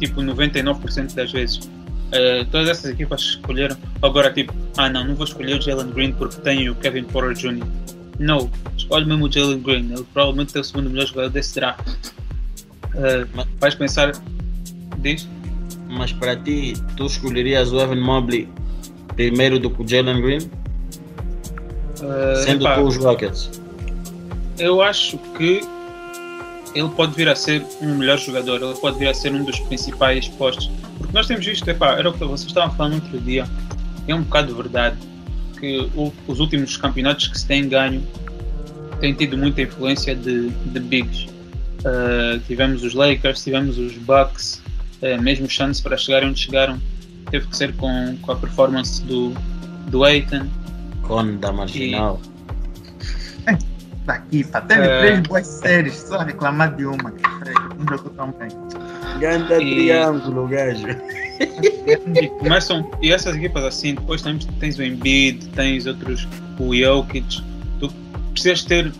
Tipo, 0.00 0.20
99% 0.22 1.14
das 1.14 1.30
vezes. 1.32 1.60
Eh, 2.12 2.44
todas 2.50 2.68
essas 2.68 2.90
equipas 2.92 3.20
escolheram. 3.20 3.76
Agora, 4.02 4.32
tipo, 4.32 4.52
ah 4.76 4.88
não, 4.88 5.04
não 5.04 5.14
vou 5.14 5.24
escolher 5.24 5.58
o 5.58 5.62
Jalen 5.62 5.90
Green 5.90 6.12
porque 6.12 6.40
tenho 6.40 6.72
o 6.72 6.74
Kevin 6.76 7.04
Porter 7.04 7.34
Jr. 7.34 7.66
Não, 8.18 8.50
escolhe 8.76 9.04
mesmo 9.06 9.26
o 9.26 9.32
Jalen 9.32 9.60
Green. 9.60 9.92
Ele 9.92 10.04
provavelmente 10.12 10.56
é 10.56 10.60
o 10.60 10.64
segundo 10.64 10.88
melhor 10.90 11.06
jogador 11.06 11.30
desse 11.30 11.54
draft. 11.54 11.86
Eh, 12.94 13.26
Mas- 13.34 13.46
vais 13.60 13.74
pensar. 13.74 14.12
Diz? 14.98 15.28
Mas 15.88 16.12
para 16.12 16.36
ti, 16.36 16.74
tu 16.96 17.06
escolherias 17.06 17.72
o 17.72 17.80
Evan 17.80 18.00
Mobley 18.00 18.48
primeiro 19.14 19.58
do 19.58 19.70
que 19.70 19.82
o 19.82 19.88
Jalen 19.88 20.20
Green? 20.20 20.50
Eh, 22.02 22.34
Sendo 22.44 22.64
epá, 22.66 22.76
tu 22.76 22.82
os 22.82 22.96
Rockets. 22.96 23.50
Eu 24.58 24.80
acho 24.82 25.18
que 25.36 25.60
ele 26.78 26.88
pode 26.90 27.14
vir 27.14 27.28
a 27.28 27.34
ser 27.34 27.64
um 27.80 27.96
melhor 27.96 28.18
jogador, 28.18 28.62
ele 28.62 28.74
pode 28.74 28.98
vir 28.98 29.08
a 29.08 29.14
ser 29.14 29.32
um 29.32 29.44
dos 29.44 29.58
principais 29.60 30.28
postos. 30.28 30.70
Porque 30.98 31.12
nós 31.12 31.26
temos 31.26 31.44
visto, 31.44 31.66
epá, 31.68 31.92
era 31.98 32.10
o 32.10 32.12
que 32.12 32.24
vocês 32.24 32.48
estavam 32.48 32.74
falando 32.76 32.94
outro 33.02 33.18
dia, 33.20 33.48
é 34.06 34.14
um 34.14 34.22
bocado 34.22 34.54
verdade 34.54 34.96
que 35.58 35.90
o- 35.94 36.12
os 36.26 36.38
últimos 36.38 36.76
campeonatos 36.76 37.28
que 37.28 37.38
se 37.38 37.46
têm 37.46 37.68
ganho 37.68 38.02
têm 39.00 39.14
tido 39.14 39.36
muita 39.38 39.62
influência 39.62 40.14
de, 40.14 40.50
de 40.50 40.80
bigs. 40.80 41.26
Uh, 41.80 42.38
tivemos 42.46 42.82
os 42.82 42.94
Lakers, 42.94 43.42
tivemos 43.44 43.78
os 43.78 43.92
Bucks, 43.98 44.62
uh, 45.02 45.20
mesmo 45.22 45.46
os 45.46 45.54
Suns 45.54 45.80
para 45.80 45.96
chegarem 45.96 46.28
onde 46.30 46.40
chegaram, 46.40 46.80
teve 47.30 47.46
que 47.46 47.56
ser 47.56 47.74
com, 47.74 48.16
com 48.22 48.32
a 48.32 48.36
performance 48.36 49.02
do, 49.04 49.32
do 49.88 50.04
Aiton. 50.04 50.46
Con 51.02 51.36
da 51.36 51.52
Marginal. 54.06 54.26
Daqui, 54.26 54.44
pá, 54.44 54.60
teve 54.60 54.82
É. 54.86 55.00
três 55.00 55.20
boas 55.20 55.46
séries, 55.46 55.94
só 55.94 56.18
reclamar 56.18 56.74
de 56.76 56.86
uma, 56.86 57.12
não 57.78 57.86
jogou 57.96 58.10
tão 58.12 58.30
bem. 58.32 58.48
Ganda 59.20 59.60
E- 59.62 59.74
triângulo, 59.74 60.46
gajo. 60.48 60.86
e 61.86 62.28
começam. 62.38 62.88
E 63.02 63.12
essas 63.12 63.34
equipas 63.36 63.64
assim, 63.64 63.94
depois 63.94 64.22
tens, 64.22 64.44
tens 64.60 64.78
o 64.78 64.82
Embiid, 64.82 65.48
tens 65.48 65.86
outros, 65.86 66.26
o 66.58 66.74
Jokic. 66.74 67.42
Tu 67.80 67.92
precisas 68.32 68.62
ter 68.64 68.92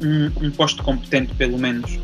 um, 0.00 0.30
um 0.46 0.50
posto 0.50 0.82
competente, 0.82 1.34
pelo 1.34 1.58
menos. 1.58 1.98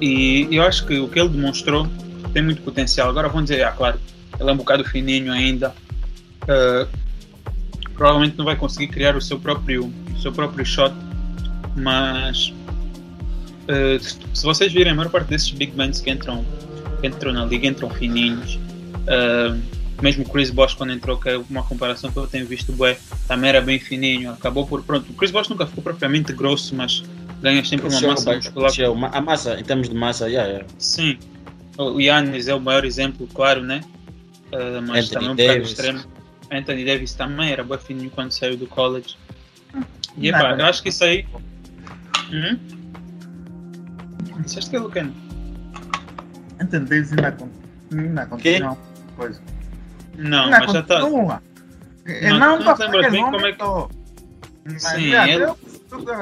E 0.00 0.48
eu 0.50 0.62
acho 0.62 0.86
que 0.86 0.98
o 0.98 1.08
que 1.08 1.18
ele 1.18 1.28
demonstrou 1.30 1.86
tem 2.32 2.42
muito 2.42 2.62
potencial. 2.62 3.08
Agora 3.10 3.28
vão 3.28 3.42
dizer, 3.42 3.62
ah, 3.64 3.72
claro, 3.72 3.98
ele 4.38 4.48
é 4.48 4.52
um 4.52 4.56
bocado 4.56 4.84
fininho 4.84 5.32
ainda. 5.32 5.74
Uh, 6.44 6.88
provavelmente 7.94 8.36
não 8.38 8.44
vai 8.46 8.56
conseguir 8.56 8.88
criar 8.88 9.14
o 9.16 9.20
seu 9.20 9.38
próprio, 9.38 9.92
o 10.14 10.18
seu 10.20 10.32
próprio 10.32 10.64
shot, 10.64 10.94
mas 11.76 12.52
uh, 13.68 13.98
se 14.34 14.44
vocês 14.44 14.72
virem 14.72 14.92
a 14.92 14.94
maior 14.94 15.10
parte 15.10 15.28
desses 15.28 15.50
big 15.50 15.76
men 15.76 15.90
que 15.90 16.10
entram, 16.10 16.44
que 17.00 17.06
entram 17.06 17.32
na 17.32 17.44
liga 17.44 17.66
entram 17.66 17.90
fininhos. 17.90 18.58
Uh, 19.06 19.80
mesmo 20.02 20.24
o 20.24 20.28
Chris 20.28 20.50
Bosh 20.50 20.74
quando 20.74 20.92
entrou, 20.92 21.18
que 21.18 21.28
é 21.28 21.36
uma 21.50 21.62
comparação 21.62 22.10
que 22.10 22.16
eu 22.16 22.26
tenho 22.26 22.46
visto, 22.46 22.72
bué, 22.72 22.98
também 23.28 23.50
era 23.50 23.60
bem 23.60 23.78
fininho, 23.78 24.30
acabou 24.30 24.66
por 24.66 24.82
pronto. 24.82 25.10
O 25.10 25.14
Chris 25.14 25.30
Bosh 25.30 25.48
nunca 25.48 25.66
ficou 25.66 25.84
propriamente 25.84 26.32
grosso, 26.32 26.74
mas 26.74 27.02
ganha 27.40 27.64
sempre 27.64 27.88
uma 27.88 28.00
massa 28.00 28.34
muscular. 28.34 28.72
A 29.12 29.20
massa, 29.20 29.60
em 29.60 29.64
termos 29.64 29.88
de 29.88 29.94
massa, 29.94 30.28
yeah, 30.28 30.48
yeah. 30.48 30.68
Sim. 30.78 31.18
O 31.76 32.00
Yannis 32.00 32.48
é 32.48 32.54
o 32.54 32.60
maior 32.60 32.84
exemplo, 32.84 33.26
claro, 33.32 33.62
né? 33.62 33.80
Uh, 34.52 34.82
mas 34.86 35.06
Anthony 35.06 35.26
também 35.28 35.30
um 35.30 35.36
bocado 35.36 35.62
extremo. 35.62 36.00
Anthony 36.50 36.84
Davis 36.84 37.14
também 37.14 37.50
era 37.50 37.62
bem 37.62 37.78
fininho 37.78 38.10
quando 38.10 38.32
saiu 38.32 38.56
do 38.56 38.66
college. 38.66 39.16
E 40.16 40.28
epá, 40.28 40.56
eu 40.58 40.66
acho 40.66 40.82
que 40.82 40.88
isso 40.88 41.04
aí. 41.04 41.24
Hum? 42.32 42.58
Disseste 44.42 44.70
que 44.70 44.76
é 44.76 44.78
Lucano? 44.78 45.14
Anthony 46.60 46.86
Davis 46.86 47.12
ainda, 47.12 47.36
ainda 47.92 48.26
continua 48.26 48.78
coisa. 49.16 49.40
Não, 50.16 50.44
ainda 50.44 50.60
mas 50.60 50.72
já 50.72 50.80
está. 50.80 51.00
Não, 51.00 51.10
não, 52.38 52.58
não 52.58 52.74
lembro 52.76 53.10
bem 53.10 53.24
como 53.24 53.46
é 53.46 53.52
que. 53.52 54.78
Sim, 54.78 55.14
ele... 55.14 55.46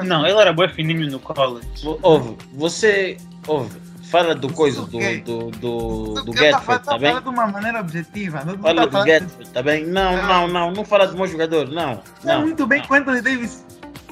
Não, 0.05 0.25
ele 0.25 0.39
era 0.39 0.53
bem 0.53 0.69
fininho 0.69 1.09
no 1.11 1.19
college. 1.19 1.67
Ouve, 2.01 2.37
você. 2.53 3.17
Ouve, 3.47 3.77
Fala 4.09 4.33
do 4.33 4.51
coisa, 4.51 4.81
do, 4.81 5.21
do, 5.21 5.51
do, 5.51 6.23
do 6.23 6.35
Getford, 6.35 6.83
tá 6.83 6.97
bem? 6.97 7.11
Fala 7.11 7.21
de 7.21 7.29
uma 7.29 7.45
maneira 7.45 7.79
objetiva. 7.79 8.43
Não, 8.43 8.57
fala 8.57 8.87
do 8.87 9.03
Getford, 9.03 9.49
tá 9.51 9.61
bem? 9.61 9.85
Não, 9.85 10.17
não, 10.25 10.47
não, 10.47 10.71
não 10.71 10.83
fala 10.83 11.05
do 11.05 11.15
meu 11.15 11.27
jogador, 11.27 11.69
não. 11.69 12.01
Não, 12.23 12.41
muito 12.41 12.65
bem 12.65 12.81
com 12.81 12.95
Anthony 12.95 13.21
Davis 13.21 13.63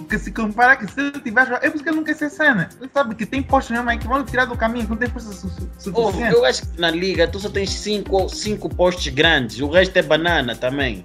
que 0.03 0.17
se 0.17 0.31
compara 0.31 0.75
que 0.75 0.91
se 0.91 0.99
ele 0.99 1.19
tiver 1.19 1.47
é 1.61 1.69
porque 1.69 1.89
ele 1.89 1.97
não 1.97 2.03
quer 2.03 2.15
ser 2.15 2.29
cena. 2.29 2.69
Ele 2.79 2.89
sabe 2.93 3.15
que 3.15 3.25
tem 3.25 3.41
postos 3.41 3.75
mesmo 3.75 3.89
aí 3.89 3.97
que 3.97 4.07
vão 4.07 4.23
tirar 4.23 4.45
do 4.45 4.55
caminho, 4.55 4.85
que 4.85 4.91
não 4.91 4.97
tem 4.97 5.09
força 5.09 5.31
su 5.31 5.49
suficiente. 5.49 5.91
Oh, 5.93 6.11
eu 6.37 6.45
acho 6.45 6.67
que 6.67 6.79
na 6.79 6.89
liga 6.91 7.27
tu 7.27 7.39
só 7.39 7.49
tens 7.49 7.71
cinco, 7.71 8.29
cinco 8.29 8.69
postos 8.69 9.07
grandes, 9.09 9.59
o 9.59 9.69
resto 9.69 9.97
é 9.97 10.01
banana 10.01 10.55
também. 10.55 11.03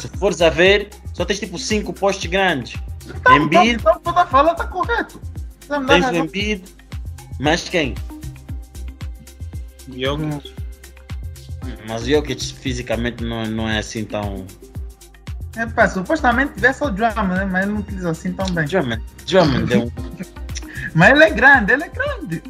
Se 0.00 0.08
fores 0.08 0.42
a 0.42 0.50
ver, 0.50 0.90
só 1.14 1.24
tens 1.24 1.40
tipo 1.40 1.58
cinco 1.58 1.92
postos 1.92 2.26
grandes. 2.26 2.76
Então, 3.06 3.36
Embiid. 3.36 3.76
Então, 3.80 3.98
toda 4.00 4.22
a 4.22 4.26
fala 4.26 4.52
está 4.52 4.66
correto. 4.66 5.20
Tens 5.86 6.06
o 6.06 6.14
Embiid, 6.14 6.64
mas 7.40 7.68
quem? 7.68 7.94
Jokic. 9.88 10.54
Mas 11.88 12.06
Jokic 12.06 12.54
fisicamente 12.54 13.24
não, 13.24 13.46
não 13.46 13.68
é 13.68 13.78
assim 13.78 14.04
tão. 14.04 14.46
É, 15.56 15.66
pá, 15.66 15.88
supostamente 15.88 16.54
tivesse 16.54 16.82
o 16.82 16.90
Drummond, 16.90 17.28
né? 17.28 17.44
mas 17.44 17.64
ele 17.64 17.72
não 17.72 17.80
utiliza 17.80 18.10
assim 18.10 18.32
tão 18.32 18.46
bem. 18.50 18.66
Drummond, 18.66 19.02
Drummond 19.26 19.72
é 19.74 19.78
um. 19.78 19.90
mas 20.94 21.10
ele 21.10 21.24
é 21.24 21.30
grande, 21.30 21.72
ele 21.72 21.84
é 21.84 21.88
grande. 21.88 22.42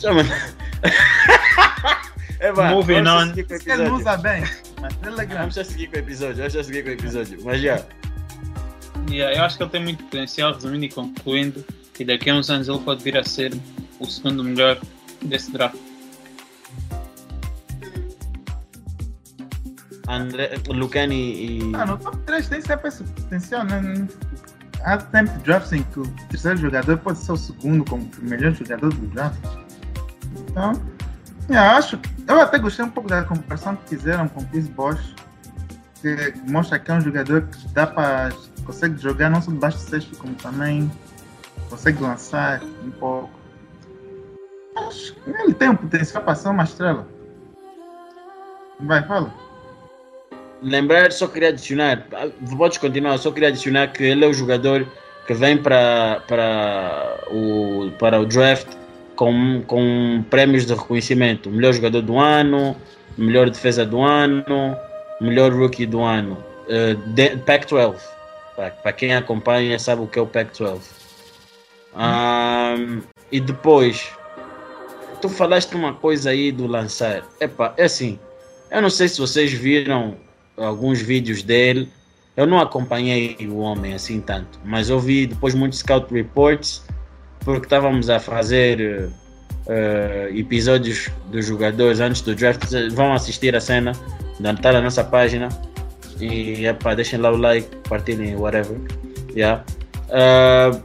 Drummond. 0.00 0.30
é, 2.40 2.52
pá, 2.52 2.70
Moving 2.70 3.08
on. 3.08 3.32
Ele 3.36 3.88
não 3.88 3.96
usa 3.96 4.16
bem, 4.16 4.44
mas 4.80 4.94
ele 5.02 5.20
é 5.20 5.24
grande. 5.24 5.34
Vamos 5.34 5.54
já 5.54 5.64
seguir 5.64 5.88
com 5.88 5.96
o 5.96 5.98
episódio, 5.98 6.36
vamos 6.36 6.52
já 6.52 6.62
seguir 6.62 6.84
com 6.84 6.90
o 6.90 6.92
episódio. 6.92 7.40
Mas 7.44 7.60
já. 7.60 7.82
Yeah, 9.10 9.38
eu 9.38 9.44
acho 9.44 9.56
que 9.56 9.62
ele 9.62 9.70
tem 9.70 9.82
muito 9.82 10.04
potencial, 10.04 10.52
resumindo 10.52 10.84
e 10.84 10.90
concluindo 10.90 11.64
e 11.98 12.04
daqui 12.04 12.30
a 12.30 12.34
uns 12.34 12.48
anos 12.48 12.68
ele 12.68 12.78
pode 12.78 13.02
vir 13.02 13.16
a 13.16 13.24
ser 13.24 13.52
o 13.98 14.06
segundo 14.06 14.44
melhor 14.44 14.78
desse 15.22 15.50
draft. 15.50 15.76
André, 20.08 20.58
Lucani 20.68 21.60
e. 21.60 21.72
Ah, 21.74 21.84
no 21.84 21.98
top 21.98 22.16
3 22.18 22.48
tem 22.48 22.60
sempre 22.62 22.88
esse 22.88 23.04
potencial, 23.04 23.64
né? 23.64 24.08
Há 24.82 24.96
tempo 24.96 25.30
de 25.32 25.44
drafts 25.44 25.72
em 25.72 25.82
que 25.82 26.00
o 26.00 26.06
terceiro 26.30 26.56
jogador 26.56 26.96
pode 26.98 27.18
ser 27.18 27.32
o 27.32 27.36
segundo 27.36 27.84
como 27.84 28.10
o 28.18 28.24
melhor 28.24 28.52
jogador 28.52 28.92
do 28.92 29.06
draft. 29.08 29.38
Então, 30.34 30.72
eu 31.48 31.60
acho. 31.60 32.00
Eu 32.26 32.40
até 32.40 32.58
gostei 32.58 32.84
um 32.84 32.90
pouco 32.90 33.08
da 33.08 33.22
comparação 33.22 33.76
que 33.76 33.90
fizeram 33.90 34.28
com 34.28 34.40
o 34.40 34.46
Chris 34.46 34.68
Bosch, 34.68 35.14
que 36.00 36.34
mostra 36.50 36.78
que 36.78 36.90
é 36.90 36.94
um 36.94 37.00
jogador 37.00 37.42
que 37.42 37.68
dá 37.68 37.86
para. 37.86 38.30
consegue 38.64 38.98
jogar 39.00 39.28
não 39.28 39.42
só 39.42 39.50
debaixo 39.50 39.76
do 39.78 39.90
sexto, 39.90 40.16
como 40.16 40.34
também 40.36 40.90
consegue 41.68 42.02
lançar 42.02 42.62
um 42.82 42.90
pouco. 42.92 43.30
Acho 44.76 45.14
que 45.14 45.30
ele 45.30 45.52
tem 45.52 45.68
um 45.68 45.76
potencial 45.76 46.22
para 46.22 46.34
ser 46.34 46.48
uma 46.48 46.64
estrela. 46.64 47.06
Vai, 48.80 49.06
fala. 49.06 49.47
Lembrar, 50.60 51.12
só 51.12 51.28
queria 51.28 51.50
adicionar, 51.50 52.06
pode 52.56 52.80
continuar, 52.80 53.16
só 53.18 53.30
queria 53.30 53.48
adicionar 53.48 53.88
que 53.88 54.02
ele 54.02 54.24
é 54.24 54.28
o 54.28 54.32
jogador 54.32 54.86
que 55.26 55.34
vem 55.34 55.56
para, 55.56 56.22
para, 56.26 57.18
o, 57.30 57.90
para 57.98 58.20
o 58.20 58.26
draft 58.26 58.66
com, 59.14 59.62
com 59.66 60.24
prêmios 60.30 60.66
de 60.66 60.74
reconhecimento. 60.74 61.50
Melhor 61.50 61.74
jogador 61.74 62.02
do 62.02 62.18
ano, 62.18 62.76
melhor 63.16 63.50
defesa 63.50 63.84
do 63.84 64.00
ano, 64.00 64.44
melhor 65.20 65.52
rookie 65.52 65.86
do 65.86 66.02
ano. 66.02 66.42
Uh, 66.66 67.38
Pac-12. 67.44 68.00
Para 68.56 68.92
quem 68.92 69.14
acompanha 69.14 69.78
sabe 69.78 70.02
o 70.02 70.06
que 70.06 70.18
é 70.18 70.22
o 70.22 70.26
Pac-12. 70.26 70.80
Um, 71.94 73.02
e 73.30 73.40
depois, 73.40 74.10
tu 75.20 75.28
falaste 75.28 75.74
uma 75.74 75.94
coisa 75.94 76.30
aí 76.30 76.50
do 76.50 76.66
lançar. 76.66 77.22
Epa, 77.40 77.74
é 77.76 77.84
assim, 77.84 78.18
eu 78.70 78.82
não 78.82 78.90
sei 78.90 79.08
se 79.08 79.20
vocês 79.20 79.52
viram 79.52 80.16
alguns 80.58 81.00
vídeos 81.00 81.42
dele. 81.42 81.88
Eu 82.36 82.46
não 82.46 82.60
acompanhei 82.60 83.36
o 83.48 83.58
homem 83.58 83.94
assim 83.94 84.20
tanto, 84.20 84.60
mas 84.64 84.88
eu 84.88 85.00
vi 85.00 85.26
depois 85.26 85.54
muitos 85.54 85.80
scout 85.80 86.12
reports 86.12 86.84
porque 87.40 87.66
estávamos 87.66 88.08
a 88.10 88.20
fazer 88.20 89.10
uh, 89.66 90.36
episódios 90.36 91.10
dos 91.30 91.46
jogadores 91.46 92.00
antes 92.00 92.20
do 92.22 92.34
draft. 92.34 92.62
Vão 92.92 93.12
assistir 93.12 93.56
a 93.56 93.60
cena, 93.60 93.92
está 94.38 94.72
na 94.72 94.80
nossa 94.80 95.02
página 95.02 95.48
e 96.20 96.66
epa, 96.66 96.94
deixem 96.94 97.18
lá 97.18 97.30
o 97.30 97.36
like, 97.36 97.68
partilhem, 97.88 98.36
whatever. 98.36 98.76
Yeah. 99.34 99.64
Uh, 100.08 100.80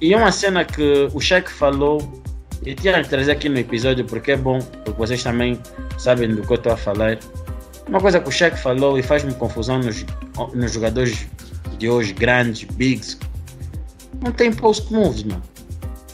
e 0.00 0.12
é 0.12 0.16
uma 0.16 0.32
cena 0.32 0.64
que 0.64 1.08
o 1.12 1.20
Shaq 1.20 1.50
falou, 1.50 2.22
e 2.64 2.74
tinha 2.74 3.02
que 3.02 3.08
trazer 3.08 3.32
aqui 3.32 3.48
no 3.48 3.58
episódio 3.58 4.04
porque 4.04 4.32
é 4.32 4.36
bom, 4.36 4.58
porque 4.58 4.98
vocês 4.98 5.22
também 5.22 5.58
sabem 5.98 6.34
do 6.34 6.42
que 6.42 6.52
eu 6.52 6.56
estou 6.56 6.72
a 6.72 6.76
falar. 6.76 7.18
Uma 7.88 8.00
coisa 8.00 8.20
que 8.20 8.28
o 8.28 8.32
Shaq 8.32 8.58
falou 8.58 8.98
e 8.98 9.02
faz-me 9.02 9.34
confusão 9.34 9.78
nos, 9.78 10.04
nos 10.54 10.72
jogadores 10.72 11.26
de 11.78 11.88
hoje, 11.88 12.12
grandes, 12.12 12.64
bigs, 12.64 13.18
não 14.22 14.32
tem 14.32 14.52
post 14.52 14.92
moves, 14.92 15.22
mano. 15.24 15.42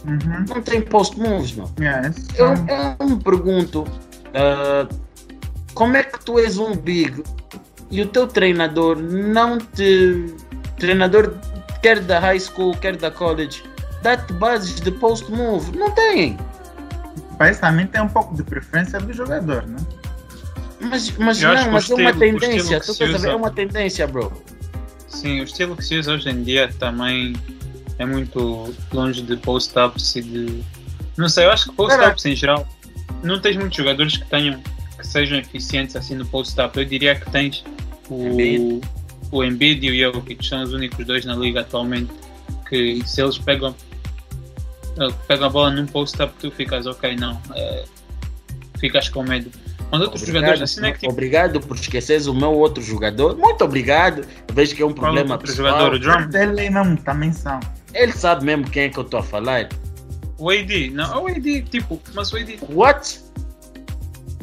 Uhum. 0.05 0.45
Não 0.49 0.63
tem 0.63 0.81
post 0.81 1.19
moves, 1.19 1.55
mano. 1.55 1.73
Yes. 1.79 2.29
Eu, 2.35 2.55
eu 2.99 3.09
me 3.09 3.23
pergunto 3.23 3.83
uh, 3.83 4.95
como 5.75 5.97
é 5.97 6.03
que 6.03 6.19
tu 6.25 6.39
és 6.39 6.59
um 6.59 6.75
big 6.75 7.23
e 7.91 8.03
o 8.03 8.07
teu 8.07 8.27
treinador 8.27 8.97
não 8.97 9.59
te. 9.59 10.35
Treinador 10.79 11.35
quer 11.83 12.01
da 12.01 12.19
high 12.19 12.41
school, 12.41 12.75
quer 12.77 12.97
da 12.97 13.11
college, 13.11 13.63
dá-te 14.03 14.33
bases 14.33 14.81
de 14.81 14.91
post 14.91 15.31
move. 15.31 15.77
Não 15.77 15.91
tem. 15.91 16.39
Parece 17.39 17.61
também 17.61 17.87
tem 17.87 18.01
um 18.01 18.09
pouco 18.09 18.35
de 18.35 18.43
preferência 18.43 18.99
do 18.99 19.13
jogador, 19.13 19.67
né? 19.67 19.77
Mas, 20.81 21.11
mas 21.19 21.41
não, 21.41 21.73
mas 21.73 21.91
é 21.91 21.95
uma 21.95 22.13
tendência. 22.13 22.81
Tu 22.81 22.95
quer 22.95 23.13
saber? 23.13 23.29
É 23.29 23.35
uma 23.35 23.51
tendência, 23.51 24.07
bro. 24.07 24.33
Sim, 25.09 25.41
o 25.41 25.45
estilo 25.45 25.77
que 25.77 25.85
se 25.85 25.99
usa 25.99 26.15
hoje 26.15 26.31
em 26.31 26.43
dia 26.43 26.69
também 26.79 27.35
é 27.99 28.07
muito 28.07 28.75
longe 28.93 29.23
de 29.23 29.37
post-ups 29.37 30.17
e 30.17 30.23
de. 30.23 30.65
Não 31.17 31.29
sei, 31.29 31.45
eu 31.45 31.51
acho 31.51 31.69
que 31.71 31.77
post-ups 31.77 32.25
em 32.25 32.35
geral. 32.35 32.67
Não 33.23 33.39
tens 33.39 33.57
muitos 33.57 33.77
jogadores 33.77 34.17
que 34.17 34.27
tenham 34.27 34.61
que 34.97 35.07
sejam 35.07 35.39
eficientes 35.39 35.97
assim 35.97 36.15
no 36.15 36.25
post-up. 36.27 36.77
Eu 36.79 36.85
diria 36.85 37.15
que 37.15 37.31
tens 37.31 37.63
o, 38.09 38.27
Embiid. 38.27 38.81
o 39.31 39.45
Embiid 39.45 39.87
e 39.87 40.07
o 40.07 40.15
Jokic, 40.15 40.47
são 40.47 40.63
os 40.63 40.73
únicos 40.73 41.05
dois 41.05 41.25
na 41.25 41.35
liga 41.35 41.61
atualmente 41.61 42.11
que 42.69 43.03
se 43.07 43.21
eles 43.21 43.37
pegam 43.37 43.75
pega 45.27 45.47
a 45.47 45.49
bola 45.49 45.71
num 45.71 45.87
post-up, 45.87 46.33
tu 46.41 46.51
ficas 46.51 46.87
ok, 46.87 47.17
não. 47.17 47.41
É, 47.55 47.85
ficas 48.79 49.09
com 49.09 49.23
medo. 49.23 49.51
Mas 49.91 50.01
outros 50.01 50.23
obrigado, 50.23 50.43
jogadores 50.43 50.63
assim 50.63 50.87
é 50.87 50.93
que 50.93 50.99
tipo... 51.01 51.13
Obrigado 51.13 51.61
por 51.61 51.77
esqueceres 51.77 52.27
o 52.27 52.35
meu 52.35 52.53
outro 52.53 52.83
jogador. 52.83 53.37
Muito 53.37 53.65
obrigado. 53.65 54.25
vejo 54.53 54.75
que 54.75 54.83
é 54.83 54.87
um 54.87 54.93
problema 54.93 55.35
outro 55.35 55.49
pessoal. 55.49 55.93
jogador, 55.93 55.95
o 55.95 55.99
Drum? 55.99 56.39
Ele 56.39 56.71
mesmo 56.71 56.97
também 56.99 57.33
são. 57.33 57.59
Ele 57.93 58.13
sabe 58.13 58.45
mesmo 58.45 58.71
quem 58.71 58.85
é 58.85 58.89
que 58.89 58.99
eu 58.99 59.03
estou 59.03 59.21
a 59.21 59.23
falar. 59.23 59.69
O 60.39 60.51
AD, 60.51 60.91
não, 60.91 61.25
o 61.25 61.27
AD, 61.27 61.63
tipo, 61.63 62.01
mas 62.15 62.33
o 62.33 62.37
AD. 62.37 62.59
What? 62.71 63.21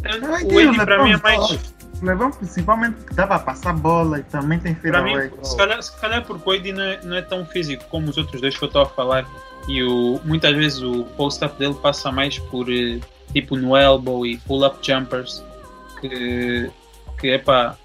o 0.06 0.60
Eddie 0.60 0.76
para 0.78 1.04
mim 1.04 1.12
é 1.12 1.18
mais. 1.18 1.78
Lebron 2.02 2.30
principalmente 2.30 3.04
que 3.06 3.14
dá 3.16 3.26
para 3.26 3.39
passar 3.39 3.74
bola 3.74 4.20
e 4.20 4.24
também 4.24 4.60
tem 4.60 4.76
Para 4.76 5.02
mim, 5.02 5.16
fadeaway. 5.16 5.32
se 5.41 5.58
calhar, 5.58 5.82
se 5.82 6.00
calhar 6.00 6.24
porque 6.24 6.48
o 6.48 6.54
Eddie 6.54 6.72
não 6.72 6.84
é, 6.84 7.00
não 7.04 7.16
é 7.16 7.22
tão 7.24 7.43
físico 7.43 7.84
como 7.89 8.10
os 8.10 8.18
outros 8.18 8.39
dois 8.39 8.56
que 8.56 8.64
eu 8.64 8.68
estou 8.68 8.84
a 8.84 8.86
falar. 8.86 9.28
E 9.68 9.84
o, 9.84 10.22
muitas 10.24 10.56
vezes 10.56 10.80
o 10.82 11.04
post-up 11.18 11.58
dele 11.58 11.74
passa 11.82 12.12
mais 12.12 12.38
por 12.38 12.72
eh, 12.72 13.00
tipo 13.34 13.55
no 13.55 13.75
elbow 13.75 14.25
e 14.25 14.38
pull-up 14.38 14.78
jumpers. 14.86 15.43
Que, 15.99 16.69
que 17.19 17.30
é 17.30 17.38
para 17.39 17.75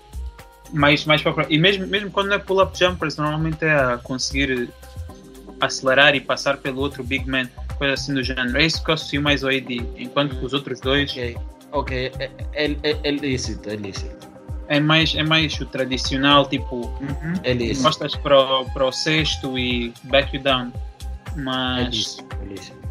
mais, 0.73 1.05
mais 1.05 1.23
para 1.23 1.47
E 1.49 1.59
mesmo, 1.59 1.87
mesmo 1.87 2.11
quando 2.11 2.29
não 2.29 2.37
é 2.37 2.39
pull-up 2.39 2.77
jumpers, 2.79 3.17
normalmente 3.17 3.65
é 3.65 3.75
a 3.75 3.99
conseguir 3.99 4.69
acelerar 5.61 6.15
e 6.15 6.21
passar 6.21 6.57
pelo 6.57 6.81
outro 6.81 7.05
big 7.05 7.29
man, 7.29 7.49
coisa 7.79 7.95
assim 7.95 8.15
do 8.15 8.23
género. 8.23 8.57
É 8.59 8.67
isso 8.67 8.83
que 8.83 8.91
eu 8.91 8.95
associo 8.95 9.23
mais 9.23 9.45
ao 9.45 9.51
AD, 9.51 9.83
enquanto 9.97 10.37
que 10.37 10.45
os 10.45 10.53
outros 10.53 10.81
dois 10.81 11.11
Ok, 11.11 11.37
ok, 11.71 12.13
é, 12.19 12.31
é, 12.53 12.77
é, 12.83 12.99
é 13.05 13.11
lícito, 13.11 13.71
é 13.71 13.77
lícito. 13.77 14.29
é 14.69 14.81
mais, 14.81 15.15
é 15.15 15.23
mais 15.23 15.59
o 15.61 15.67
tradicional, 15.67 16.49
tipo, 16.49 16.77
Uhum. 16.77 17.35
É 17.45 17.75
costas 17.83 18.17
para 18.17 18.39
o, 18.39 18.65
para 18.73 18.87
o 18.87 18.93
sexto 18.93 19.59
e 19.59 19.93
back 20.05 20.37
you 20.37 20.43
down. 20.43 20.73
É 21.37 21.41
Mas, 21.41 21.95
lícito, 21.95 22.37
é 22.41 22.45
lícito. 22.45 22.82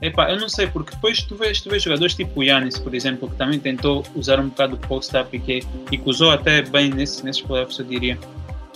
Epá, 0.00 0.30
eu 0.30 0.38
não 0.38 0.48
sei, 0.48 0.66
porque 0.66 0.94
depois 0.94 1.22
tu 1.22 1.36
vês, 1.36 1.60
tu 1.60 1.70
vês 1.70 1.82
jogadores 1.82 2.14
tipo 2.14 2.40
o 2.40 2.42
Yannis, 2.42 2.78
por 2.78 2.94
exemplo, 2.94 3.28
que 3.28 3.36
também 3.36 3.58
tentou 3.58 4.04
usar 4.14 4.40
um 4.40 4.48
bocado 4.48 4.76
de 4.76 4.86
post-up 4.86 5.36
e 5.36 5.40
que, 5.40 5.62
e 5.90 5.98
que 5.98 6.08
usou 6.08 6.30
até 6.30 6.62
bem 6.62 6.90
nesse, 6.90 7.24
nesses 7.24 7.42
playoffs, 7.42 7.78
eu 7.78 7.84
diria. 7.84 8.18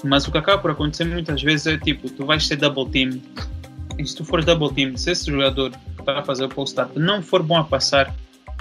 Mas 0.05 0.27
o 0.27 0.33
que 0.33 0.39
acaba 0.39 0.61
por 0.61 0.70
acontecer 0.73 1.05
muitas 1.05 1.43
vezes 1.43 1.66
é 1.66 1.79
tipo, 1.79 2.11
tu 2.11 2.27
vais 2.27 2.47
ser 2.47 2.57
double 2.57 2.89
team, 2.91 3.20
e 3.99 4.07
se 4.07 4.16
tu 4.16 4.25
fores 4.25 4.45
double 4.45 4.73
team, 4.73 4.97
se 4.97 5.11
esse 5.12 5.31
jogador 5.31 5.70
que 5.70 6.01
está 6.01 6.18
a 6.18 6.23
fazer 6.23 6.45
o 6.45 6.49
post-up 6.49 6.99
não 6.99 7.23
for 7.23 7.43
bom 7.43 7.59
a 7.59 7.64
passar, 7.64 8.12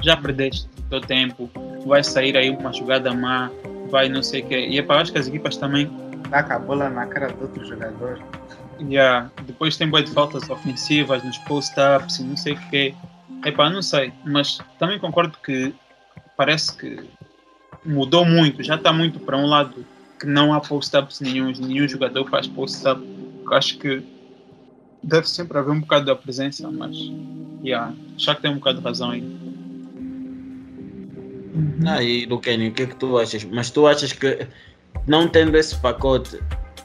já 0.04 0.16
perdeste 0.18 0.68
o 0.78 0.90
teu 0.90 1.02
tempo, 1.02 1.50
vai 1.86 2.04
sair 2.04 2.38
aí 2.38 2.50
uma 2.50 2.72
jogada 2.72 3.14
má, 3.14 3.50
vai 3.90 4.08
não 4.08 4.22
sei 4.22 4.42
o 4.42 4.46
que. 4.48 4.56
E 4.56 4.78
epá, 4.78 5.02
acho 5.02 5.12
que 5.12 5.18
as 5.18 5.28
equipas 5.28 5.58
também 5.58 5.90
Dá 6.32 6.40
a 6.40 6.60
bola 6.60 6.90
na 6.90 7.06
cara 7.08 7.28
do 7.28 7.42
outro 7.42 7.66
jogador. 7.66 8.18
Yeah. 8.88 9.30
Depois 9.46 9.78
tem 9.78 9.90
boas 9.90 10.06
de 10.06 10.12
faltas 10.12 10.50
ofensivas 10.50 11.24
nos 11.24 11.38
post-ups 11.40 12.20
e 12.20 12.24
não 12.24 12.38
sei 12.38 12.54
o 12.54 12.70
quê. 12.70 12.96
Epá, 13.46 13.70
não 13.70 13.82
sei. 13.82 14.12
Mas 14.26 14.60
também 14.80 15.00
concordo 15.00 15.38
que 15.44 15.74
parece 16.36 16.76
que 16.76 17.04
mudou 17.86 18.26
muito. 18.26 18.64
Já 18.64 18.76
está 18.76 18.92
muito 18.92 19.20
para 19.20 19.38
um 19.38 19.46
lado 19.46 19.86
que 20.20 20.26
não 20.26 20.54
há 20.54 20.60
post-ups 20.60 21.22
nenhum. 21.22 21.52
Nenhum 21.52 21.88
jogador 21.88 22.30
faz 22.30 22.48
post-up. 22.48 23.02
Acho 23.52 23.78
que 23.78 24.04
deve 25.04 25.28
sempre 25.28 25.58
haver 25.58 25.72
um 25.72 25.82
bocado 25.82 26.06
da 26.06 26.16
presença, 26.16 26.70
mas 26.72 26.96
yeah, 27.64 27.94
acho 28.16 28.36
que 28.36 28.42
tem 28.42 28.52
um 28.52 28.56
bocado 28.56 28.80
de 28.80 28.84
razão 28.84 29.12
aí. 29.12 29.42
Aí, 31.86 32.26
do 32.26 32.40
Kenny, 32.40 32.70
o 32.70 32.74
que 32.74 32.84
é 32.84 32.86
que 32.86 32.96
tu 32.96 33.18
achas? 33.18 33.44
Mas 33.44 33.70
tu 33.70 33.88
achas 33.88 34.14
que 34.14 34.48
não 35.08 35.28
tendo 35.28 35.58
esse 35.58 35.76
pacote 35.80 36.40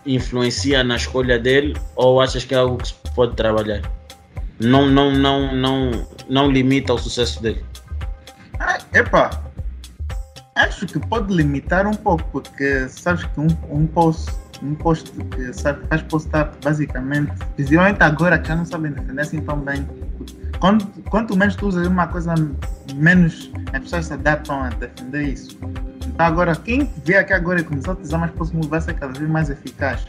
influencia 0.06 0.84
na 0.84 0.96
escolha 0.96 1.38
dele 1.38 1.76
ou 1.94 2.20
achas 2.20 2.44
que 2.44 2.54
é 2.54 2.58
algo 2.58 2.78
que 2.78 2.88
se 2.88 2.94
pode 3.14 3.34
trabalhar? 3.34 3.82
Não, 4.60 4.86
não, 4.88 5.12
não, 5.12 5.54
não, 5.54 6.06
não 6.28 6.50
limita 6.50 6.94
o 6.94 6.98
sucesso 6.98 7.42
dele. 7.42 7.64
Ah, 8.58 8.78
epá, 8.94 9.42
acho 10.54 10.86
que 10.86 10.98
pode 10.98 11.32
limitar 11.34 11.86
um 11.86 11.94
pouco, 11.94 12.24
porque 12.32 12.88
sabes 12.88 13.24
que 13.24 13.40
um, 13.40 13.48
um 13.70 13.86
post, 13.86 14.32
um 14.62 14.74
post 14.74 15.10
que 15.12 15.52
sabe, 15.52 15.86
faz 15.88 16.02
post-up 16.02 16.56
basicamente, 16.64 17.32
principalmente 17.54 18.02
agora 18.02 18.38
que 18.38 18.48
já 18.48 18.56
não 18.56 18.64
sabem 18.64 18.92
defender 18.92 19.20
assim 19.20 19.40
tão 19.40 19.58
bem. 19.58 19.86
Quanto, 20.60 20.86
quanto 21.10 21.36
menos 21.36 21.56
tu 21.56 21.66
usas 21.66 21.86
uma 21.86 22.06
coisa, 22.06 22.34
menos 22.94 23.50
as 23.72 23.80
pessoas 23.80 24.06
se 24.06 24.12
adaptam 24.14 24.62
a 24.62 24.68
defender 24.70 25.22
isso. 25.22 25.58
Então 26.06 26.26
agora, 26.26 26.54
quem 26.56 26.90
vê 27.04 27.16
aqui 27.16 27.32
agora 27.32 27.60
e 27.60 27.64
começou 27.64 27.90
a 27.90 27.94
utilizar 27.94 28.20
mais 28.20 28.52
move 28.52 28.68
vai 28.68 28.80
ser 28.80 28.94
cada 28.94 29.18
vez 29.18 29.30
mais 29.30 29.50
eficaz. 29.50 30.06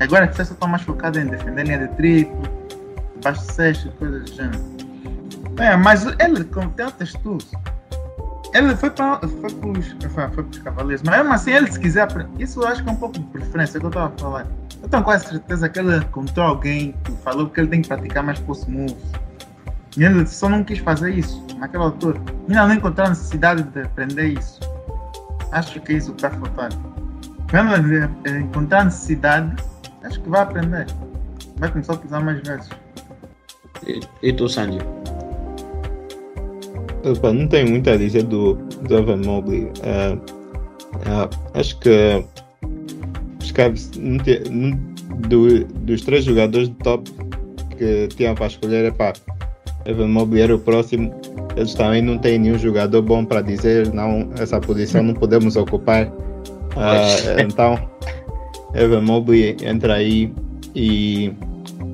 Agora 0.00 0.24
as 0.24 0.30
pessoas 0.30 0.50
estão 0.50 0.68
mais 0.68 0.82
focadas 0.82 1.22
em 1.22 1.28
defender 1.28 1.64
linha 1.64 1.86
de 1.86 1.88
triplo, 1.94 2.42
baixo 3.22 3.42
sexto, 3.52 3.90
coisas 3.92 4.30
do 4.30 4.36
gênero. 4.36 4.74
É, 5.58 5.76
mas 5.76 6.04
ele, 6.18 6.44
como 6.44 6.68
tem 6.70 6.86
outras 6.86 7.12
tools, 7.12 7.52
ele 8.52 8.74
foi 8.76 8.90
para 8.90 9.20
foi 9.20 10.44
pros 10.44 10.58
Cavaleiros, 10.58 11.02
mas 11.04 11.16
mesmo 11.18 11.32
assim, 11.32 11.52
ele 11.52 11.70
se 11.70 11.78
quiser, 11.78 12.08
isso 12.38 12.60
eu 12.60 12.68
acho 12.68 12.82
que 12.82 12.88
é 12.88 12.92
um 12.92 12.96
pouco 12.96 13.18
de 13.18 13.24
preferência 13.26 13.78
que 13.78 13.86
eu 13.86 13.90
estava 13.90 14.14
a 14.14 14.18
falar. 14.18 14.46
Eu 14.82 14.88
tenho 14.88 15.02
quase 15.02 15.26
certeza 15.26 15.68
que 15.68 15.78
ele 15.78 15.96
encontrou 15.96 16.46
alguém 16.46 16.94
que 17.04 17.12
falou 17.22 17.48
que 17.48 17.60
ele 17.60 17.68
tem 17.68 17.82
que 17.82 17.88
praticar 17.88 18.22
mais 18.22 18.38
post 18.40 18.70
moves. 18.70 18.96
E 19.96 20.04
ele 20.04 20.26
só 20.26 20.48
não 20.48 20.64
quis 20.64 20.78
fazer 20.78 21.12
isso 21.14 21.44
naquela 21.58 21.84
altura. 21.84 22.20
Ainda 22.48 22.66
não 22.66 22.74
encontrou 22.74 23.06
a 23.06 23.10
necessidade 23.10 23.62
de 23.62 23.80
aprender 23.82 24.28
isso. 24.38 24.58
Acho 25.52 25.80
que 25.80 25.92
é 25.92 25.96
isso 25.96 26.12
que 26.14 26.24
está 26.26 26.30
faltando. 26.30 26.76
Quando 27.50 27.74
ele 27.74 28.08
eh, 28.24 28.40
encontrar 28.40 28.80
a 28.80 28.84
necessidade, 28.84 29.54
acho 30.02 30.20
que 30.20 30.28
vai 30.28 30.42
aprender. 30.42 30.86
Vai 31.58 31.70
começar 31.70 31.92
a 31.92 31.96
utilizar 31.96 32.24
mais 32.24 32.40
vezes. 32.42 32.68
E, 33.86 34.00
e 34.22 34.32
tu, 34.32 34.48
Sandy? 34.48 34.78
Opa, 37.04 37.32
não 37.32 37.46
tenho 37.46 37.70
muito 37.70 37.88
a 37.90 37.96
dizer 37.96 38.22
do, 38.24 38.54
do 38.54 38.96
Evan 38.96 39.18
Mobley. 39.18 39.70
Eh, 39.82 40.18
eh, 41.06 41.60
acho 41.60 41.78
que 41.78 42.24
os 43.40 43.52
Cavs 43.52 43.90
não 43.96 44.18
te- 44.18 44.42
não- 44.50 44.76
do- 45.28 45.64
dos 45.64 46.02
três 46.02 46.24
jogadores 46.24 46.68
de 46.68 46.74
top 46.76 47.10
que 47.76 48.08
tinham 48.08 48.34
para 48.34 48.46
escolher, 48.46 48.86
epá, 48.86 49.12
Evan 49.84 50.08
Mobley 50.08 50.42
era 50.42 50.54
o 50.54 50.58
próximo. 50.58 51.14
Eles 51.56 51.74
também 51.74 52.02
não 52.02 52.18
têm 52.18 52.38
nenhum 52.38 52.58
jogador 52.58 53.02
bom 53.02 53.24
para 53.24 53.40
dizer, 53.40 53.92
não, 53.92 54.28
essa 54.38 54.60
posição 54.60 55.02
não 55.02 55.14
podemos 55.14 55.56
ocupar. 55.56 56.10
Ah, 56.76 57.06
então, 57.40 57.78
Evan 58.74 59.02
Mobley 59.02 59.56
entra 59.62 59.94
aí 59.94 60.34
e 60.74 61.32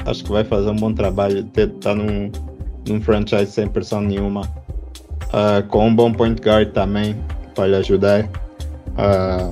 acho 0.06 0.24
que 0.24 0.30
vai 0.30 0.42
fazer 0.42 0.70
um 0.70 0.76
bom 0.76 0.94
trabalho. 0.94 1.46
Está 1.54 1.94
num, 1.94 2.32
num 2.88 2.98
franchise 2.98 3.52
sem 3.52 3.68
pressão 3.68 4.00
nenhuma. 4.00 4.48
Ah, 5.32 5.62
com 5.68 5.88
um 5.88 5.94
bom 5.94 6.12
point 6.12 6.40
guard 6.40 6.72
também 6.72 7.14
para 7.54 7.66
lhe 7.66 7.76
ajudar. 7.76 8.26
Ah, 8.96 9.50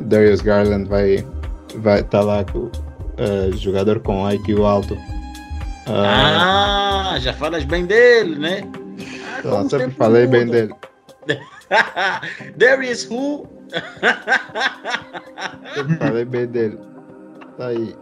Darius 0.00 0.42
Garland 0.42 0.86
vai 0.88 1.24
vai 1.76 2.00
estar 2.00 2.20
lá 2.20 2.44
com 2.44 2.70
ah, 3.18 3.50
jogador 3.56 4.00
com 4.00 4.30
IQ 4.30 4.62
alto. 4.62 4.96
Ah, 5.86 7.12
Ah, 7.14 7.18
já 7.18 7.32
falas 7.32 7.64
bem 7.64 7.86
dele, 7.86 8.36
né? 8.38 8.60
Ah, 9.44 9.62
o 9.62 9.70
sempre 9.70 9.90
falei 9.92 10.26
bem 10.26 10.46
dele. 10.46 10.74
There 12.58 12.86
is 12.88 13.08
who? 13.10 13.46
Sempre 15.74 15.96
falei 15.96 16.24
bem 16.24 16.46
dele. 16.46 16.78
Tá 17.56 17.68
aí. 17.68 17.96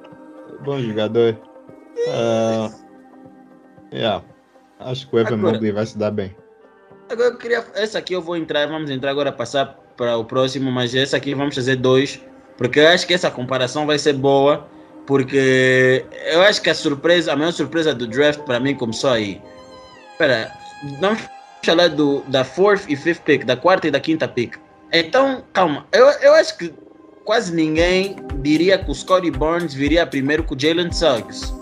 Bom 0.65 0.81
jogador. 0.81 1.39
Ah, 2.09 2.71
yeah. 3.93 4.25
Acho 4.81 5.09
que 5.09 5.17
o 5.17 5.19
Evan 5.19 5.37
Mobley 5.37 5.73
vai 5.73 5.87
se 5.87 5.97
dar 5.97 6.11
bem. 6.11 6.35
Agora 7.09 7.29
eu 7.29 7.39
queria. 7.39 7.65
Essa 7.75 7.99
aqui 7.99 8.15
eu 8.15 8.21
vou 8.21 8.37
entrar, 8.37 8.67
vamos 8.67 8.91
entrar 8.91 9.11
agora 9.11 9.31
passar 9.31 9.79
para 9.97 10.17
o 10.17 10.25
próximo, 10.25 10.73
mas 10.73 10.95
essa 10.95 11.17
aqui 11.17 11.35
vamos 11.35 11.55
fazer 11.55 11.77
dois, 11.77 12.21
porque 12.57 12.81
eu 12.81 12.89
acho 12.89 13.07
que 13.07 13.15
essa 13.15 13.31
comparação 13.31 13.87
vai 13.87 13.99
ser 13.99 14.15
boa, 14.15 14.67
porque 15.07 16.05
eu 16.27 16.43
acho 16.43 16.63
que 16.63 16.71
a 16.71 16.75
surpresa, 16.75 17.33
a 17.33 17.37
maior 17.37 17.53
surpresa 17.53 17.95
do 17.95 18.07
draft 18.07 18.41
para 18.41 18.59
mim 18.59 18.75
começou 18.75 19.11
aí. 19.11 19.41
Espera, 20.13 20.51
vamos 21.01 21.21
falar 21.65 21.89
do, 21.89 22.21
da 22.29 22.45
fourth 22.45 22.85
e 22.89 22.97
fifth 22.97 23.23
pick, 23.23 23.45
da 23.45 23.57
quarta 23.57 23.89
e 23.89 23.91
da 23.91 24.01
quinta 24.01 24.27
pick. 24.29 24.57
Então, 24.93 25.43
calma, 25.53 25.87
eu, 25.93 26.07
eu 26.07 26.35
acho 26.35 26.57
que 26.57 26.73
quase 27.25 27.55
ninguém 27.55 28.17
diria 28.43 28.79
que 28.79 28.91
o 28.91 28.95
Scottie 28.95 29.31
Barnes 29.31 29.75
viria 29.75 30.07
primeiro 30.07 30.45
com 30.45 30.55
o 30.55 30.59
Jalen 30.59 30.93
Suggs. 30.93 31.53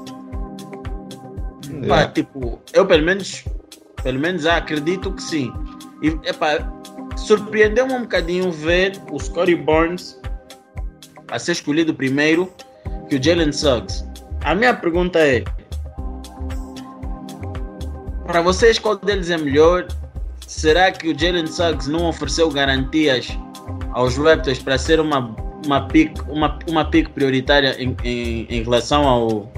Pá, 1.88 1.96
Yeah. 1.96 2.12
tipo, 2.12 2.60
eu 2.72 2.86
pelo 2.86 3.02
menos, 3.02 3.44
pelo 4.04 4.18
menos 4.20 4.46
acredito 4.46 5.10
que 5.12 5.22
sim. 5.22 5.52
E, 6.02 6.08
epá, 6.28 6.58
surpreendeu-me 7.16 7.94
um 7.94 8.02
bocadinho 8.02 8.52
ver 8.52 8.92
o 9.10 9.18
Scottie 9.18 9.56
Barnes 9.56 10.20
a 11.28 11.38
ser 11.38 11.52
escolhido 11.52 11.94
primeiro 11.94 12.52
que 13.08 13.16
o 13.16 13.22
Jalen 13.22 13.52
Suggs. 13.52 14.04
A 14.44 14.54
minha 14.54 14.74
pergunta 14.74 15.18
é: 15.18 15.44
para 18.26 18.40
vocês, 18.40 18.78
qual 18.78 18.96
deles 18.96 19.30
é 19.30 19.36
melhor? 19.36 19.86
Será 20.46 20.90
que 20.92 21.08
o 21.08 21.18
Jalen 21.18 21.46
Suggs 21.46 21.90
não 21.90 22.08
ofereceu 22.08 22.50
garantias 22.50 23.28
aos 23.92 24.16
Raptors 24.16 24.58
para 24.58 24.78
ser 24.78 25.00
uma, 25.00 25.34
uma, 25.66 25.86
pick, 25.88 26.18
uma, 26.28 26.58
uma 26.68 26.84
pick 26.84 27.08
prioritária 27.10 27.76
em, 27.82 27.96
em, 28.04 28.46
em 28.48 28.62
relação 28.62 29.06
ao, 29.06 29.52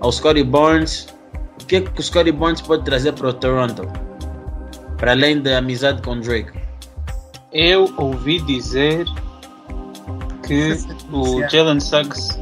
ao 0.00 0.12
Scottie 0.12 0.44
Barnes? 0.44 1.08
O 1.62 1.66
que, 1.66 1.76
é 1.76 1.80
que 1.80 2.00
o 2.00 2.02
Scottie 2.02 2.32
Barnes 2.32 2.60
pode 2.60 2.84
trazer 2.84 3.12
para 3.12 3.28
o 3.28 3.32
Toronto? 3.32 3.88
Para 4.96 5.12
além 5.12 5.40
da 5.40 5.58
amizade 5.58 6.02
com 6.02 6.12
o 6.12 6.20
Drake. 6.20 6.52
Eu 7.52 7.92
ouvi 7.98 8.40
dizer 8.40 9.06
que 10.52 10.76
o 11.10 11.48
Jalen 11.48 11.80
Suggs 11.80 12.38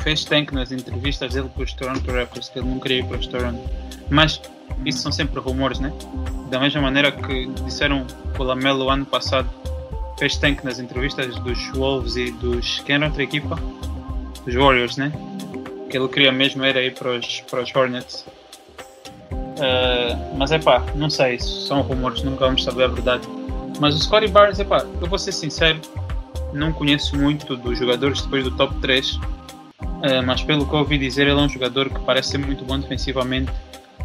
fez 0.00 0.24
tank 0.24 0.52
nas 0.52 0.70
entrevistas 0.70 1.34
dele 1.34 1.50
com 1.54 1.62
os 1.62 1.72
Toronto 1.72 2.10
Raptors, 2.10 2.48
que 2.48 2.60
ele 2.60 2.68
não 2.68 2.78
queria 2.78 3.00
ir 3.00 3.04
para 3.06 3.18
os 3.18 3.26
Toronto. 3.26 3.58
Mas 4.08 4.40
isso 4.86 4.98
são 4.98 5.10
sempre 5.10 5.40
rumores, 5.40 5.80
né? 5.80 5.92
Da 6.48 6.60
mesma 6.60 6.80
maneira 6.80 7.10
que 7.10 7.46
disseram 7.64 8.06
que 8.34 8.40
o 8.40 8.44
Lamelo 8.44 8.88
ano 8.88 9.04
passado 9.04 9.48
fez 10.18 10.36
tank 10.36 10.62
nas 10.62 10.78
entrevistas 10.78 11.38
dos 11.40 11.70
Wolves 11.72 12.16
e 12.16 12.30
dos. 12.30 12.80
Quem 12.80 12.94
era 12.94 13.06
outra 13.06 13.22
equipa? 13.22 13.56
Dos 14.44 14.54
Warriors, 14.54 14.96
né? 14.96 15.12
Que 15.90 15.98
ele 15.98 16.08
queria 16.08 16.30
mesmo 16.30 16.64
era 16.64 16.80
ir 16.82 16.94
para 16.94 17.18
os, 17.18 17.40
para 17.50 17.62
os 17.62 17.74
Hornets. 17.74 18.24
Uh, 19.32 20.36
mas 20.36 20.52
é 20.52 20.58
pá, 20.58 20.84
não 20.94 21.10
sei, 21.10 21.40
são 21.40 21.80
rumores, 21.82 22.22
nunca 22.22 22.44
vamos 22.44 22.62
saber 22.62 22.84
a 22.84 22.88
verdade. 22.88 23.26
Mas 23.80 23.96
o 23.96 23.98
Scottie 23.98 24.28
Barnes, 24.28 24.60
é 24.60 24.64
pá, 24.64 24.86
eu 25.00 25.06
vou 25.08 25.18
ser 25.18 25.32
sincero, 25.32 25.80
não 26.52 26.72
conheço 26.72 27.16
muito 27.16 27.56
dos 27.56 27.78
jogadores 27.78 28.22
depois 28.22 28.44
do 28.44 28.50
top 28.52 28.74
3, 28.76 29.16
uh, 29.16 29.20
mas 30.24 30.42
pelo 30.42 30.66
que 30.66 30.74
ouvi 30.74 30.98
dizer, 30.98 31.22
ele 31.22 31.38
é 31.38 31.42
um 31.42 31.48
jogador 31.48 31.90
que 31.90 32.00
parece 32.00 32.30
ser 32.30 32.38
muito 32.38 32.64
bom 32.64 32.78
defensivamente, 32.78 33.50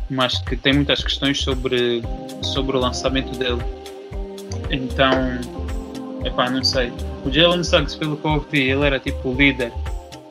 mas 0.10 0.38
que 0.40 0.56
tem 0.56 0.74
muitas 0.74 1.04
questões 1.04 1.42
sobre, 1.42 2.04
sobre 2.42 2.78
o 2.78 2.80
lançamento 2.80 3.38
dele. 3.38 3.62
Então, 4.70 5.12
epá, 6.26 6.50
não 6.50 6.64
sei. 6.64 6.92
O 7.26 7.32
Jalen 7.32 7.64
Suggs, 7.64 7.98
pelo 7.98 8.18
que 8.18 8.28
ouvi, 8.28 8.70
ele 8.70 8.86
era 8.86 9.00
tipo 9.00 9.30
o 9.30 9.36
líder 9.36 9.72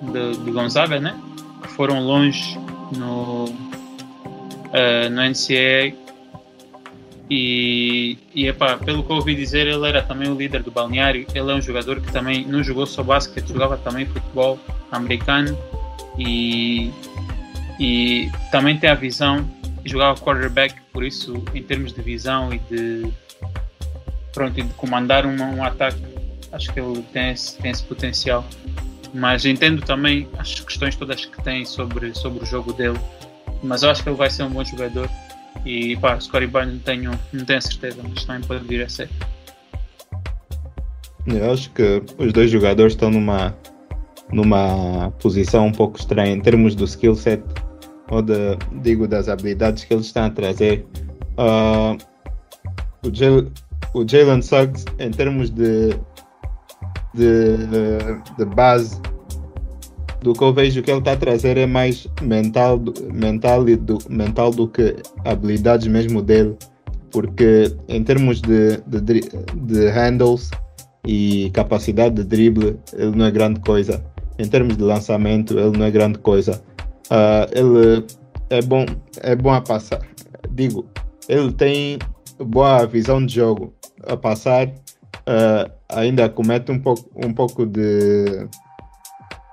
de, 0.01 0.37
de 0.45 0.51
Gonzaga, 0.51 1.01
né? 1.01 1.19
Que 1.63 1.69
foram 1.69 2.01
longe 2.01 2.59
no, 2.97 3.45
uh, 3.45 5.11
no 5.11 5.23
NCAA. 5.23 6.02
E, 7.35 8.19
e 8.35 8.47
epá, 8.47 8.77
pelo 8.77 9.03
que 9.03 9.11
ouvi 9.11 9.35
dizer, 9.35 9.67
ele 9.67 9.89
era 9.89 10.03
também 10.03 10.29
o 10.29 10.35
líder 10.35 10.63
do 10.63 10.71
balneário. 10.71 11.27
Ele 11.35 11.51
é 11.51 11.55
um 11.55 11.63
jogador 11.63 11.99
que 11.99 12.13
também 12.13 12.45
não 12.45 12.63
jogou 12.63 12.85
só 12.85 13.03
basquete, 13.03 13.49
jogava 13.49 13.79
também 13.79 14.05
futebol 14.05 14.61
americano 14.91 15.59
e, 16.19 16.93
e 17.81 18.31
também 18.51 18.77
tem 18.77 18.91
a 18.91 18.95
visão. 18.95 19.49
Jogava 19.83 20.21
quarterback, 20.21 20.75
por 20.93 21.03
isso, 21.03 21.43
em 21.55 21.63
termos 21.63 21.95
de 21.95 22.03
visão 22.03 22.53
e 22.53 22.59
de 22.59 23.11
pronto, 24.35 24.61
e 24.61 24.63
de 24.65 24.75
comandar 24.75 25.25
um, 25.25 25.35
um 25.35 25.65
ataque, 25.65 26.03
acho 26.53 26.71
que 26.71 26.81
ele 26.81 27.03
tem 27.15 27.31
esse, 27.31 27.57
tem 27.57 27.71
esse 27.71 27.83
potencial. 27.83 28.45
Mas 29.15 29.47
entendo 29.47 29.81
também 29.81 30.29
as 30.37 30.61
questões 30.61 30.97
todas 30.97 31.25
que 31.25 31.43
tem 31.43 31.65
sobre, 31.65 32.15
sobre 32.15 32.43
o 32.43 32.47
jogo 32.47 32.75
dele. 32.75 33.01
Mas 33.63 33.83
eu 33.83 33.89
acho 33.89 34.03
que 34.03 34.11
ele 34.11 34.17
vai 34.17 34.29
ser 34.29 34.43
um 34.43 34.51
bom 34.51 34.63
jogador. 34.63 35.09
E 35.65 35.97
pá, 35.97 36.19
Scottie 36.19 36.47
Barnes 36.47 36.75
não 36.75 36.81
tenho, 36.81 37.11
não 37.33 37.45
tenho 37.45 37.63
certeza, 37.63 38.01
mas 38.03 38.25
também 38.25 38.43
pode 38.43 38.67
vir 38.67 38.83
a 38.85 38.89
ser. 38.89 39.09
Eu 41.27 41.53
acho 41.53 41.71
que 41.71 42.03
os 42.19 42.33
dois 42.33 42.51
jogadores 42.51 42.95
estão 42.95 43.11
numa, 43.11 43.57
numa 44.33 45.11
posição 45.21 45.67
um 45.67 45.73
pouco 45.73 45.99
estranha 45.99 46.33
em 46.33 46.41
termos 46.41 46.75
do 46.75 46.85
skill 46.85 47.15
set 47.15 47.43
ou 48.11 48.21
de, 48.21 48.57
digo 48.83 49.07
das 49.07 49.29
habilidades 49.29 49.85
que 49.85 49.95
eles 49.95 50.07
estão 50.07 50.25
a 50.25 50.31
trazer. 50.31 50.85
Uh, 51.39 51.97
o, 53.95 54.07
Jalen 54.07 54.43
Suggs, 54.43 54.85
em 54.99 55.11
termos 55.11 55.51
de, 55.51 55.91
de, 57.15 57.57
de 58.37 58.45
base, 58.45 59.01
do 60.23 60.33
que 60.33 60.43
eu 60.43 60.53
vejo 60.53 60.83
que 60.83 60.91
ele 60.91 61.01
está 61.01 61.13
a 61.13 61.17
trazer 61.17 61.57
é 61.57 61.67
mais 61.67 62.07
mental, 62.23 62.81
mental, 63.13 63.69
e 63.69 63.77
do, 63.77 63.99
mental 64.09 64.51
do 64.51 64.69
que 64.69 64.97
habilidades 65.25 65.89
mesmo 65.89 66.23
dele, 66.23 66.57
porque 67.11 67.75
em 67.89 68.03
termos 68.05 68.41
de, 68.41 68.79
de, 68.87 69.21
de 69.55 69.89
handles 69.91 70.51
e 71.07 71.51
capacidade 71.53 72.15
de 72.15 72.25
drible, 72.25 72.79
ele 72.93 73.17
não 73.17 73.27
é 73.27 73.31
grande 73.31 73.61
coisa. 73.61 74.03
Em 74.39 74.49
termos 74.49 74.77
de 74.77 74.83
lançamento, 74.83 75.59
ele 75.59 75.77
não 75.77 75.85
é 75.85 75.91
grande 75.91 76.19
coisa. 76.19 76.63
Uh, 77.11 77.47
ele 77.53 78.07
é 78.49 78.63
bom, 78.63 78.87
é 79.21 79.35
bom 79.35 79.53
a 79.53 79.61
passar. 79.61 80.01
Digo, 80.51 80.87
ele 81.29 81.53
tem 81.53 81.99
boa 82.39 82.87
visão 82.87 83.25
de 83.25 83.35
jogo, 83.35 83.75
a 84.07 84.17
passar, 84.17 84.69
uh, 84.69 85.71
ainda 85.89 86.29
comete 86.29 86.71
um 86.71 86.79
pouco, 86.79 87.11
um 87.15 87.33
pouco 87.33 87.67
de 87.67 88.47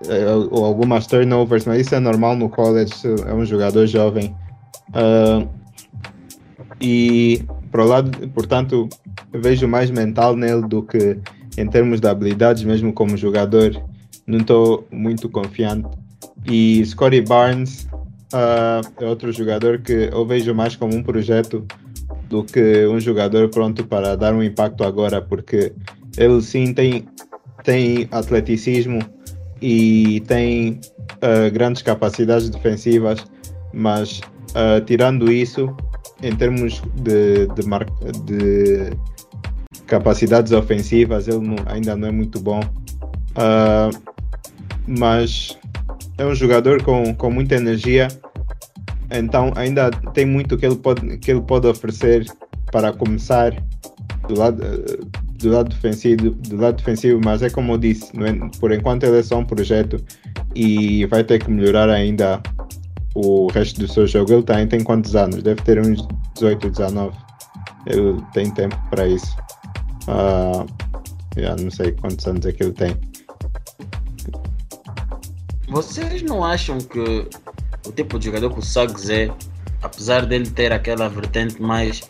uh, 0.05 0.63
algumas 0.63 1.07
turnovers, 1.07 1.65
mas 1.65 1.81
isso 1.81 1.95
é 1.95 1.99
normal 1.99 2.35
no 2.35 2.49
college, 2.49 2.93
é 3.27 3.33
um 3.33 3.45
jogador 3.45 3.85
jovem. 3.87 4.35
Uh, 4.89 5.47
e 6.81 7.43
pro 7.71 7.85
lado, 7.85 8.27
portanto, 8.29 8.87
vejo 9.33 9.67
mais 9.67 9.91
mental 9.91 10.35
nele 10.35 10.67
do 10.67 10.81
que 10.81 11.17
em 11.57 11.67
termos 11.67 11.99
de 11.99 12.07
habilidades, 12.07 12.63
mesmo 12.63 12.93
como 12.93 13.17
jogador, 13.17 13.81
não 14.25 14.39
estou 14.39 14.87
muito 14.91 15.27
confiante. 15.27 15.89
E 16.45 16.85
Scottie 16.85 17.21
Barnes 17.21 17.87
uh, 18.33 18.81
é 18.99 19.05
outro 19.05 19.31
jogador 19.31 19.79
que 19.79 20.09
eu 20.11 20.25
vejo 20.25 20.53
mais 20.53 20.75
como 20.75 20.95
um 20.95 21.03
projeto 21.03 21.65
do 22.29 22.43
que 22.43 22.85
um 22.87 22.99
jogador 22.99 23.49
pronto 23.49 23.83
para 23.85 24.15
dar 24.15 24.33
um 24.33 24.43
impacto 24.43 24.83
agora, 24.83 25.21
porque 25.21 25.73
ele 26.17 26.41
sim 26.41 26.73
tem, 26.73 27.07
tem 27.63 28.07
atleticismo 28.11 28.99
e 29.61 30.21
tem 30.21 30.79
uh, 31.15 31.51
grandes 31.51 31.81
capacidades 31.81 32.49
defensivas, 32.49 33.25
mas 33.73 34.21
uh, 34.51 34.83
tirando 34.85 35.31
isso, 35.31 35.75
em 36.21 36.35
termos 36.35 36.81
de, 36.95 37.47
de, 37.47 37.63
de 38.25 38.91
capacidades 39.85 40.51
ofensivas, 40.51 41.27
ele 41.27 41.39
não, 41.39 41.55
ainda 41.65 41.95
não 41.95 42.07
é 42.07 42.11
muito 42.11 42.39
bom. 42.39 42.59
Uh, 43.31 43.97
mas 44.87 45.57
é 46.17 46.25
um 46.25 46.33
jogador 46.33 46.83
com, 46.83 47.13
com 47.13 47.29
muita 47.29 47.55
energia 47.55 48.07
então 49.11 49.51
ainda 49.55 49.89
tem 50.13 50.25
muito 50.25 50.57
que 50.57 50.65
ele 50.65 50.75
pode, 50.75 51.17
que 51.17 51.31
ele 51.31 51.41
pode 51.41 51.67
oferecer 51.67 52.25
para 52.71 52.93
começar 52.93 53.51
do 54.27 54.37
lado, 54.37 54.63
do 55.39 55.49
lado 55.51 55.69
defensivo, 55.69 56.31
do 56.31 56.57
lado 56.57 56.77
defensivo, 56.77 57.19
mas 57.23 57.41
é 57.41 57.49
como 57.49 57.73
eu 57.73 57.77
disse, 57.77 58.11
é, 58.17 58.57
por 58.59 58.71
enquanto 58.71 59.03
ele 59.03 59.19
é 59.19 59.23
só 59.23 59.39
um 59.39 59.45
projeto 59.45 60.03
e 60.55 61.05
vai 61.05 61.23
ter 61.23 61.39
que 61.39 61.49
melhorar 61.49 61.89
ainda 61.89 62.41
o 63.15 63.47
resto 63.47 63.79
do 63.79 63.87
seu 63.87 64.05
jogo. 64.05 64.33
Ele 64.33 64.43
tem, 64.43 64.67
tem 64.67 64.83
quantos 64.83 65.15
anos? 65.15 65.41
Deve 65.41 65.61
ter 65.61 65.79
uns 65.79 66.05
18, 66.35 66.69
19. 66.69 67.17
Ele 67.85 68.21
tem 68.33 68.51
tempo 68.51 68.77
para 68.89 69.07
isso. 69.07 69.35
Uh, 70.07 70.65
já 71.37 71.55
não 71.55 71.71
sei 71.71 71.91
quantos 71.93 72.25
anos 72.27 72.45
é 72.45 72.51
que 72.51 72.63
ele 72.63 72.73
tem. 72.73 72.95
Vocês 75.69 76.21
não 76.23 76.43
acham 76.43 76.79
que 76.79 77.27
o 77.87 77.91
tipo 77.91 78.19
de 78.19 78.25
jogador 78.25 78.51
que 78.51 78.59
o 78.59 78.61
Suggs 78.61 79.09
é, 79.11 79.31
apesar 79.81 80.25
dele 80.25 80.49
ter 80.49 80.71
aquela 80.71 81.07
vertente 81.07 81.61
mais 81.61 82.01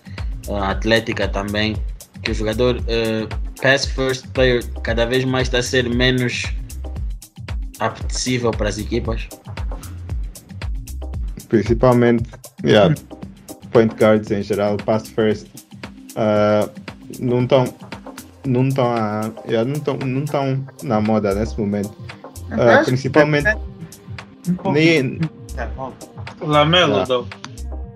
uh, 0.48 0.56
atlética 0.56 1.28
também, 1.28 1.76
que 2.24 2.32
o 2.32 2.34
jogador 2.34 2.78
uh, 2.78 3.62
pass 3.62 3.86
first 3.86 4.28
player 4.30 4.64
cada 4.84 5.06
vez 5.06 5.26
mais 5.26 5.48
está 5.48 5.60
a 5.60 5.64
ser 5.64 5.90
menos 5.90 6.44
apetecível 7.80 8.52
para 8.52 8.70
as 8.70 8.78
equipas? 8.78 9.28
Principalmente, 11.48 12.30
yeah, 12.64 12.94
point 13.72 13.94
guards 13.96 14.32
em 14.32 14.44
geral, 14.44 14.78
pass 14.78 15.08
first, 15.10 15.48
uh, 16.16 16.70
não 17.20 17.44
estão 17.44 17.66
não 18.46 18.68
estão 18.68 18.94
yeah, 19.48 19.64
não 19.66 19.78
estão 19.78 19.98
não 19.98 20.24
estão 20.24 20.66
na 20.84 21.02
moda 21.02 21.34
nesse 21.34 21.60
momento. 21.60 21.96
Uh, 22.52 22.84
principalmente 22.86 23.56
nem, 24.66 25.20
Lamelo, 26.42 27.04
yeah. 27.04 27.26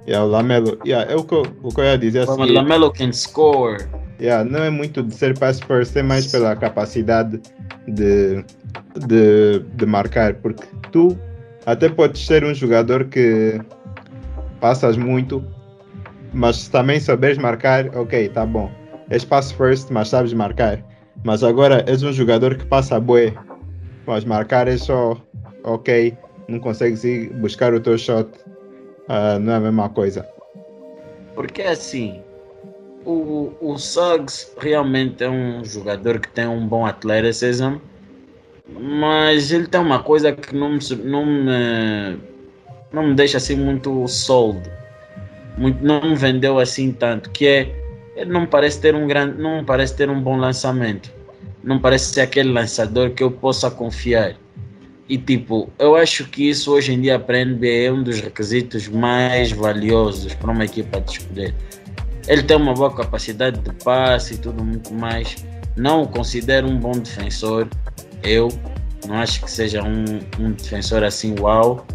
Yeah, 0.06 0.26
o 0.26 0.30
Lamelo. 0.30 0.78
Yeah, 0.86 1.12
é 1.12 1.16
o 1.16 1.24
que, 1.24 1.36
o 1.36 1.70
que 1.70 1.80
eu 1.80 1.86
ia 1.86 1.98
dizer 1.98 2.30
assim. 2.30 2.52
Lamelo 2.52 2.92
can 2.92 3.12
score. 3.14 3.88
Yeah, 4.20 4.50
não 4.50 4.64
é 4.64 4.70
muito 4.70 5.04
de 5.04 5.14
ser 5.14 5.38
pass 5.38 5.60
first, 5.60 5.96
é 5.96 6.04
mais 6.04 6.32
pela 6.32 6.56
capacidade 6.56 7.42
de, 7.88 8.44
de, 9.08 9.60
de 9.60 9.86
marcar. 9.86 10.36
Porque 10.36 10.64
tu 10.92 11.18
até 11.66 11.90
podes 11.90 12.26
ser 12.26 12.44
um 12.44 12.54
jogador 12.54 13.06
que 13.06 13.60
passas 14.60 14.96
muito, 14.96 15.44
mas 16.34 16.68
também 16.68 17.00
saberes 17.00 17.38
marcar, 17.38 17.88
ok, 17.98 18.30
tá 18.30 18.46
bom. 18.46 18.72
És 19.10 19.26
pass 19.26 19.52
first, 19.52 19.90
mas 19.90 20.10
sabes 20.10 20.34
marcar. 20.34 20.82
Mas 21.24 21.44
agora 21.44 21.84
és 21.88 22.04
um 22.04 22.14
jogador 22.14 22.56
que 22.56 22.66
passa 22.66 23.00
bué, 23.00 23.34
mas 24.06 24.24
marcar 24.26 24.68
é 24.68 24.78
só 24.78 25.18
ok 25.64 26.18
não 26.48 26.60
consegues 26.60 27.04
ir 27.04 27.30
buscar 27.34 27.74
o 27.74 27.80
teu 27.80 27.98
shot, 27.98 28.30
uh, 29.10 29.40
não 29.40 29.54
é 29.54 29.56
a 29.58 29.60
mesma 29.60 29.90
coisa. 29.90 30.28
Porque 31.36 31.62
assim, 31.62 32.22
o, 33.06 33.54
o 33.62 33.78
Suggs 33.78 34.52
realmente 34.58 35.24
é 35.24 35.30
um 35.30 35.64
jogador 35.64 36.20
que 36.20 36.30
tem 36.30 36.48
um 36.48 36.68
bom 36.68 36.86
atleticism, 36.86 37.78
mas 38.80 39.52
ele 39.52 39.68
tem 39.68 39.80
uma 39.80 40.02
coisa 40.02 40.32
que 40.32 40.56
não 40.56 40.74
me, 40.74 40.80
não 41.04 41.26
me, 41.26 42.18
não 42.92 43.08
me 43.08 43.14
deixa 43.14 43.38
assim 43.38 43.56
muito 43.56 44.08
sold, 44.08 44.62
muito, 45.58 45.84
não 45.84 46.02
me 46.02 46.16
vendeu 46.16 46.60
assim 46.60 46.92
tanto, 46.92 47.30
que 47.30 47.46
é 47.46 47.84
ele 48.16 48.32
não 48.32 48.46
parece 48.46 48.80
ter 48.80 48.96
um 48.96 49.08
grande, 49.08 49.42
não 49.42 49.66
parece 49.66 49.96
ter 49.96 50.10
um 50.10 50.22
bom 50.22 50.38
lançamento, 50.38 51.12
não 51.64 51.80
parece 51.80 52.14
ser 52.14 52.22
aquele 52.22 52.52
lançador 52.52 53.12
que 53.12 53.24
eu 53.24 53.32
possa 53.32 53.72
confiar. 53.72 54.36
E 55.10 55.18
tipo, 55.18 55.70
eu 55.78 55.96
acho 55.96 56.26
que 56.26 56.50
isso 56.50 56.72
hoje 56.72 56.94
em 56.94 57.02
dia 57.02 57.20
para 57.20 57.38
a 57.38 57.46
NBA 57.46 57.68
é 57.68 57.92
um 57.92 58.04
dos 58.04 58.22
requisitos 58.22 58.88
mais 58.88 59.52
valiosos 59.52 60.34
para 60.34 60.52
uma 60.52 60.64
equipa 60.64 61.02
de 61.02 61.12
escolher. 61.12 61.54
Ele 62.28 62.44
tem 62.44 62.58
uma 62.58 62.74
boa 62.74 62.94
capacidade 62.94 63.60
de 63.60 63.74
passe 63.84 64.36
e 64.36 64.38
tudo 64.38 64.64
muito 64.64 64.94
mais. 64.94 65.36
Não 65.76 66.04
o 66.04 66.08
considero 66.08 66.68
um 66.68 66.80
bom 66.80 66.92
defensor. 66.92 67.68
Eu 68.24 68.48
não 69.08 69.16
acho 69.16 69.42
que 69.44 69.52
seja 69.52 69.84
um, 69.84 70.06
um 70.40 70.52
defensor 70.52 71.04
assim 71.04 71.36
uau. 71.40 71.86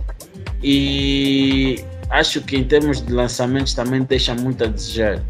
E 0.62 1.82
acho 2.10 2.40
que 2.42 2.56
em 2.56 2.64
termos 2.64 3.00
de 3.00 3.12
lançamentos 3.12 3.74
também 3.74 4.02
deixa 4.02 4.34
muito 4.34 4.64
a 4.64 4.66
desejar. 4.66 5.22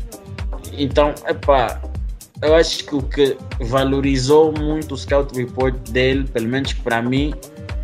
Então, 0.73 1.15
epá, 1.27 1.81
eu 2.43 2.55
acho 2.55 2.85
que 2.85 2.95
o 2.95 3.03
que 3.03 3.37
valorizou 3.61 4.53
muito 4.53 4.95
o 4.95 4.97
scout 4.97 5.37
report 5.37 5.75
dele, 5.91 6.25
pelo 6.25 6.49
menos 6.49 6.73
para 6.73 7.03
mim, 7.03 7.35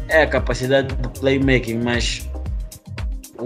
é 0.09 0.23
a 0.23 0.27
capacidade 0.27 0.95
de 0.95 1.09
playmaking, 1.21 1.81
mas 1.83 2.29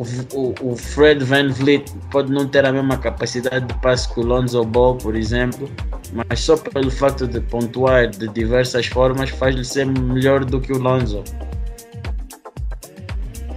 o, 0.03 0.55
o, 0.61 0.76
Fred 0.76 1.24
Van 1.24 1.49
Vliet 1.49 1.90
pode 2.11 2.32
não 2.32 2.46
ter 2.46 2.64
a 2.64 2.72
mesma 2.72 2.96
capacidade 2.99 3.66
de 3.66 3.74
passe 3.80 4.12
que 4.12 4.20
o 4.20 4.22
Lonzo 4.22 4.64
Ball, 4.64 4.96
por 4.96 5.16
exemplo, 5.16 5.70
mas 6.12 6.40
só 6.40 6.57
pelo 6.57 6.90
facto 6.90 7.26
de 7.26 7.40
pontuar 7.40 8.09
de 8.09 8.28
diversas 8.28 8.86
formas 8.86 9.30
faz-lhe 9.30 9.64
ser 9.64 9.86
melhor 9.86 10.44
do 10.44 10.61
que 10.61 10.72
o 10.72 10.78
Lonzo. 10.78 11.24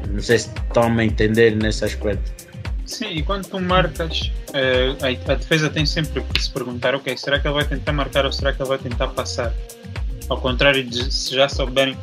Não 0.09 0.21
sei 0.21 0.39
se 0.39 0.49
estão 0.49 0.97
a 0.97 1.05
entender 1.05 1.55
nesse 1.55 1.85
aspecto. 1.85 2.31
Sim, 2.85 3.09
e 3.11 3.23
quando 3.23 3.47
tu 3.47 3.59
marcas, 3.59 4.31
a, 4.53 5.31
a, 5.31 5.35
defesa 5.35 5.69
tem 5.69 5.85
sempre 5.85 6.21
que 6.21 6.41
se 6.41 6.49
perguntar: 6.49 6.93
ok, 6.93 7.15
será 7.17 7.39
que 7.39 7.47
ele 7.47 7.55
vai 7.55 7.65
tentar 7.65 7.93
marcar 7.93 8.25
ou 8.25 8.31
será 8.31 8.51
que 8.51 8.61
ele 8.61 8.69
vai 8.69 8.77
tentar 8.77 9.07
passar? 9.07 9.53
Ao 10.27 10.39
contrário 10.39 10.83
de 10.83 11.11
se 11.11 11.35
já 11.35 11.47
souberem 11.47 11.97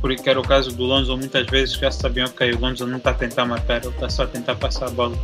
porque 0.00 0.28
era 0.28 0.40
o 0.40 0.42
caso 0.42 0.70
do 0.72 0.84
Lonzo, 0.84 1.16
muitas 1.16 1.46
vezes 1.46 1.74
já 1.74 1.90
sabiam 1.90 2.28
que 2.28 2.44
o 2.44 2.58
Lonzo 2.58 2.86
não 2.86 2.98
está 2.98 3.10
a 3.10 3.14
tentar 3.14 3.44
marcar, 3.44 3.82
ele 3.82 3.92
está 3.92 4.08
só 4.08 4.24
a 4.24 4.26
tentar 4.26 4.56
passar 4.56 4.86
a 4.86 4.90
bola. 4.90 5.16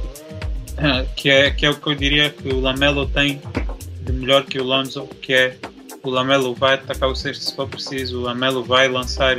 Que 1.15 1.31
é, 1.31 1.51
que 1.51 1.67
é 1.67 1.71
o 1.71 1.77
que 1.77 1.87
eu 1.87 1.95
diria 1.95 2.31
que 2.31 2.49
o 2.49 2.61
Lamelo 2.61 3.07
tem 3.07 3.41
de 4.01 4.13
melhor 4.13 4.45
que 4.45 4.59
o 4.59 4.65
Lonzo, 4.65 5.07
que 5.21 5.33
é 5.33 5.57
o 6.03 6.11
Lamelo 6.11 6.55
vai 6.55 6.75
atacar 6.75 7.09
o 7.09 7.15
sexto 7.15 7.43
se 7.43 7.55
for 7.55 7.69
preciso, 7.69 8.19
o 8.19 8.23
Lamelo 8.23 8.65
vai 8.65 8.89
lançar 8.89 9.37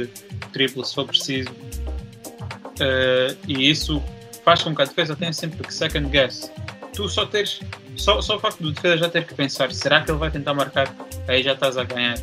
triplo 0.54 0.86
se 0.86 0.96
for 0.96 1.06
preciso. 1.06 1.50
Uh, 1.50 3.36
e 3.48 3.70
isso 3.70 4.02
faz 4.44 4.64
com 4.64 4.76
que 4.76 4.82
a 4.82 4.86
defesa 4.86 5.16
tenha 5.16 5.34
sempre 5.34 5.66
que 5.66 5.74
second 5.74 6.10
guess. 6.10 6.52
Tu 6.94 7.10
só 7.10 7.26
teres, 7.26 7.60
só, 7.96 8.22
só 8.22 8.38
o 8.38 8.40
facto 8.40 8.62
do 8.62 8.72
defesa 8.72 8.98
já 8.98 9.10
ter 9.10 9.26
que 9.26 9.34
pensar, 9.34 9.72
será 9.72 10.02
que 10.02 10.12
ele 10.12 10.20
vai 10.20 10.32
tentar 10.32 10.54
marcar? 10.54 10.94
Aí 11.28 11.44
já 11.44 11.54
estás 11.54 11.78
a 11.78 11.84
ganhar. 11.84 12.18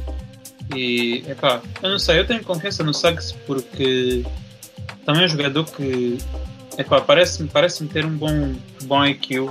E, 0.75 1.25
epá, 1.29 1.61
eu 1.83 1.91
não 1.91 1.99
sei, 1.99 2.21
eu 2.21 2.27
tenho 2.27 2.45
confiança 2.45 2.85
no 2.85 2.95
Suggs 2.95 3.35
porque 3.47 4.25
também 5.05 5.23
é 5.23 5.25
um 5.25 5.29
jogador 5.29 5.64
que, 5.64 6.18
epá, 6.79 7.01
parece-me 7.01 7.49
parece 7.49 7.85
ter 7.87 8.05
um 8.05 8.16
bom, 8.16 8.55
bom 8.85 9.05
IQ 9.05 9.51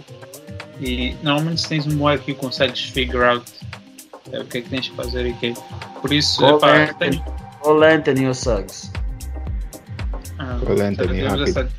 e 0.79 1.15
normalmente 1.21 1.61
se 1.61 1.69
tens 1.69 1.85
um 1.85 1.97
bom 1.97 2.11
IQ 2.11 2.35
consegues 2.35 2.81
figure 2.81 3.23
out 3.23 3.45
é, 4.31 4.39
o 4.39 4.45
que 4.45 4.59
é 4.59 4.61
que 4.61 4.69
tens 4.69 4.87
que 4.87 4.95
fazer 4.95 5.25
e 5.25 5.33
que 5.33 5.53
Por 6.01 6.13
isso, 6.13 6.39
Cole 6.39 6.57
epá, 6.57 6.83
Anthony, 6.83 7.09
tenho... 7.11 7.23
Cole 7.59 7.85
Anthony 7.85 8.27
ou 8.27 8.33
Suggs? 8.33 8.91
Ah, 10.37 10.57
Cole 10.65 10.81
Anthony, 10.81 11.21
já 11.21 11.29
tivemos, 11.29 11.49
essa, 11.49 11.69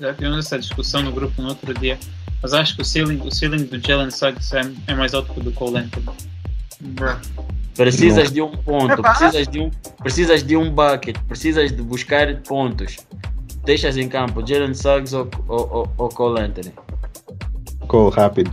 já 0.00 0.14
tivemos 0.14 0.38
essa 0.38 0.58
discussão 0.58 1.02
no 1.02 1.10
grupo 1.10 1.42
no 1.42 1.48
outro 1.48 1.74
dia, 1.74 1.98
mas 2.40 2.54
acho 2.54 2.76
que 2.76 2.82
o 2.82 2.84
ceiling, 2.84 3.20
o 3.26 3.30
ceiling 3.32 3.64
do 3.64 3.80
Jalen 3.84 4.12
Suggs 4.12 4.54
é, 4.54 4.60
é 4.86 4.94
mais 4.94 5.14
alto 5.14 5.32
que 5.34 5.40
o 5.40 5.42
do 5.42 5.50
Cole 5.50 5.78
Anthony. 5.78 6.06
Precisas 7.78 8.32
de 8.32 8.42
um 8.42 8.50
ponto, 8.50 9.00
precisas 9.00 9.46
de 9.46 9.60
um, 9.60 9.70
precisas 9.98 10.42
de 10.42 10.56
um 10.56 10.68
bucket, 10.68 11.16
precisas 11.28 11.70
de 11.70 11.80
buscar 11.80 12.26
pontos. 12.42 12.96
Deixas 13.64 13.96
em 13.96 14.08
campo 14.08 14.44
Jalen 14.44 14.74
Suggs 14.74 15.14
ou, 15.14 15.30
ou, 15.46 15.88
ou 15.96 16.08
Cole 16.08 16.40
Anthony? 16.40 16.72
Cole 17.86 18.10
rápido. 18.10 18.50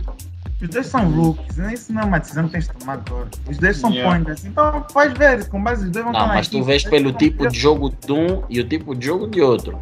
Os 0.62 0.68
dois 0.68 0.86
são 0.86 1.10
rookies, 1.10 1.56
né? 1.56 1.74
isso 1.74 1.92
não 1.92 2.02
é 2.02 2.04
uma 2.04 2.18
decisão 2.20 2.46
que 2.46 2.52
tens 2.52 2.68
de 2.68 2.74
tomar 2.74 2.92
agora. 2.92 3.28
Os 3.50 3.58
dois 3.58 3.76
são 3.76 3.90
yeah. 3.90 4.16
pointers, 4.16 4.44
então 4.44 4.86
pode 4.92 5.18
ver, 5.18 5.48
com 5.48 5.60
base 5.60 5.86
os 5.86 5.90
dois 5.90 6.04
vão 6.04 6.12
Não, 6.12 6.28
mas 6.28 6.46
tu 6.46 6.62
vês 6.62 6.84
pelo 6.84 7.12
tipo 7.12 7.48
de 7.48 7.58
jogo 7.58 7.90
de 7.90 8.12
um 8.12 8.44
e 8.48 8.60
o 8.60 8.68
tipo 8.68 8.94
de 8.94 9.06
jogo 9.06 9.26
de 9.26 9.42
outro. 9.42 9.76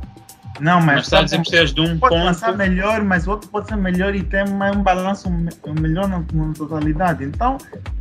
Não, 0.61 0.81
mas, 0.81 0.87
mas 0.87 1.05
está 1.05 1.19
a 1.21 1.23
dizer 1.23 1.37
que 1.39 1.51
precisas 1.51 1.75
de 1.75 1.81
um 1.81 1.99
pode 1.99 2.15
ponto. 2.15 2.25
lançar 2.25 2.57
melhor, 2.57 3.03
mas 3.03 3.27
o 3.27 3.31
outro 3.31 3.49
pode 3.49 3.69
ser 3.69 3.77
melhor 3.77 4.15
e 4.15 4.23
ter 4.23 4.45
um 4.45 4.83
balanço 4.83 5.29
melhor 5.81 6.09
na, 6.09 6.25
na 6.33 6.53
totalidade. 6.53 7.25
Então, 7.25 7.59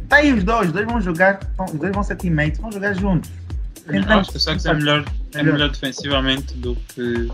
tá 0.07 0.17
aí 0.17 0.31
os 0.33 0.43
dois, 0.43 0.67
os 0.67 0.73
dois 0.73 0.85
vão 0.85 1.01
jogar, 1.01 1.39
os 1.59 1.79
dois 1.79 1.91
vão 1.91 2.03
ser 2.03 2.15
teammates, 2.15 2.59
vão 2.59 2.71
jogar 2.71 2.93
juntos. 2.93 3.31
Então, 3.91 4.19
acho 4.19 4.31
que 4.31 4.37
o 4.37 4.39
Sacks 4.39 4.65
é 4.65 4.73
melhor, 4.73 5.03
é 5.33 5.43
melhor 5.43 5.69
defensivamente 5.69 6.53
do 6.55 6.75
que, 6.75 7.29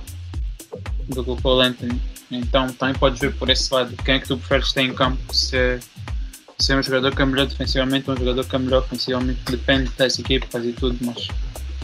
do 1.10 1.24
que 1.24 1.30
o 1.30 1.36
Cole 1.38 1.68
Anthony. 1.68 2.02
Então 2.32 2.68
também 2.74 2.96
podes 2.96 3.20
ver 3.20 3.34
por 3.34 3.50
esse 3.50 3.74
lado. 3.74 3.96
Quem 4.04 4.16
é 4.16 4.20
que 4.20 4.28
tu 4.28 4.38
preferes 4.38 4.72
ter 4.72 4.82
em 4.82 4.94
campo? 4.94 5.20
Se 5.34 5.58
é, 5.58 5.80
se 6.60 6.72
é 6.72 6.76
um 6.76 6.84
jogador 6.84 7.16
que 7.16 7.22
é 7.22 7.26
melhor 7.26 7.48
defensivamente 7.48 8.10
ou 8.10 8.16
um 8.16 8.20
jogador 8.20 8.46
que 8.46 8.56
é 8.56 8.60
melhor 8.60 8.80
ofensivamente? 8.84 9.40
Depende 9.50 9.92
das 9.98 10.20
equipas 10.20 10.64
e 10.64 10.74
tudo, 10.74 10.98
mas. 11.02 11.28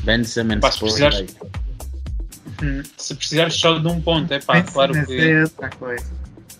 Ben 0.03 0.23
Simmons, 0.23 0.59
pá, 0.59 0.71
se 0.71 0.79
precisares, 0.79 1.36
Hum, 2.63 2.83
se 2.97 3.15
precisares 3.15 3.55
só 3.55 3.77
de 3.77 3.87
um 3.87 4.01
ponto, 4.01 4.31
é 4.33 4.39
pá, 4.39 4.61
claro 4.61 4.93
que. 5.05 5.43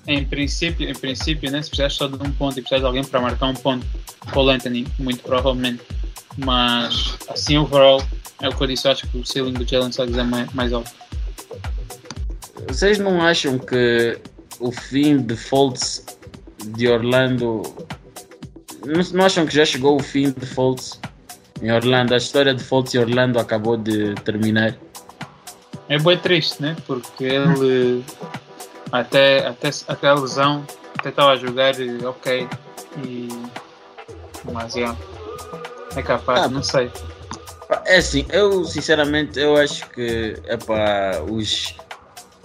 Em 0.08 0.24
princípio, 0.24 0.88
em 0.88 0.94
princípio, 0.94 1.50
né, 1.50 1.62
se 1.62 1.70
precisares 1.70 1.96
só 1.96 2.08
de 2.08 2.16
um 2.22 2.32
ponto 2.32 2.60
e 2.60 2.62
precisares 2.62 2.82
de 2.82 2.88
alguém 2.88 3.04
para 3.04 3.20
marcar 3.22 3.48
um 3.48 3.56
ponto, 3.56 3.86
Paul 4.32 4.50
Anthony, 4.50 4.88
muito 5.00 5.24
provavelmente. 5.24 5.82
Mas, 6.38 7.18
assim, 7.30 7.58
overall, 7.58 8.04
é 8.42 8.50
o 8.50 8.56
que 8.56 8.64
eu 8.64 8.68
disse, 8.68 8.88
eu 8.88 8.92
acho 8.92 9.08
que 9.08 9.18
o 9.18 9.26
ceiling 9.26 9.54
do 9.54 9.68
Jalen 9.68 9.92
Suggs 9.92 10.20
é 10.20 10.24
mais, 10.24 10.54
mais 10.54 10.74
alto. 10.74 10.92
Vocês 12.68 13.00
não 13.00 13.22
acham 13.22 13.58
que 13.58 14.20
o 14.60 14.72
fim 14.72 15.18
de 15.18 15.36
Fultz 15.36 16.06
de 16.76 16.88
Orlando. 16.88 17.64
Não, 18.86 19.02
não 19.14 19.26
acham 19.26 19.46
que 19.46 19.56
já 19.56 19.66
chegou 19.66 20.00
o 20.00 20.04
fim 20.04 20.32
de 20.32 20.46
Fultz 20.46 21.00
em 21.62 21.72
Orlando? 21.72 22.14
A 22.14 22.18
história 22.18 22.54
de 22.54 22.64
Fultz 22.64 22.94
em 22.94 23.00
Orlando 23.00 23.40
acabou 23.40 23.78
de 23.78 24.14
terminar? 24.16 24.76
É 25.88 26.00
bem 26.00 26.18
triste, 26.18 26.62
né? 26.62 26.76
Porque 26.88 27.24
ele 27.24 28.04
até, 28.92 29.48
até, 29.48 29.70
até 29.88 30.08
a 30.08 30.14
lesão 30.14 30.66
até 30.98 31.10
estava 31.10 31.32
a 31.32 31.36
jogar 31.36 31.74
ok 32.08 32.48
e 33.04 33.28
mas 34.52 34.76
yeah, 34.76 34.98
é 35.96 36.02
capaz, 36.02 36.42
ah, 36.42 36.48
não 36.48 36.64
sei. 36.64 36.92
É 37.86 37.98
assim, 37.98 38.26
eu 38.30 38.64
sinceramente 38.64 39.40
eu 39.40 39.58
acho 39.58 39.90
que 39.90 40.36
epá, 40.48 41.20
os, 41.30 41.76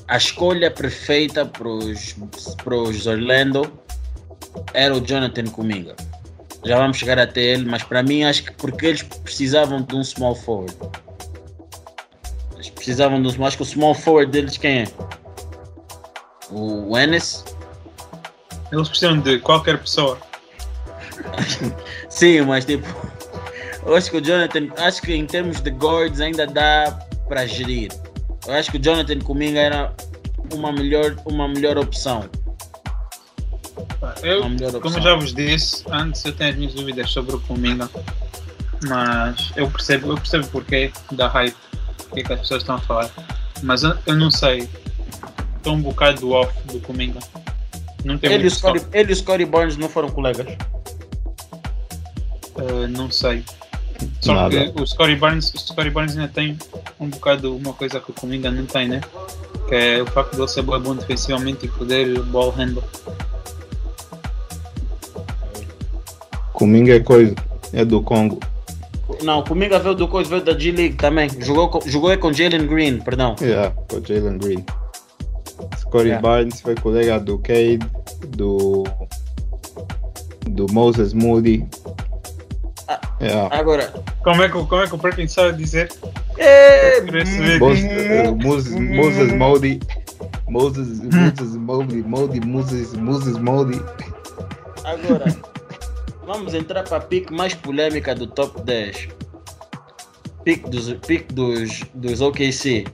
a 0.08 0.16
escolha 0.16 0.70
perfeita 0.70 1.44
para 1.44 1.68
os 1.68 3.06
Orlando 3.06 3.70
era 4.72 4.94
o 4.94 5.00
Jonathan 5.00 5.44
Kuminga. 5.44 5.94
Já 6.64 6.78
vamos 6.78 6.98
chegar 6.98 7.18
até 7.18 7.40
ele, 7.40 7.64
mas 7.64 7.82
para 7.82 8.02
mim 8.02 8.24
acho 8.24 8.44
que 8.44 8.52
porque 8.52 8.86
eles 8.86 9.02
precisavam 9.02 9.82
de 9.82 9.94
um 9.94 10.04
small 10.04 10.34
forward 10.34 10.74
precisavam 12.80 13.20
dos 13.20 13.36
mais 13.36 13.54
que 13.54 13.62
o 13.62 13.64
small 13.64 13.94
forward 13.94 14.32
deles 14.32 14.56
quem 14.56 14.80
é? 14.80 14.84
O 16.50 16.98
Ennis? 16.98 17.44
Eles 18.72 18.88
precisam 18.88 19.20
de 19.20 19.38
qualquer 19.38 19.78
pessoa. 19.78 20.18
Sim, 22.08 22.40
mas 22.42 22.64
tipo, 22.64 22.86
eu 23.84 23.94
acho 23.94 24.10
que 24.10 24.16
o 24.16 24.20
Jonathan, 24.20 24.68
acho 24.78 25.02
que 25.02 25.14
em 25.14 25.26
termos 25.26 25.60
de 25.60 25.70
guards 25.70 26.20
ainda 26.20 26.46
dá 26.46 26.98
para 27.28 27.46
gerir. 27.46 27.92
Eu 28.46 28.54
acho 28.54 28.70
que 28.70 28.78
o 28.78 28.80
Jonathan 28.80 29.18
Kuminga 29.18 29.60
era 29.60 29.94
uma 30.52 30.72
melhor, 30.72 31.14
uma 31.26 31.46
melhor 31.46 31.76
opção. 31.76 32.24
Eu, 34.22 34.42
como 34.80 35.00
já 35.00 35.14
vos 35.14 35.34
disse, 35.34 35.84
antes 35.90 36.24
eu 36.24 36.32
tenho 36.32 36.50
as 36.50 36.56
minhas 36.56 36.74
dúvidas 36.74 37.10
sobre 37.10 37.36
o 37.36 37.40
Kuminga, 37.40 37.88
mas 38.86 39.52
eu 39.54 39.70
percebo, 39.70 40.12
eu 40.12 40.16
percebo 40.16 40.46
porque 40.48 40.90
da 41.12 41.28
hype 41.28 41.69
o 42.10 42.14
que, 42.14 42.20
é 42.20 42.24
que 42.24 42.32
as 42.32 42.40
pessoas 42.40 42.62
estão 42.62 42.74
a 42.76 42.80
falar. 42.80 43.10
Mas 43.62 43.82
eu, 43.82 43.96
eu 44.06 44.16
não 44.16 44.30
sei. 44.30 44.68
Estou 45.56 45.74
um 45.74 45.82
bocado 45.82 46.20
do 46.20 46.30
off 46.32 46.52
do 46.66 46.80
Cominga. 46.80 47.20
Não 48.04 48.16
tem 48.16 48.32
ele, 48.32 48.46
e 48.46 48.50
Scotty, 48.50 48.86
ele 48.92 49.10
e 49.10 49.12
o 49.12 49.16
Scotty 49.16 49.44
Barnes 49.44 49.76
não 49.76 49.88
foram 49.88 50.08
colegas? 50.10 50.46
Uh, 52.56 52.88
não 52.88 53.10
sei. 53.10 53.44
Só 54.20 54.34
Nada. 54.34 54.70
que 54.70 54.80
o 54.80 54.86
Scotty 54.86 55.16
Barnes, 55.16 55.52
o 55.52 55.58
Scotty 55.58 55.90
Barnes 55.90 56.16
ainda 56.16 56.28
tem 56.28 56.58
um 56.98 57.08
bocado 57.08 57.54
uma 57.54 57.74
coisa 57.74 58.00
que 58.00 58.10
o 58.10 58.14
Cominga 58.14 58.50
não 58.50 58.64
tem, 58.64 58.88
né? 58.88 59.02
Que 59.68 59.74
é 59.74 60.02
o 60.02 60.06
facto 60.06 60.34
de 60.34 60.40
ele 60.40 60.48
ser 60.48 60.62
bom 60.62 60.94
defensivamente 60.94 61.66
e 61.66 61.68
poder 61.68 62.20
ball 62.22 62.50
handle. 62.50 62.82
Cominga 66.54 66.96
é 66.96 67.00
coisa, 67.00 67.34
é 67.72 67.84
do 67.84 68.02
Congo. 68.02 68.40
Não, 69.22 69.42
comigo 69.42 69.78
veio 69.78 69.94
do 69.94 70.08
coisa, 70.08 70.30
veio 70.30 70.44
da 70.44 70.58
G-League 70.58 70.96
também. 70.96 71.28
Jogou 71.40 71.68
com, 71.68 71.80
jogou 71.88 72.16
com 72.18 72.32
Jalen 72.32 72.66
Green, 72.66 72.98
perdão. 72.98 73.36
Yeah, 73.40 73.74
com 73.88 74.04
Jalen 74.04 74.38
Green. 74.38 74.64
Scottie 75.78 76.08
yeah. 76.08 76.22
Barnes 76.22 76.60
foi 76.60 76.74
colega 76.74 77.18
do 77.20 77.38
Cade, 77.38 77.80
do. 78.28 78.84
do 80.48 80.66
Moses 80.72 81.12
Moody. 81.12 81.66
Ah, 82.88 83.00
yeah. 83.20 83.56
Agora. 83.56 83.92
Como 84.22 84.42
é, 84.42 84.48
que, 84.48 84.52
como 84.52 84.82
é 84.82 84.86
que 84.86 84.94
o 84.94 84.98
Perkins 84.98 85.32
sabe 85.32 85.56
dizer? 85.56 85.90
É, 86.36 87.00
Por 87.00 87.16
esse 87.16 87.38
vídeo. 87.38 87.60
Moses, 87.60 88.74
Moses, 88.74 88.74
Moses 88.74 89.32
Modi. 89.32 89.80
Moses, 90.48 91.00
Moses 91.00 91.56
Modi, 91.56 92.02
Modi, 92.02 92.40
Moses, 92.40 92.92
Moses 92.94 93.38
Modi. 93.38 93.80
agora, 94.84 95.24
vamos 96.32 96.54
entrar 96.54 96.84
para 96.84 96.98
a 96.98 97.00
pick 97.00 97.28
mais 97.32 97.54
polêmica 97.54 98.14
do 98.14 98.24
top 98.24 98.62
10. 98.62 99.08
Pick 100.44 100.68
dos, 100.68 100.92
pick 101.04 101.32
dos, 101.32 101.82
dos 101.92 102.20
OKC. 102.20 102.84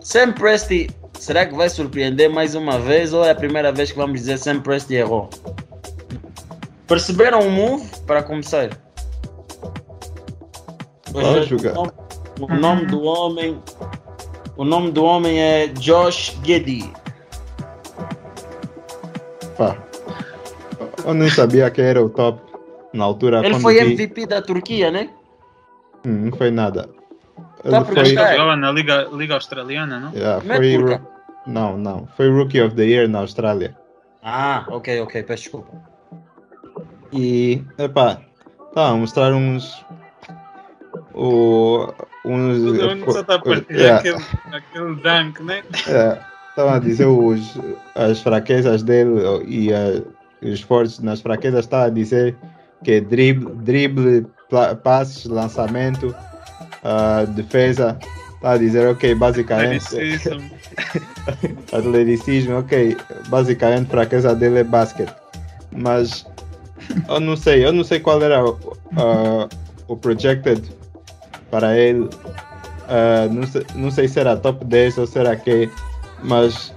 Sam 0.00 0.32
Presti, 0.32 0.90
será 1.18 1.46
que 1.46 1.54
vai 1.54 1.70
surpreender 1.70 2.28
mais 2.28 2.54
uma 2.54 2.78
vez 2.78 3.14
ou 3.14 3.24
é 3.24 3.30
a 3.30 3.34
primeira 3.34 3.72
vez 3.72 3.92
que 3.92 3.96
vamos 3.96 4.20
dizer 4.20 4.36
Sam 4.36 4.60
Presti 4.60 4.94
errou? 4.94 5.30
Perceberam 6.86 7.40
o 7.40 7.50
move 7.50 7.88
para 8.06 8.22
começar? 8.22 8.68
Vai 11.12 11.42
jogar. 11.44 11.72
O 11.72 11.74
nome, 11.74 11.92
o 12.40 12.54
nome 12.54 12.86
do 12.86 13.02
homem. 13.04 13.58
O 14.58 14.64
nome 14.64 14.90
do 14.90 15.02
homem 15.02 15.40
é 15.40 15.68
Josh 15.68 16.38
Giddy. 16.44 16.92
Pá. 19.56 19.78
Eu 21.06 21.14
nem 21.14 21.30
sabia 21.30 21.70
que 21.70 21.80
era 21.80 22.04
o 22.04 22.10
top 22.10 22.55
na 22.96 23.04
altura. 23.04 23.44
Ele 23.44 23.58
foi 23.60 23.74
vi. 23.74 23.92
MVP 23.92 24.26
da 24.26 24.40
Turquia, 24.42 24.90
né? 24.90 25.10
Hum, 26.04 26.30
não 26.30 26.36
foi 26.36 26.50
nada. 26.50 26.88
Tá 27.62 27.76
Ele 27.78 27.84
por 27.84 27.94
foi, 27.94 28.02
É. 28.02 28.04
jogava 28.06 28.56
na 28.56 28.70
Liga, 28.72 29.08
Liga 29.12 29.34
Australiana, 29.34 29.98
não? 30.00 30.12
yeah, 30.12 30.42
Não 30.44 30.54
é 30.54 30.56
foi 30.58 30.72
turca? 30.76 30.96
ro- 30.96 31.08
não, 31.46 31.76
não. 31.78 32.06
Foi 32.16 32.28
Rookie 32.30 32.60
of 32.60 32.74
the 32.74 32.84
Year 32.84 33.08
na 33.08 33.20
Austrália. 33.20 33.76
Ah, 34.22 34.64
ok, 34.68 35.00
ok, 35.02 35.22
peço 35.22 35.42
desculpa. 35.44 35.72
E, 37.12 37.62
epá, 37.78 38.20
tá 38.74 38.88
a 38.88 38.94
mostrar 38.94 39.32
uns. 39.32 39.84
O, 41.14 41.86
uns. 42.24 42.58
Todo 42.78 42.96
mundo 42.96 43.12
só 43.12 43.20
está 43.20 43.34
a 43.36 43.38
partilhar 43.38 43.80
yeah, 43.80 43.98
aquele, 43.98 44.56
aquele 44.56 44.94
dunk, 44.96 45.42
né? 45.42 45.62
é, 45.88 46.18
Estavam 46.50 46.74
a 46.74 46.78
dizer 46.78 47.06
os, 47.06 47.58
as 47.94 48.20
fraquezas 48.20 48.82
dele 48.82 49.12
e 49.46 49.70
os 50.50 50.60
fortes 50.60 50.98
nas 51.00 51.20
fraquezas. 51.20 51.60
Estava 51.64 51.86
a 51.86 51.90
dizer 51.90 52.36
que 52.86 53.00
drible, 53.00 53.52
drible 53.64 54.26
pla- 54.48 54.76
passes, 54.76 55.24
lançamento, 55.24 56.14
ah, 56.84 57.24
defesa. 57.34 57.98
Estava 58.36 58.54
a 58.54 58.58
dizer, 58.58 58.86
ok, 58.86 59.12
basicamente. 59.16 59.84
Atleticismo. 59.86 60.50
atleticismo, 61.72 62.58
ok. 62.60 62.96
Basicamente, 63.28 63.88
fraqueza 63.90 64.36
dele 64.36 64.60
é 64.60 64.64
basquete. 64.64 65.12
Mas 65.72 66.24
eu 67.08 67.18
não 67.18 67.36
sei, 67.36 67.66
eu 67.66 67.72
não 67.72 67.82
sei 67.82 67.98
qual 67.98 68.22
era 68.22 68.44
o, 68.44 68.56
ah, 68.96 69.48
o 69.88 69.96
projected 69.96 70.62
para 71.50 71.76
ele. 71.76 72.08
Ah, 72.88 73.26
não, 73.28 73.48
sei, 73.48 73.66
não 73.74 73.90
sei 73.90 74.06
se 74.06 74.20
era 74.20 74.36
top 74.36 74.64
10 74.64 74.98
ou 74.98 75.08
será 75.08 75.34
que. 75.34 75.68
Mas 76.22 76.72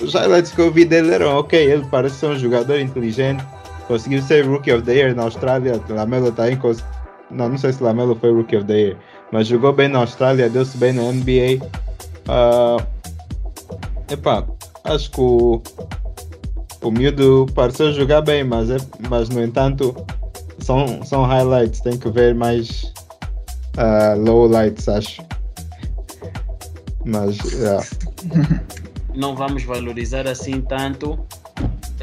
os 0.00 0.14
highlights 0.14 0.50
que 0.52 0.62
eu 0.62 0.72
vi 0.72 0.86
dele 0.86 1.12
eram 1.12 1.36
ok. 1.36 1.60
Ele 1.60 1.84
parece 1.90 2.16
ser 2.16 2.26
um 2.28 2.38
jogador 2.38 2.78
inteligente. 2.80 3.44
Conseguiu 3.86 4.22
ser 4.22 4.46
Rookie 4.46 4.72
of 4.72 4.82
the 4.84 4.92
Year 4.94 5.14
na 5.14 5.22
Austrália. 5.24 5.80
Lamelo 5.88 6.28
está 6.28 6.50
em. 6.50 6.56
cons- 6.56 6.84
Não, 7.30 7.48
não 7.48 7.58
sei 7.58 7.72
se 7.72 7.82
Lamelo 7.82 8.14
foi 8.16 8.32
Rookie 8.32 8.56
of 8.56 8.66
the 8.66 8.74
Year. 8.78 8.96
Mas 9.32 9.46
jogou 9.46 9.72
bem 9.72 9.88
na 9.88 9.98
Austrália, 10.00 10.48
deu-se 10.48 10.76
bem 10.76 10.92
na 10.92 11.02
NBA. 11.02 11.66
Ah, 12.28 12.76
epá, 14.10 14.44
acho 14.84 15.10
que 15.10 15.20
o, 15.20 15.62
o 16.82 16.90
miúdo 16.90 17.46
pareceu 17.54 17.92
jogar 17.92 18.20
bem, 18.20 18.44
mas, 18.44 18.70
é, 18.70 18.76
mas 19.08 19.28
no 19.28 19.42
entanto 19.42 19.94
são, 20.58 21.02
são 21.04 21.22
highlights, 21.24 21.80
tem 21.80 21.96
que 21.98 22.08
ver 22.10 22.34
mais 22.34 22.92
ah, 23.78 24.14
lowlights, 24.16 24.88
acho. 24.88 25.22
Mas, 27.04 27.36
yeah. 27.54 27.84
Não 29.14 29.34
vamos 29.34 29.64
valorizar 29.64 30.26
assim 30.26 30.60
tanto 30.62 31.18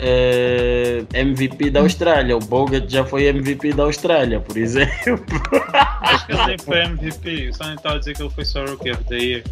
eh, 0.02 1.04
MVP 1.14 1.70
da 1.70 1.82
Austrália. 1.82 2.36
O 2.36 2.40
Bogut 2.40 2.86
já 2.92 3.04
foi 3.06 3.26
MVP 3.28 3.74
da 3.74 3.84
Austrália, 3.84 4.40
por 4.40 4.58
exemplo. 4.58 5.24
Acho 6.02 6.26
que 6.26 6.32
ele 6.32 6.46
nem 6.48 6.58
foi 6.58 6.80
MVP. 6.84 7.54
Só 7.54 7.66
nem 7.66 7.76
estava 7.76 7.96
a 7.96 8.00
dizer 8.00 8.16
que 8.16 8.22
ele 8.24 8.30
foi 8.30 8.46
só 8.46 8.66
Rookie 8.66 8.92
of 8.92 9.04
the 9.06 9.16
Year. 9.18 9.44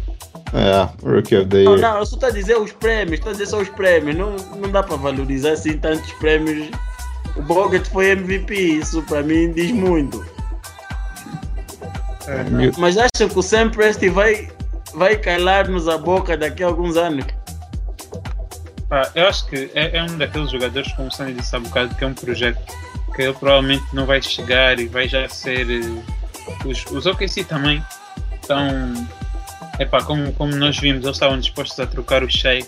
yeah, 0.54 0.92
Rookie 1.02 1.36
of 1.36 1.46
the 1.48 1.62
Não, 1.64 1.76
Year. 1.76 1.80
não, 1.92 1.98
eu 1.98 2.06
só 2.06 2.16
estou 2.16 2.28
a 2.28 2.32
dizer 2.32 2.56
os 2.56 2.72
prémios, 2.72 3.14
estou 3.18 3.30
a 3.30 3.32
dizer 3.32 3.46
só 3.46 3.60
os 3.60 3.68
prémios. 3.68 4.16
Não, 4.16 4.36
não 4.56 4.70
dá 4.70 4.82
para 4.82 4.96
valorizar 4.96 5.52
assim 5.52 5.76
tantos 5.78 6.10
prémios. 6.14 6.68
O 7.36 7.42
Bogut 7.42 7.88
foi 7.90 8.10
MVP, 8.10 8.54
isso 8.54 9.02
para 9.02 9.22
mim 9.22 9.52
diz 9.52 9.70
muito. 9.70 10.24
Miú- 12.50 12.72
Mas 12.78 12.96
acham 12.98 13.28
que 13.28 13.38
o 13.38 13.42
Sam 13.42 13.70
Presti 13.70 14.08
vai, 14.08 14.48
vai 14.94 15.16
calar-nos 15.16 15.88
a 15.88 15.96
boca 15.96 16.36
daqui 16.36 16.62
a 16.62 16.66
alguns 16.66 16.96
anos? 16.96 17.24
Pá, 18.88 19.10
eu 19.14 19.26
acho 19.28 19.46
que 19.46 19.70
é, 19.74 19.98
é 19.98 20.02
um 20.02 20.16
daqueles 20.16 20.50
jogadores, 20.50 20.90
como 20.94 21.08
o 21.08 21.12
Sandy 21.12 21.34
disse 21.34 21.54
há 21.54 21.60
bocado, 21.60 21.94
que 21.94 22.04
é 22.04 22.06
um 22.06 22.14
projeto 22.14 22.58
que 23.14 23.22
ele 23.22 23.34
provavelmente 23.34 23.84
não 23.92 24.06
vai 24.06 24.22
chegar 24.22 24.78
e 24.78 24.86
vai 24.86 25.08
já 25.08 25.28
ser. 25.28 25.68
eh, 25.70 26.02
Os, 26.64 26.84
os 26.86 27.04
OKC 27.06 27.44
também 27.44 27.84
estão. 28.40 28.66
Epá, 29.78 30.02
como, 30.02 30.32
como 30.32 30.56
nós 30.56 30.78
vimos, 30.78 31.04
eles 31.04 31.16
estavam 31.16 31.38
dispostos 31.38 31.78
a 31.80 31.86
trocar 31.86 32.22
o 32.24 32.30
Shea 32.30 32.64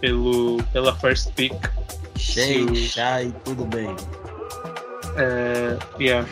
pelo, 0.00 0.62
pela 0.72 0.94
first 0.96 1.32
pick. 1.32 1.54
Cheio, 2.16 2.68
Sim. 2.74 2.88
chai, 2.88 3.34
tudo 3.44 3.64
bem. 3.64 3.94
Eh, 5.16 5.76
yeah. 5.98 6.28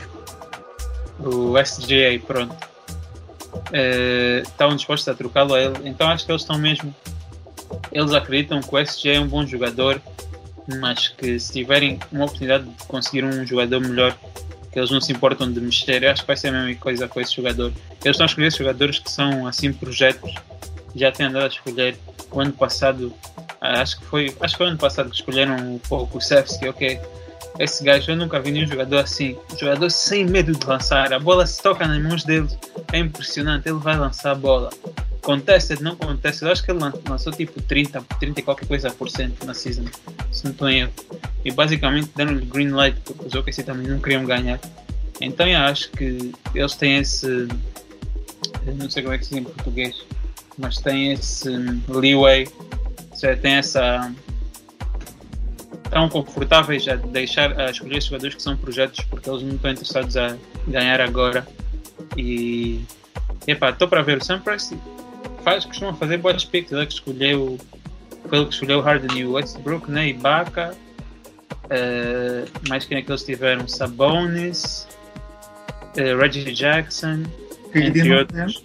O 1.21 1.57
SGA, 1.59 2.19
pronto. 2.27 2.55
Eh, 3.73 4.43
estavam 4.45 4.77
dispostos 4.77 5.09
a 5.09 5.15
trocá-lo 5.15 5.55
a 5.55 5.61
ele. 5.63 5.89
Então 5.89 6.09
acho 6.09 6.27
que 6.27 6.33
eles 6.33 6.43
estão 6.43 6.59
mesmo. 6.59 6.95
Eles 7.93 8.13
acreditam 8.13 8.61
que 8.61 8.75
o 8.75 8.79
SGA 8.79 9.15
é 9.15 9.21
um 9.21 9.29
bom 9.29 9.47
jogador, 9.47 10.01
mas 10.81 11.09
que 11.09 11.39
se 11.39 11.53
tiverem 11.53 11.99
uma 12.11 12.25
oportunidade 12.25 12.65
de 12.65 12.85
conseguir 12.87 13.25
um 13.25 13.47
jogador 13.47 13.81
melhor, 13.81 14.17
que 14.73 14.79
eles 14.79 14.91
não 14.91 15.01
se 15.01 15.13
importam 15.13 15.51
de 15.53 15.61
mexer, 15.61 16.03
eu 16.03 16.11
acho 16.11 16.23
que 16.23 16.27
vai 16.27 16.37
ser 16.37 16.49
a 16.49 16.53
mesma 16.53 16.75
coisa 16.81 17.07
com 17.07 17.21
esse 17.21 17.35
jogador. 17.37 17.73
Eles 18.05 18.15
estão 18.15 18.25
a 18.25 18.27
escolher 18.27 18.53
jogadores 18.53 18.99
que 18.99 19.11
são 19.11 19.47
assim 19.47 19.73
projetos, 19.73 20.35
já 20.95 21.13
têm 21.13 21.27
andado 21.27 21.45
a 21.45 21.49
escolher. 21.49 21.97
O 22.31 22.41
ano 22.41 22.53
passado, 22.53 23.15
ah, 23.61 23.81
acho 23.81 24.01
que 24.01 24.07
foi, 24.07 24.37
acho 24.41 24.55
que 24.55 24.59
foi 24.59 24.67
ano 24.67 24.79
passado 24.79 25.11
que 25.11 25.17
escolheram 25.17 25.77
o 25.77 25.81
pouco 25.89 26.19
o 26.19 26.21
Sefsky, 26.21 26.69
ok. 26.69 27.01
Esse 27.59 27.85
gajo, 27.85 28.11
eu 28.11 28.17
nunca 28.17 28.41
vi 28.41 28.51
nenhum 28.51 28.67
jogador 28.67 28.99
assim. 28.99 29.37
Um 29.53 29.59
jogador 29.59 29.91
sem 29.91 30.25
medo 30.25 30.53
de 30.53 30.67
lançar. 30.67 31.13
A 31.13 31.19
bola 31.21 31.47
se 31.47 31.63
toca 31.63 31.87
nas 31.87 32.03
mãos 32.03 32.25
dele. 32.25 32.49
É 32.93 32.99
impressionante. 32.99 33.69
Ele 33.69 33.79
vai 33.79 33.97
lançar 33.97 34.33
a 34.33 34.35
bola. 34.35 34.71
Contested, 35.23 35.81
não 35.81 35.95
contested. 35.97 36.47
Eu 36.47 36.53
acho 36.53 36.65
que 36.65 36.71
ele 36.73 36.81
lan- 36.81 36.93
lançou 37.09 37.33
tipo 37.33 37.63
30, 37.63 38.03
30 38.19 38.41
e 38.41 38.43
qualquer 38.43 38.67
coisa 38.67 38.91
por 38.91 39.09
cento 39.09 39.45
na 39.47 39.55
season. 39.55 39.85
Se 40.33 40.45
não 40.45 40.51
estou 40.51 40.69
em 40.69 40.81
erro. 40.81 40.93
E 41.45 41.53
basicamente 41.53 42.11
deram-lhe 42.17 42.45
green 42.45 42.71
light 42.71 42.99
porque 43.05 43.27
os 43.29 43.35
OKC 43.35 43.63
também 43.63 43.87
não 43.87 44.01
queriam 44.01 44.25
ganhar. 44.25 44.59
Então 45.21 45.47
eu 45.47 45.59
acho 45.61 45.91
que 45.93 46.33
eles 46.55 46.75
têm 46.75 46.99
esse. 46.99 47.47
não 48.77 48.91
sei 48.91 49.03
como 49.03 49.15
é 49.15 49.19
que 49.19 49.25
se 49.27 49.31
diz 49.31 49.39
em 49.41 49.45
português. 49.45 50.05
Mas 50.59 50.79
têm 50.79 51.13
esse 51.13 51.49
leeway. 51.89 52.49
Ou 53.13 53.37
tem 53.41 53.55
essa 53.55 54.13
estão 55.95 56.09
confortáveis 56.09 56.89
a 56.89 56.97
deixar 56.97 57.59
a 57.61 57.71
escolher 57.71 58.03
jogadores 58.03 58.35
que 58.35 58.43
são 58.43 58.57
projetos 58.57 59.05
porque 59.05 59.31
eles 59.31 59.43
não 59.43 59.55
estão 59.55 59.71
interessados 59.71 60.17
a 60.17 60.37
ganhar 60.67 61.01
agora. 61.01 61.47
E 62.17 62.85
epá, 63.47 63.71
estou 63.71 63.87
para 63.87 64.03
ver. 64.03 64.19
O 64.19 64.25
Sam 64.25 64.41
Presti 64.41 64.77
faz, 65.45 65.65
costuma 65.65 65.95
fazer 65.95 66.19
boas 66.19 66.45
picks 66.45 66.73
ele 66.73 66.87
que 66.87 66.95
escolheu 66.95 67.59
ele 68.33 68.47
que 68.47 68.55
escolheu 68.55 68.79
o 68.79 68.83
Harden 68.83 69.19
e 69.19 69.25
Westbrook 69.25 69.91
né, 69.91 70.13
Baca 70.15 70.75
Eh, 71.71 72.45
mais 72.69 72.85
quem 72.85 72.99
é 72.99 73.03
que 73.03 73.11
eles 73.11 73.25
tiveram? 73.25 73.67
Sabonis 73.67 74.87
eh, 75.97 76.15
Reggie 76.15 76.53
Jackson 76.53 77.23
KD 77.73 77.87
entre 77.87 78.09
não 78.09 78.19
outros. 78.19 78.65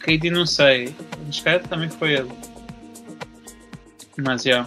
KD 0.00 0.30
não 0.30 0.46
sei. 0.46 0.94
Mas 1.24 1.40
calhar 1.40 1.62
também 1.68 1.88
foi 1.88 2.14
ele. 2.14 2.30
Mas 4.16 4.42
já 4.42 4.66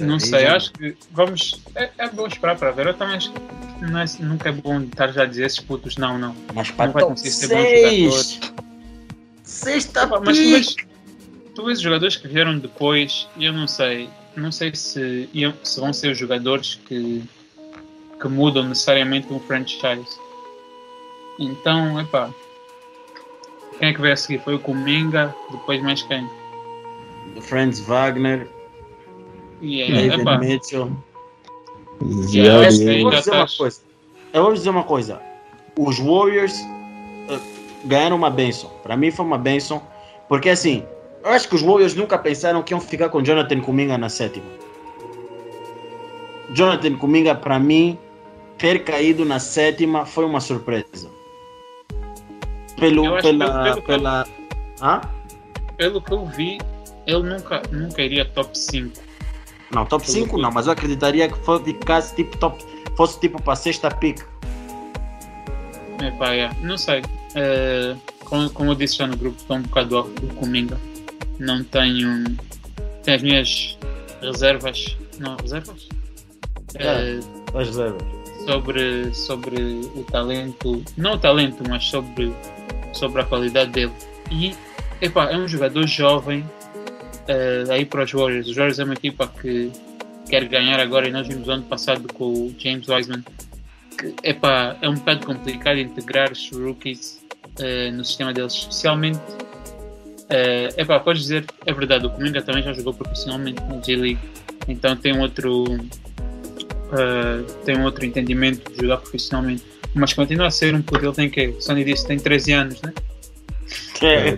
Não 0.00 0.18
sei, 0.18 0.46
acho 0.46 0.72
que 0.72 0.96
vamos. 1.10 1.60
É, 1.74 1.90
é 1.98 2.08
bom 2.08 2.26
esperar 2.26 2.56
para 2.56 2.70
ver. 2.70 2.86
Eu 2.86 2.94
também 2.94 3.16
acho 3.16 3.32
que 3.32 3.40
não 3.84 3.98
é- 3.98 4.04
nunca 4.20 4.48
é 4.48 4.52
bom 4.52 4.80
estar 4.80 5.12
já 5.12 5.22
a 5.22 5.26
dizer 5.26 5.46
esses 5.46 5.60
putos 5.60 5.96
não, 5.96 6.18
não. 6.18 6.34
Mas 6.54 6.70
para 6.70 6.86
Não 6.86 6.92
vai 6.92 7.02
conseguir 7.04 7.30
ser 7.30 7.48
bom 7.48 7.62
6. 7.62 8.40
Sexta 9.42 10.04
Epá, 10.04 10.20
Mas 10.24 10.38
tu 10.38 10.50
vês, 10.50 10.76
tu 11.54 11.64
vês 11.64 11.78
os 11.78 11.84
jogadores 11.84 12.16
que 12.16 12.28
vieram 12.28 12.58
depois 12.58 13.28
e 13.36 13.44
eu 13.44 13.52
não 13.52 13.66
sei. 13.66 14.08
Não 14.36 14.52
sei 14.52 14.74
se, 14.74 15.28
se 15.64 15.80
vão 15.80 15.92
ser 15.92 16.12
os 16.12 16.18
jogadores 16.18 16.80
que, 16.86 17.22
que 18.20 18.28
mudam 18.28 18.64
necessariamente 18.68 19.32
um 19.32 19.40
franchise. 19.40 20.18
Então, 21.38 22.00
epá. 22.00 22.30
Quem 23.78 23.88
é 23.88 23.94
que 23.94 24.00
veio 24.00 24.12
a 24.12 24.16
seguir? 24.16 24.42
Foi 24.42 24.54
o 24.54 24.58
Kuminga, 24.58 25.34
depois 25.50 25.82
mais 25.82 26.02
quem? 26.02 26.28
Franz 27.40 27.80
Wagner, 27.80 28.46
E 29.60 29.84
David 29.92 30.20
epá, 30.22 30.38
Mitchell. 30.38 30.90
Yeah, 32.32 32.54
Eu 32.54 32.90
aí 32.90 33.02
vou 33.02 33.10
dizer 33.10 33.30
uma 33.32 33.46
tá- 33.46 33.56
coisa. 33.58 33.80
Eu 34.32 34.42
vou 34.44 34.52
dizer 34.54 34.70
uma 34.70 34.84
coisa. 34.84 35.20
Os 35.78 35.98
Warriors 35.98 36.58
uh, 37.28 37.40
ganharam 37.84 38.16
uma 38.16 38.30
benção. 38.30 38.70
Para 38.82 38.96
mim 38.96 39.10
foi 39.10 39.24
uma 39.24 39.36
benção, 39.38 39.82
porque 40.28 40.48
assim, 40.48 40.84
eu 41.22 41.30
acho 41.30 41.48
que 41.48 41.54
os 41.54 41.62
Warriors 41.62 41.94
nunca 41.94 42.16
pensaram 42.18 42.62
que 42.62 42.72
iam 42.72 42.80
ficar 42.80 43.08
com 43.10 43.22
Jonathan 43.22 43.60
Kuminga 43.60 43.98
na 43.98 44.08
sétima. 44.08 44.46
Jonathan 46.52 46.96
Kuminga, 46.96 47.34
para 47.34 47.58
mim, 47.58 47.98
ter 48.58 48.82
caído 48.84 49.24
na 49.24 49.38
sétima 49.38 50.04
foi 50.06 50.24
uma 50.24 50.40
surpresa. 50.40 51.08
Pelo, 52.78 53.04
Eu 53.04 53.14
acho 53.16 53.28
pela, 53.28 53.62
pelo- 53.62 53.82
pela, 53.82 54.26
Hã? 54.80 55.00
Pelo 55.76 56.00
que 56.00 56.12
eu 56.12 56.24
vi, 56.26 56.58
ele 57.10 57.22
nunca, 57.28 57.62
nunca 57.70 58.02
iria 58.02 58.24
top 58.24 58.56
5. 58.56 58.92
Não, 59.70 59.84
top 59.86 60.10
5 60.10 60.36
não, 60.38 60.50
mas 60.50 60.66
eu 60.66 60.72
acreditaria 60.72 61.28
que 61.28 61.38
ficasse 61.64 62.14
tipo 62.16 62.36
top, 62.38 62.64
fosse 62.96 63.20
tipo 63.20 63.40
para 63.40 63.54
sexta 63.54 63.90
pick. 63.90 64.20
Epá, 66.02 66.34
é, 66.34 66.50
não 66.62 66.78
sei. 66.78 67.02
Eh, 67.34 67.94
como, 68.24 68.48
como 68.50 68.70
eu 68.70 68.74
disse 68.74 68.96
já 68.96 69.06
no 69.06 69.16
grupo, 69.16 69.36
estou 69.38 69.56
um 69.56 69.62
bocado 69.62 69.96
off 69.98 70.10
do 70.20 70.26
Cominga. 70.34 70.78
Não 71.38 71.62
tenho. 71.64 72.24
Tenho 73.02 73.16
as 73.16 73.22
minhas 73.22 73.78
reservas. 74.22 74.96
Não, 75.18 75.36
reservas? 75.36 75.88
É. 76.74 76.84
Eh, 76.84 77.20
As 77.54 77.66
reservas. 77.68 78.02
sobre, 78.46 79.14
sobre 79.14 79.56
o 79.94 80.04
talento. 80.10 80.82
Não 80.96 81.14
o 81.14 81.18
talento, 81.18 81.62
mas 81.68 81.84
sobre, 81.84 82.32
sobre 82.92 83.22
a 83.22 83.24
qualidade 83.24 83.70
dele. 83.70 83.92
E 84.30 84.54
epá, 85.00 85.30
é 85.30 85.36
um 85.36 85.46
jogador 85.48 85.86
jovem 85.86 86.44
eh, 87.30 87.64
aí 87.70 87.84
para 87.84 88.02
os 88.02 88.12
Warriors. 88.12 88.48
Os 88.48 88.56
Warriors 88.56 88.78
é 88.80 88.84
uma 88.84 88.94
equipa 88.94 89.28
que 89.40 89.70
quer 90.28 90.44
ganhar 90.46 90.80
agora 90.80 91.08
e 91.08 91.12
nós 91.12 91.26
vimos 91.26 91.48
ano 91.48 91.62
passado 91.62 92.12
com 92.12 92.24
o 92.24 92.54
James 92.58 92.88
Wiseman 92.88 93.22
que 93.96 94.14
epá, 94.22 94.76
é 94.80 94.88
um 94.88 94.94
bocado 94.94 95.26
complicado 95.26 95.78
integrar 95.78 96.32
os 96.32 96.50
rookies 96.50 97.20
eh, 97.60 97.90
no 97.90 98.04
sistema 98.04 98.32
deles, 98.32 98.54
especialmente 98.54 99.20
eh, 100.28 100.68
epá, 100.76 100.98
podes 100.98 101.22
dizer, 101.22 101.44
é 101.66 101.72
verdade, 101.72 102.06
o 102.06 102.10
Cominga 102.10 102.40
também 102.42 102.62
já 102.62 102.72
jogou 102.72 102.94
profissionalmente 102.94 103.62
na 103.62 103.80
G-League, 103.80 104.20
então 104.66 104.96
tem 104.96 105.12
um 105.12 105.20
outro 105.20 105.64
eh, 106.92 107.44
tem 107.64 107.76
um 107.76 107.84
outro 107.84 108.04
entendimento 108.04 108.72
de 108.72 108.80
jogar 108.80 108.98
profissionalmente, 108.98 109.62
mas 109.94 110.12
continua 110.12 110.46
a 110.46 110.50
ser 110.50 110.74
um 110.74 110.82
puto, 110.82 111.04
ele 111.04 111.14
tem 111.14 111.28
que, 111.28 111.54
Sony 111.60 111.84
disse, 111.84 112.06
tem 112.06 112.18
13 112.18 112.52
anos, 112.52 112.80
né? 112.82 112.92
É. 114.02 114.30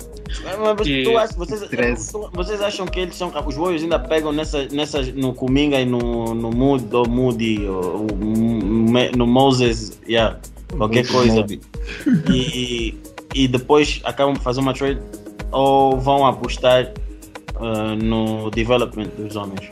Mas 0.42 0.86
tu 1.04 1.16
achas- 1.18 1.36
vocês, 1.36 2.12
vocês 2.32 2.60
acham 2.60 2.86
que 2.86 3.00
eles 3.00 3.16
são 3.16 3.32
os 3.46 3.54
Warriors 3.56 3.82
ainda 3.82 3.98
pegam 3.98 4.32
nessa, 4.32 4.66
nessas 4.72 5.12
no 5.14 5.32
Kuminga 5.34 5.80
e 5.80 5.84
no, 5.84 6.34
no 6.34 6.50
Mood 6.50 6.84
ou 6.94 7.08
Moody 7.08 7.66
ou, 7.66 8.06
no 9.16 9.26
Moses, 9.26 9.98
yeah, 10.08 10.38
qualquer 10.76 11.06
coisa 11.06 11.46
e, 12.32 12.98
e 13.34 13.48
depois 13.48 14.00
acabam 14.04 14.34
por 14.34 14.42
fazer 14.42 14.60
uma 14.60 14.74
trade 14.74 15.00
ou 15.52 15.98
vão 16.00 16.26
apostar 16.26 16.92
ah, 17.56 17.94
no 17.96 18.50
development 18.50 19.08
dos 19.16 19.36
homens? 19.36 19.70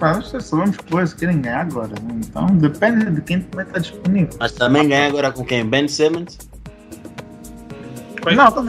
Nós 0.00 0.26
só 0.26 0.40
sabemos 0.40 0.76
que 0.76 0.94
eles 0.94 1.14
querem 1.14 1.40
ganhar 1.40 1.62
agora. 1.62 1.88
né? 2.02 2.20
Então 2.26 2.46
depende 2.48 3.10
de 3.10 3.20
quem 3.22 3.46
vai 3.54 3.64
estar 3.64 3.78
disponível. 3.78 4.28
Mas 4.38 4.52
também 4.52 4.88
ganhar 4.88 5.06
agora 5.06 5.32
com 5.32 5.44
quem? 5.44 5.64
Ben 5.64 5.88
Simmons? 5.88 6.38
Foi 8.22 8.34
não, 8.34 8.52
tô. 8.52 8.62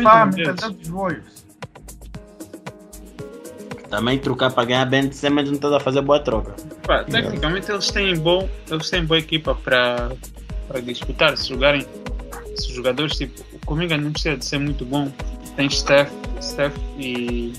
Também 3.89 4.17
trocar 4.17 4.51
para 4.51 4.63
ganhar 4.63 4.85
Ben 4.85 5.11
Simmons 5.11 5.49
não 5.49 5.55
está 5.55 5.75
a 5.75 5.79
fazer 5.79 6.01
boa 6.01 6.19
troca. 6.19 6.55
Pá, 6.87 7.03
tecnicamente 7.03 7.69
eles 7.69 7.91
têm 7.91 8.17
bom, 8.17 8.49
eles 8.69 8.89
têm 8.89 9.05
boa 9.05 9.19
equipa 9.19 9.53
para 9.53 10.11
para 10.67 10.79
disputar, 10.79 11.35
se 11.37 11.49
jogarem 11.49 11.85
se 12.55 12.69
os 12.69 12.73
jogadores 12.73 13.17
tipo, 13.17 13.43
o 13.53 13.59
Cominga 13.65 13.97
não 13.97 14.11
precisa 14.13 14.37
de 14.37 14.45
ser 14.45 14.59
muito 14.59 14.85
bom. 14.85 15.11
Tem 15.57 15.69
Steph, 15.69 16.09
Steph 16.41 16.75
e 16.97 17.53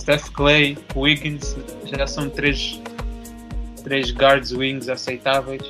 Steph 0.00 0.30
Clay, 0.30 0.78
Wiggins, 0.96 1.54
já 1.84 2.06
são 2.06 2.30
três 2.30 2.80
três 3.82 4.10
guards 4.10 4.52
wings 4.52 4.88
aceitáveis. 4.88 5.62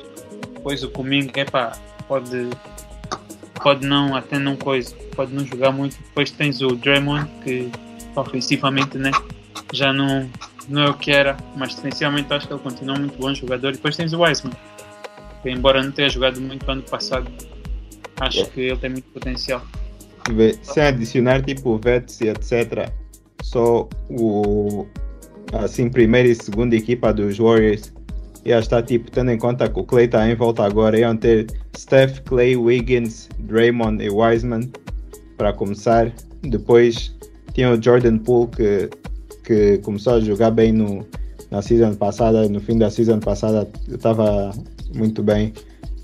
Depois 0.53 0.81
o 0.83 0.89
Cominga, 0.89 1.41
epá, 1.41 1.77
pode 2.07 2.49
pode 3.61 3.85
não 3.85 4.15
até 4.15 4.39
não 4.39 4.55
coisa, 4.55 4.95
pode 5.15 5.33
não 5.33 5.45
jogar 5.45 5.71
muito. 5.71 5.97
Depois 5.97 6.31
tens 6.31 6.61
o 6.61 6.75
Draymond 6.75 7.29
que 7.43 7.69
ofensivamente, 8.15 8.97
né, 8.97 9.11
já 9.73 9.91
não 9.91 10.29
não 10.67 10.81
é 10.81 10.89
o 10.89 10.93
que 10.95 11.11
era, 11.11 11.37
mas 11.55 11.75
defensivamente 11.75 12.33
acho 12.33 12.47
que 12.47 12.53
ele 12.53 12.61
continua 12.61 12.97
muito 12.97 13.17
bom 13.19 13.33
jogador. 13.33 13.69
E 13.69 13.73
depois 13.73 13.95
tens 13.95 14.13
o 14.13 14.21
Wiseman, 14.21 14.53
que 15.43 15.49
embora 15.49 15.83
não 15.83 15.91
tenha 15.91 16.09
jogado 16.09 16.41
muito 16.41 16.69
ano 16.69 16.81
passado, 16.83 17.27
acho 18.19 18.37
Yeah. 18.37 18.53
que 18.53 18.61
ele 18.61 18.77
tem 18.77 18.89
muito 18.89 19.05
potencial. 19.11 19.61
Sem 20.63 20.83
adicionar 20.83 21.43
tipo 21.43 21.77
vets 21.77 22.19
e 22.21 22.29
etc. 22.29 22.91
Só 23.43 23.87
o 24.09 24.87
assim 25.53 25.89
primeira 25.89 26.27
e 26.27 26.35
segunda 26.35 26.75
equipa 26.75 27.13
dos 27.13 27.37
Warriors 27.37 27.93
ia 28.45 28.59
estar 28.59 28.83
tipo 28.83 29.09
tendo 29.09 29.31
em 29.31 29.37
conta 29.37 29.67
que 29.67 29.79
o 29.79 29.83
Clay 29.83 30.05
está 30.05 30.29
em 30.29 30.35
volta 30.35 30.63
agora 30.63 30.97
iam 30.97 31.17
ter 31.17 31.47
Steph, 31.75 32.19
Clay, 32.21 32.55
Wiggins, 32.55 33.27
Draymond 33.39 34.03
e 34.03 34.09
Wiseman 34.09 34.69
para 35.35 35.51
começar. 35.51 36.13
Depois 36.43 37.15
tinha 37.53 37.71
o 37.71 37.81
Jordan 37.81 38.19
Poole 38.19 38.49
que, 38.51 38.89
que 39.43 39.77
começou 39.79 40.13
a 40.13 40.19
jogar 40.19 40.51
bem 40.51 40.71
no, 40.71 41.05
na 41.49 41.61
season 41.61 41.95
passada, 41.95 42.47
no 42.47 42.59
fim 42.59 42.77
da 42.77 42.89
season 42.89 43.19
passada 43.19 43.67
estava 43.87 44.51
muito 44.93 45.23
bem. 45.23 45.51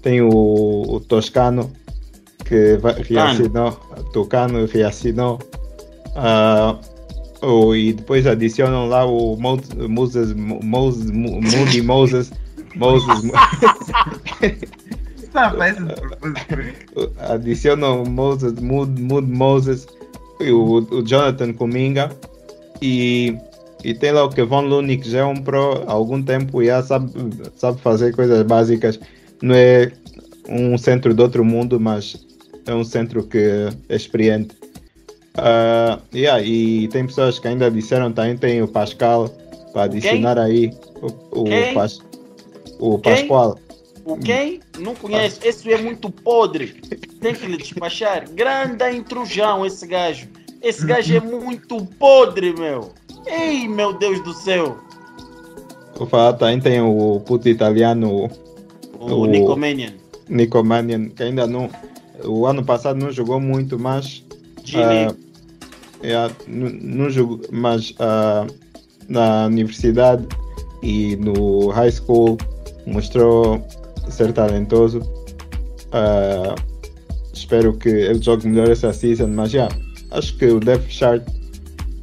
Tem 0.02 0.22
o, 0.22 0.30
o 0.30 1.00
Toscano 1.00 1.72
que 2.44 2.78
reassinou, 3.08 3.72
Tocano 4.12 4.66
reassinou. 4.66 5.40
ah, 6.16 6.78
o- 7.42 7.76
e 7.76 7.94
depois 7.94 8.26
adicionam 8.28 8.88
lá 8.88 9.06
o 9.06 9.36
Mo- 9.38 9.62
Moses, 9.90 10.34
Mo- 10.34 10.60
Moses, 10.64 11.10
Mo- 11.12 11.42
Moody 11.42 11.82
Moses, 11.82 12.32
Moses, 12.76 13.24
não 13.24 13.34
adicionam 17.30 18.04
Moses, 18.06 18.54
Mood, 18.60 19.02
Mood 19.02 19.28
Moses, 19.32 19.88
e 20.40 20.52
o, 20.52 20.86
o 20.92 21.02
Jonathan 21.04 21.54
Kuminga 21.54 22.12
e, 22.82 23.36
e 23.84 23.94
tem 23.94 24.12
lá 24.12 24.24
o 24.26 24.30
Kevon 24.30 24.62
Looney 24.62 24.98
que 24.98 25.10
já 25.10 25.20
é 25.20 25.24
um 25.26 25.36
pro 25.36 25.84
há 25.88 25.92
algum 25.92 26.22
tempo 26.22 26.62
e 26.62 26.66
já 26.66 26.82
sabe, 26.84 27.12
sabe 27.56 27.80
fazer 27.82 28.14
coisas 28.16 28.42
básicas. 28.44 29.00
Não 29.42 29.56
é 29.56 29.92
um 30.50 30.78
centro 30.78 31.14
de 31.14 31.22
outro 31.22 31.46
mundo, 31.46 31.80
mas 31.80 32.18
é 32.66 32.74
um 32.74 32.84
centro 32.84 33.24
que 33.24 33.38
é 33.90 33.96
experiente. 33.96 34.56
Ah, 35.38 36.00
yeah, 36.14 36.42
e 36.44 36.88
tem 36.90 37.06
pessoas 37.08 37.40
que 37.40 37.48
ainda 37.48 37.72
disseram 37.72 38.12
também 38.12 38.36
tem 38.38 38.62
o 38.62 38.68
Pascal 38.68 39.30
para 39.72 39.84
adicionar 39.84 40.38
aí 40.38 40.72
o, 41.02 41.42
o, 41.42 41.44
Quem? 41.46 41.74
Pas- 41.74 42.00
o 42.80 43.00
Quem? 43.00 43.14
Pascoal. 43.16 43.58
O 44.04 44.18
quem? 44.18 44.60
Não 44.80 44.96
conhece. 44.96 45.40
Esse 45.48 45.72
é 45.72 45.78
muito 45.78 46.10
podre. 46.10 46.70
Tem 47.22 47.36
que 47.36 47.46
lhe 47.46 47.56
despachar. 47.56 48.28
Grande 48.32 48.90
intrusão 48.98 49.64
esse 49.64 49.86
gajo. 49.86 50.28
Esse 50.60 50.84
gajo 50.88 51.16
é 51.16 51.20
muito 51.22 51.86
podre, 52.00 52.52
meu. 52.58 52.94
Ei, 53.28 53.68
meu 53.68 53.94
Deus 53.94 54.20
do 54.24 54.34
céu. 54.34 54.80
Vou 55.96 56.08
falar 56.08 56.34
também 56.34 56.60
tem 56.60 56.82
o 56.82 57.20
puto 57.24 57.48
italiano 57.48 58.28
O, 59.00 59.06
O- 59.06 59.26
Nicomanian. 59.28 59.94
Nico 60.28 60.64
Mannion, 60.64 61.10
que 61.10 61.22
ainda 61.22 61.46
não. 61.46 61.70
O 62.26 62.48
ano 62.48 62.66
passado 62.66 62.98
não 62.98 63.12
jogou 63.12 63.40
muito, 63.40 63.78
mas. 63.78 64.26
G-League. 64.64 65.16
ah, 65.16 65.32
é, 66.04 66.32
não, 66.48 67.10
jogou, 67.10 67.42
mas 67.52 67.94
ah, 68.00 68.48
na 69.08 69.46
universidade 69.46 70.26
e 70.82 71.16
no 71.18 71.70
high 71.70 71.92
school 71.92 72.38
mostrou 72.86 73.66
ser 74.10 74.34
talentoso. 74.34 75.02
Ah, 75.92 76.56
espero 77.34 77.74
que 77.74 77.90
ele 77.90 78.22
jogue 78.22 78.48
melhor 78.48 78.70
essa 78.70 78.92
season, 78.94 79.28
mas 79.28 79.52
já, 79.52 79.70
acho 80.12 80.38
que 80.38 80.46
o 80.46 80.60
depth 80.60 80.90
chart 80.90 81.24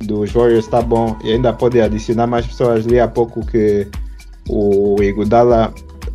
dos 0.04 0.30
Warriors 0.30 0.64
está 0.64 0.80
bom 0.80 1.16
e 1.24 1.32
ainda 1.32 1.52
pode 1.52 1.80
adicionar 1.80 2.26
mais 2.26 2.46
pessoas. 2.46 2.84
Li 2.84 3.00
há 3.00 3.08
pouco 3.08 3.44
que 3.46 3.86
o 4.48 5.02
Iguodala 5.02 5.74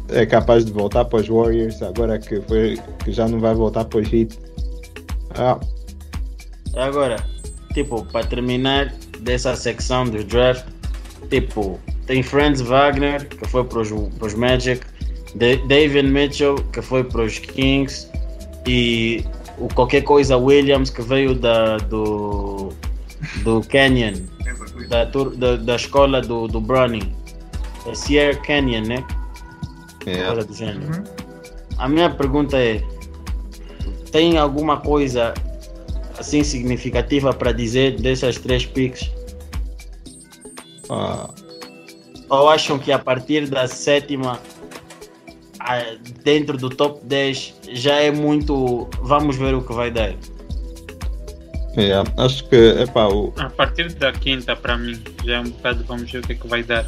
é 0.09 0.25
capaz 0.25 0.65
de 0.65 0.71
voltar 0.71 1.05
para 1.05 1.19
os 1.19 1.27
Warriors 1.27 1.81
agora 1.81 2.19
que, 2.19 2.39
foi, 2.41 2.79
que 3.03 3.11
já 3.11 3.27
não 3.27 3.39
vai 3.39 3.53
voltar 3.53 3.85
para 3.85 3.99
os 3.99 4.11
Heat. 4.11 4.39
Ah, 5.35 5.59
Agora, 6.75 7.17
tipo, 7.73 8.03
para 8.05 8.25
terminar 8.25 8.93
dessa 9.19 9.55
secção 9.55 10.05
do 10.05 10.23
draft, 10.23 10.65
tipo, 11.29 11.79
tem 12.07 12.21
Franz 12.23 12.61
Wagner, 12.61 13.27
que 13.27 13.47
foi 13.47 13.63
para 13.63 13.79
os 13.79 14.33
Magic, 14.35 14.81
Da- 15.35 15.65
David 15.67 16.07
Mitchell, 16.09 16.55
que 16.71 16.81
foi 16.81 17.03
para 17.03 17.21
os 17.23 17.39
Kings, 17.39 18.07
e 18.67 19.23
o 19.57 19.67
qualquer 19.73 20.01
coisa 20.01 20.37
Williams, 20.37 20.89
que 20.89 21.01
veio 21.01 21.35
da, 21.35 21.77
do, 21.77 22.69
do 23.43 23.61
Canyon, 23.69 24.13
da, 24.89 25.05
da, 25.05 25.55
da 25.57 25.75
escola 25.75 26.21
do, 26.21 26.47
do 26.47 26.59
Brownie. 26.59 27.13
É 27.85 27.93
Sierra 27.95 28.37
Canyon, 28.39 28.83
né? 28.85 29.03
é. 30.05 30.23
Coisa 30.25 30.43
do 30.45 30.53
gênero. 30.53 30.85
Uhum. 30.85 31.03
A 31.77 31.89
minha 31.89 32.09
pergunta 32.09 32.57
é: 32.57 32.81
tem 34.11 34.37
alguma 34.37 34.77
coisa 34.77 35.33
assim 36.23 36.41
significativa 36.41 37.33
para 37.33 37.51
dizer 37.51 37.99
dessas 37.99 38.37
três 38.37 38.65
picks? 38.65 39.11
Ah, 40.89 41.29
Ou 42.29 42.47
acham 42.49 42.79
que 42.79 42.91
a 42.93 42.97
partir 42.99 43.49
da 43.49 43.67
sétima, 43.67 44.39
ah, 45.59 45.83
dentro 46.23 46.57
do 46.57 46.69
top 46.69 47.05
10, 47.05 47.53
já 47.73 47.95
é 47.95 48.09
muito. 48.09 48.87
Vamos 49.01 49.35
ver 49.35 49.53
o 49.53 49.61
que 49.61 49.73
vai 49.73 49.91
dar? 49.91 50.15
yeah, 51.77 52.09
acho 52.17 52.47
que 52.49 52.55
epá, 52.55 53.07
o, 53.07 53.33
A 53.37 53.49
partir 53.49 53.91
da 53.95 54.13
quinta, 54.13 54.55
para 54.55 54.77
mim, 54.77 54.97
já 55.25 55.37
é 55.37 55.39
um 55.41 55.49
bocado, 55.49 55.83
vamos 55.85 56.09
ver 56.09 56.19
o 56.19 56.21
que 56.21 56.31
é 56.33 56.35
que 56.35 56.47
vai 56.47 56.63
dar. 56.63 56.85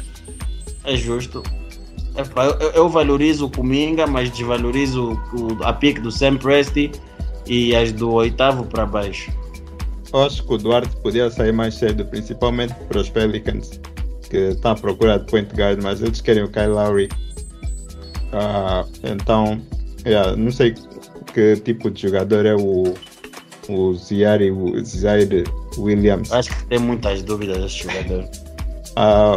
É 0.84 0.96
justo. 0.96 1.42
Epá, 2.16 2.46
eu, 2.46 2.70
eu- 2.70 2.88
valorizo 2.88 3.44
o 3.46 3.50
Kuminga, 3.50 4.06
mas 4.06 4.30
desvalorizo 4.30 5.20
o, 5.34 5.62
a 5.64 5.72
pick 5.74 6.00
do 6.00 6.10
Sam 6.10 6.38
Presti 6.38 6.90
e 7.46 7.74
as 7.74 7.92
do 7.92 8.12
oitavo 8.12 8.64
para 8.64 8.86
baixo. 8.86 9.30
acho 10.12 10.44
que 10.46 10.54
o 10.54 10.58
Duarte 10.58 10.94
podia 10.96 11.30
sair 11.30 11.52
mais 11.52 11.74
cedo, 11.74 12.04
principalmente 12.06 12.74
para 12.88 13.00
os 13.00 13.08
Pelicans, 13.08 13.80
que 14.28 14.36
estão 14.36 14.72
à 14.72 14.74
procura 14.74 15.18
de 15.18 15.26
point 15.26 15.54
guard, 15.54 15.80
mas 15.82 16.02
eles 16.02 16.20
querem 16.20 16.42
o 16.42 16.48
Kyle 16.48 16.68
Lowry. 16.68 17.08
Ah, 18.32 18.84
então, 19.04 19.60
yeah, 20.04 20.36
não 20.36 20.50
sei 20.50 20.74
que 21.32 21.56
tipo 21.56 21.90
de 21.90 22.02
jogador 22.02 22.46
é 22.46 22.54
o, 22.54 22.94
o 23.68 23.94
Zaire, 23.94 24.50
o 24.50 24.84
Zaire 24.84 25.44
Williams. 25.78 26.32
Acho 26.32 26.50
que 26.50 26.66
tem 26.66 26.78
muitas 26.78 27.22
dúvidas 27.22 27.58
desse 27.58 27.84
jogador. 27.84 28.24
Ah, 28.96 29.36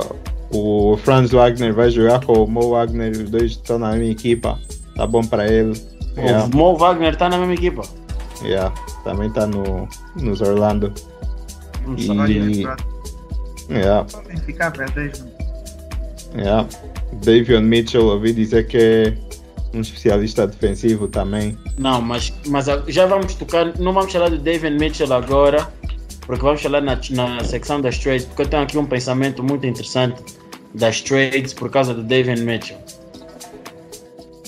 o 0.51 0.97
Franz 0.97 1.31
Wagner 1.31 1.73
vai 1.73 1.91
jogar 1.91 2.25
com 2.25 2.43
o 2.43 2.47
Mo 2.47 2.71
Wagner, 2.71 3.11
os 3.11 3.29
dois 3.29 3.51
estão 3.51 3.77
na 3.77 3.91
mesma 3.91 4.11
equipa, 4.11 4.59
tá 4.95 5.05
bom 5.05 5.23
para 5.23 5.47
ele. 5.51 5.79
Yeah, 6.17 6.45
O 6.45 6.55
Mo 6.55 6.75
Wagner 6.75 7.13
está 7.13 7.29
na 7.29 7.37
mesma 7.37 7.53
equipa. 7.53 7.83
Yeah, 8.43 8.73
também 9.03 9.27
está 9.29 9.45
no, 9.47 9.87
nos 10.15 10.41
Orlando. 10.41 10.93
Não 11.85 11.95
E- 11.95 12.05
sabia. 12.07 12.75
Yeah, 13.69 14.03
Podem 14.11 14.37
ficar 14.37 14.69
verdes. 14.71 15.23
yeah. 16.35 16.67
Davion 17.23 17.61
Mitchell, 17.61 18.05
ouvi 18.07 18.33
dizer 18.33 18.67
que 18.67 18.77
é 18.77 19.13
um 19.77 19.81
especialista 19.81 20.47
defensivo 20.47 21.07
também. 21.07 21.57
Não, 21.77 22.01
mas, 22.01 22.33
mas 22.47 22.65
já 22.87 23.05
vamos 23.05 23.33
tocar. 23.35 23.77
Não 23.79 23.93
vamos 23.93 24.11
falar 24.11 24.29
do 24.29 24.37
David 24.37 24.77
Mitchell 24.79 25.11
agora, 25.13 25.67
porque 26.25 26.41
vamos 26.41 26.61
falar 26.61 26.81
na, 26.81 26.99
na 27.11 27.43
secção 27.43 27.79
das 27.81 27.97
trades, 27.99 28.25
porque 28.25 28.43
eu 28.43 28.47
tenho 28.47 28.63
aqui 28.63 28.77
um 28.77 28.85
pensamento 28.85 29.43
muito 29.43 29.65
interessante 29.67 30.21
das 30.73 31.01
trades 31.01 31.53
por 31.53 31.69
causa 31.69 31.93
do 31.93 32.03
David 32.03 32.41
Mitchell. 32.43 32.77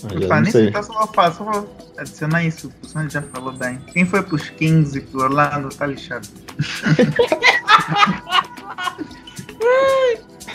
Mas 0.04 0.14
eu 0.22 0.28
Pá, 0.28 0.42
não 0.42 0.52
nem 0.52 0.72
tá 0.72 0.84
só 0.84 1.08
faço, 1.08 1.38
só 1.38 1.44
vou 1.44 1.76
adicionar 1.98 2.44
isso, 2.44 2.72
o 2.84 2.88
Sonny 2.88 3.10
já 3.10 3.22
falou 3.22 3.54
bem. 3.54 3.80
Quem 3.94 4.06
foi 4.06 4.22
pros 4.24 4.50
Kings 4.50 4.98
e 4.98 5.02
pro 5.02 5.22
Orlando 5.24 5.70
tá 5.70 5.86
lixado. 5.86 6.28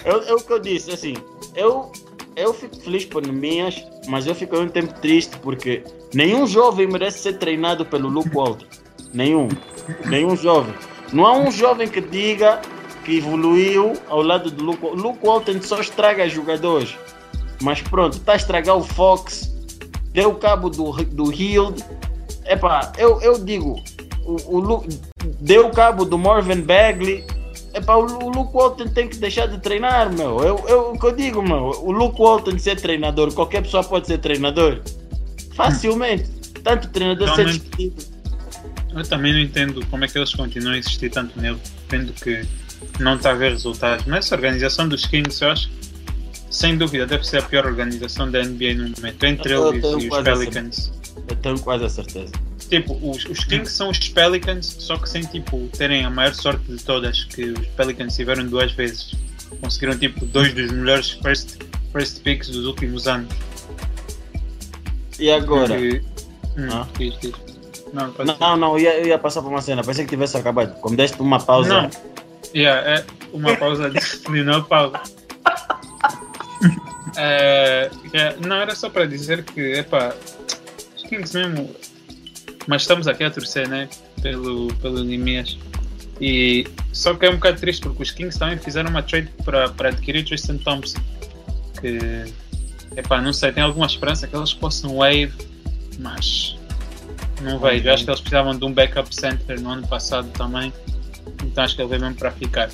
É 0.05 0.15
o- 0.15 0.23
é 0.23 0.35
o 0.35 0.39
que 0.39 0.53
eu 0.53 0.59
disse, 0.59 0.91
assim, 0.93 1.15
eu, 1.55 1.91
eu 2.37 2.53
fico 2.55 2.77
feliz 2.81 3.05
por 3.05 3.27
minhas, 3.27 3.83
mas 4.09 4.27
eu 4.27 4.35
fico 4.35 4.55
ao 4.55 4.63
mesmo 4.63 4.73
tempo 4.73 4.93
triste 5.01 5.37
porque 5.39 5.83
nenhum 6.15 6.47
jovem 6.47 6.87
merece 6.87 7.21
ser 7.21 7.39
treinado 7.39 7.85
pelo 7.85 8.09
Luke 8.09 8.31
Walton. 8.35 8.67
Nenhum. 9.13 9.49
Nenhum 10.07 10.37
jovem. 10.37 10.75
Não 11.13 11.25
há 11.27 11.33
um 11.33 11.51
jovem 11.51 11.89
que 11.89 12.01
diga 12.01 12.61
que 13.05 13.19
evoluiu 13.19 13.95
ao 14.09 14.23
lado 14.23 14.51
do 14.51 14.65
Luke 14.65 14.83
Walton. 14.83 14.97
Luke 15.01 15.19
Walton 15.27 15.63
só 15.63 15.81
estraga 15.81 16.29
jogadores. 16.29 16.97
Mas 17.61 17.81
pronto, 17.81 18.17
está 18.17 18.33
a 18.33 18.37
estragar 18.37 18.77
o 18.77 18.83
Fox, 18.83 19.53
deu 20.13 20.35
cabo 20.35 20.69
do, 20.71 20.93
do 21.05 21.33
Hield. 21.33 21.83
Epá, 22.45 22.93
eu, 22.97 23.21
eu 23.21 23.43
digo, 23.45 23.83
o, 24.25 24.59
o 24.59 24.89
deu 25.41 25.71
cabo 25.71 26.05
do 26.05 26.19
Marvin 26.19 26.61
Bagley. 26.61 27.25
Epá, 27.75 27.97
o, 27.97 28.05
o 28.05 28.29
Luke 28.31 28.55
Walton 28.55 28.89
tem 28.89 29.09
que 29.09 29.17
deixar 29.19 29.47
de 29.47 29.59
treinar, 29.59 30.13
meu. 30.13 30.39
Eu, 30.41 30.65
eu, 30.69 30.93
o 30.93 30.99
que 30.99 31.07
eu 31.07 31.13
digo, 31.13 31.43
meu, 31.43 31.71
o 31.83 31.93
Luke 31.93 32.19
Walton 32.19 32.59
ser 32.59 32.81
treinador, 32.81 33.33
qualquer 33.35 33.63
pessoa 33.63 33.85
pode 33.85 34.07
ser 34.07 34.19
treinador. 34.19 34.81
Facilmente. 35.55 36.25
Tanto 36.63 36.89
treinador 36.89 37.29
ser 37.29 37.47
Realmente. 37.47 37.61
despedido. 37.61 38.17
Eu 38.95 39.05
também 39.05 39.33
não 39.33 39.41
entendo 39.41 39.85
como 39.87 40.05
é 40.05 40.09
que 40.09 40.17
eles 40.17 40.35
continuam 40.35 40.75
a 40.75 40.79
insistir 40.79 41.11
tanto 41.11 41.39
nele, 41.39 41.59
vendo 41.89 42.15
que 42.15 42.47
não 42.99 43.17
está 43.17 43.33
a 43.33 43.35
ver 43.35 43.51
resultados. 43.51 44.07
Mas 44.07 44.25
essa 44.27 44.35
organização 44.35 44.89
dos 44.89 45.05
Kings, 45.05 45.43
eu 45.43 45.51
acho 45.51 45.69
que, 45.69 45.86
sem 46.57 46.79
dúvida, 46.79 47.07
deve 47.07 47.23
ser 47.27 47.39
a 47.39 47.43
pior 47.43 47.67
organização 47.67 48.31
da 48.31 48.43
NBA 48.43 48.75
no 48.77 48.89
momento, 48.97 49.25
entre 49.25 49.53
Eu 49.53 49.69
eles 49.75 49.85
e 49.85 50.09
os 50.09 50.23
Pelicans. 50.23 50.93
Eu 51.29 51.37
tenho 51.37 51.59
quase 51.61 51.85
a 51.85 51.89
certeza. 51.91 52.33
Tipo, 52.71 52.95
os, 53.11 53.27
os 53.27 53.45
Kings 53.45 53.73
são 53.73 53.91
os 53.91 53.99
Pelicans, 54.09 54.75
só 54.79 54.97
que 54.97 55.07
sem 55.07 55.23
tipo 55.23 55.69
terem 55.77 56.07
a 56.07 56.11
maior 56.11 56.33
sorte 56.35 56.65
de 56.65 56.83
todas, 56.83 57.25
que 57.25 57.51
os 57.51 57.67
Pelicans 57.69 58.17
tiveram 58.17 58.47
duas 58.47 58.73
vezes. 58.73 59.15
Conseguiram 59.61 59.99
tipo 59.99 60.25
dois 60.25 60.55
dos 60.55 60.73
melhores 60.73 61.11
first, 61.11 61.59
first 61.93 62.23
picks 62.23 62.49
dos 62.49 62.65
últimos 62.65 63.07
anos. 63.07 63.29
E 65.19 65.31
agora? 65.31 65.77
Que- 65.77 66.03
hum, 66.57 66.69
Ah. 66.73 66.87
Não, 67.93 68.15
não, 68.41 68.57
não, 68.57 68.79
eu 68.79 68.85
ia, 68.85 68.99
eu 69.01 69.07
ia 69.09 69.19
passar 69.19 69.43
por 69.43 69.49
uma 69.49 69.61
cena. 69.61 69.85
Pensei 69.85 70.05
que 70.05 70.11
tivesse 70.11 70.37
acabado. 70.39 70.75
Como 70.81 70.97
deste 70.97 71.21
uma 71.21 71.39
pausa. 71.39 71.83
Não. 71.83 71.91
Yeah, 72.55 72.91
é 73.01 73.05
uma 73.33 73.55
pausa 73.57 73.91
de 73.91 74.43
não 74.43 74.65
pausa. 74.65 75.01
É, 77.17 77.91
yeah, 78.13 78.37
não, 78.47 78.57
era 78.57 78.75
só 78.75 78.91
para 78.91 79.07
dizer 79.07 79.45
que, 79.45 79.61
epá, 79.61 80.15
os 80.97 81.03
Kings 81.03 81.37
mesmo. 81.37 81.75
Mas 82.67 82.83
estamos 82.83 83.07
aqui 83.07 83.25
a 83.25 83.31
torcer, 83.31 83.69
né? 83.69 83.89
Pelo, 84.23 84.69
pelo 84.75 85.05
Nimias. 85.05 85.57
E 86.21 86.67
só 86.93 87.15
que 87.15 87.27
é 87.27 87.31
um 87.31 87.35
bocado 87.35 87.61
triste 87.61 87.83
porque 87.83 88.03
os 88.03 88.11
Kings 88.11 88.39
também 88.39 88.59
fizeram 88.59 88.91
uma 88.91 89.03
trade 89.03 89.31
para, 89.45 89.89
adquirir 89.89 90.25
Tristan 90.25 90.59
Thompson. 90.59 90.99
Que, 91.81 92.25
epá, 92.97 93.21
não 93.21 93.33
sei, 93.33 93.53
tem 93.53 93.63
alguma 93.63 93.87
esperança 93.87 94.27
que 94.27 94.37
eles 94.37 94.53
possam 94.53 94.97
wave, 94.97 95.33
mas 95.99 96.57
não 97.43 97.59
vejo. 97.59 97.91
Acho 97.91 98.05
que 98.05 98.11
eles 98.11 98.21
precisavam 98.21 98.57
de 98.57 98.65
um 98.65 98.73
backup 98.73 99.15
center 99.15 99.61
no 99.61 99.71
ano 99.71 99.87
passado 99.87 100.29
também. 100.33 100.73
Então 101.43 101.65
acho 101.65 101.77
que 101.77 101.83
ele 101.83 101.91
veio 101.91 102.03
mesmo 102.03 102.17
para 102.17 102.31
ficar. 102.33 102.71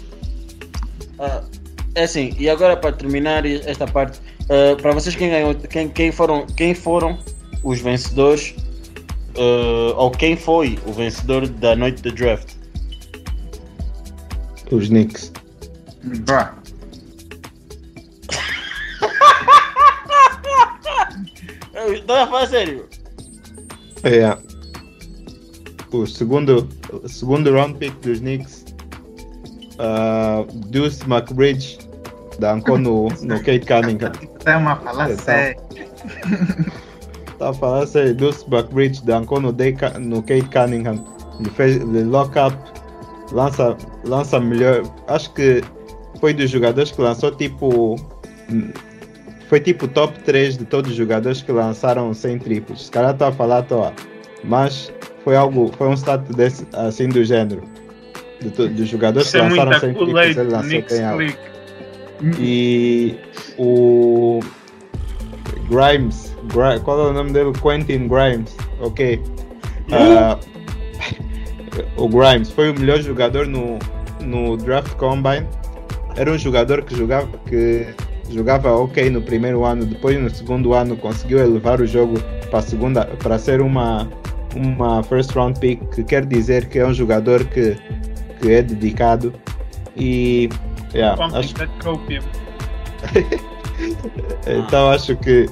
Ah, 1.19 1.43
é 1.95 2.05
assim, 2.05 2.35
e 2.39 2.49
agora 2.49 2.77
para 2.77 2.93
terminar 2.93 3.45
esta 3.47 3.87
parte, 3.87 4.21
ah, 4.49 4.77
para 4.81 4.93
vocês 4.93 5.15
quem 5.15 5.31
ganhou, 5.31 5.55
quem, 5.55 5.89
quem, 5.89 6.13
foram, 6.13 6.47
quem 6.47 6.75
foram 6.75 7.19
os 7.63 7.81
vencedores, 7.81 8.55
ah, 9.37 9.95
ou 9.97 10.11
quem 10.11 10.37
foi 10.37 10.79
o 10.87 10.93
vencedor 10.93 11.49
da 11.49 11.77
noite 11.77 12.03
de 12.03 12.11
draft? 12.11 12.55
Os 14.71 14.89
Knicks. 14.89 15.33
Eu 21.75 21.95
Estou 21.95 22.17
a 22.17 22.27
falar 22.27 22.47
sério. 22.47 22.89
É. 24.05 24.37
O 25.91 26.07
segundo, 26.07 26.69
o 26.93 27.09
segundo 27.09 27.53
round 27.53 27.79
pick 27.79 27.93
dos 28.01 28.21
Knicks, 28.21 28.65
ah, 29.79 30.45
Deuce 30.69 31.03
McBridge, 31.05 31.79
dancou 32.43 32.77
no, 32.79 33.09
no 33.23 33.39
Kate 33.39 33.61
Cunningham. 33.61 34.13
Tá 34.45 34.59
uma 34.59 34.77
falar 34.77 35.11
Então. 35.11 35.25
sério. 35.25 35.57
Tá 37.39 37.49
a 37.51 37.53
falar 37.55 37.87
sério, 37.87 38.15
Deuce 38.15 38.45
McBridge 38.51 39.03
dancou 39.05 39.41
no, 39.41 39.53
Day, 39.53 39.73
Cu- 39.73 39.99
no 39.99 40.23
Kate 40.23 40.45
Cunningham. 40.49 41.03
Ele 41.41 41.51
fez 41.51 41.77
ele 41.77 42.05
lock 42.05 42.37
up, 42.39 42.57
lança, 43.33 43.77
lança 44.05 44.39
melhor. 44.39 44.83
Acho 45.09 45.33
que 45.33 45.63
foi 46.21 46.33
dos 46.35 46.51
jogadores 46.51 46.91
que 46.91 47.01
lançou 47.01 47.31
tipo. 47.33 47.97
hum, 48.51 48.71
Foi 49.49 49.61
tipo 49.61 49.87
top 49.89 50.19
3 50.21 50.57
de 50.59 50.65
todos 50.65 50.91
os 50.93 50.97
jogadores 50.97 51.43
que 51.43 51.53
lançaram 51.53 52.13
sem 52.15 52.39
triplos. 52.39 52.83
Os 52.83 52.91
caras 52.91 53.13
estão 53.13 53.29
a 53.29 53.33
falar 53.33 53.59
à 53.59 53.63
toa. 53.63 53.93
Mas 54.45 54.93
foi 55.25 55.37
algo, 55.37 55.71
foi 55.77 55.89
um 55.89 55.95
stat 55.95 56.23
desse, 56.35 56.67
assim 56.73 57.09
do. 57.09 57.63
De 58.41 58.51
to- 58.51 58.69
dos 58.69 58.89
jogadores 58.89 59.29
Isso 59.29 59.37
que 59.37 59.43
é 59.45 59.49
lançaram 59.49 59.73
sem 59.81 59.95
triplos, 59.95 60.37
ele 60.37 60.43
lançou 60.51 60.83
tem 60.83 61.05
algo. 61.05 61.23
E 62.39 63.17
o 63.59 64.41
Grimes, 65.69 66.35
Gri- 66.45 66.81
qual 66.85 67.01
é 67.01 67.11
o 67.11 67.13
nome 67.13 67.33
dele? 67.33 67.53
Quentin 67.53 68.09
Grimes, 68.09 68.57
ok. 68.81 69.21
Ah, 69.91 70.39
o 71.97 72.09
Grimes 72.09 72.51
foi 72.51 72.71
o 72.71 72.79
melhor 72.79 73.01
jogador 73.01 73.47
no, 73.47 73.79
no 74.21 74.57
draft 74.57 74.95
combine. 74.97 75.47
Era 76.17 76.31
um 76.31 76.39
jogador 76.39 76.83
que 76.83 76.95
jogava, 76.97 77.27
que 77.49 77.87
jogava 78.31 78.71
ok 78.73 79.11
no 79.11 79.23
primeiro 79.23 79.65
ano, 79.65 79.85
depois 79.85 80.21
no 80.21 80.31
segundo 80.31 80.75
ano 80.75 80.97
conseguiu 80.97 81.39
elevar 81.39 81.81
o 81.81 81.87
jogo 81.87 82.19
para 82.51 82.63
segunda, 82.63 83.05
para 83.05 83.39
ser 83.39 83.61
uma 83.61 84.09
uma 84.55 85.03
first 85.03 85.31
round 85.35 85.59
pick, 85.59 85.81
que 85.95 86.05
quer 86.05 86.27
dizer 86.27 86.67
que 86.69 86.79
é 86.79 86.87
um 86.87 86.93
jogador 86.93 87.43
que, 87.47 87.75
que 88.39 88.53
é 88.53 88.61
dedicado 88.61 89.33
e 89.97 90.51
yeah, 90.95 91.17
acho 91.37 91.55
that 91.55 91.71
então 94.47 94.91
acho 94.91 95.17
que 95.17 95.47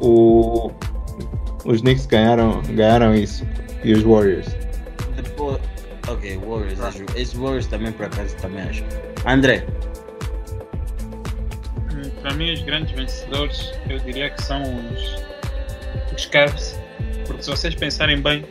o, 0.00 0.70
os 1.64 1.80
Knicks 1.80 2.06
ganharam, 2.06 2.60
ganharam 2.62 3.14
isso. 3.14 3.46
E 3.84 3.92
os 3.92 4.02
Warriors. 4.02 4.46
Depois. 5.14 5.58
Ok, 6.08 6.38
Warriors. 6.38 6.80
acho- 6.80 7.04
Esse 7.14 7.36
Warriors 7.36 7.66
também 7.66 7.92
por 7.92 8.06
acaso 8.06 8.34
também 8.36 8.62
acho. 8.62 8.84
André. 9.26 9.64
Hum, 11.92 12.10
Para 12.22 12.34
mim, 12.34 12.52
os 12.52 12.62
grandes 12.62 12.92
vencedores, 12.94 13.72
eu 13.88 13.98
diria 14.00 14.30
que 14.30 14.42
são 14.42 14.62
os, 14.62 15.22
os 16.14 16.26
Cavs. 16.26 16.78
Porque 17.26 17.42
se 17.42 17.50
vocês 17.50 17.74
pensarem 17.74 18.20
bem, 18.20 18.44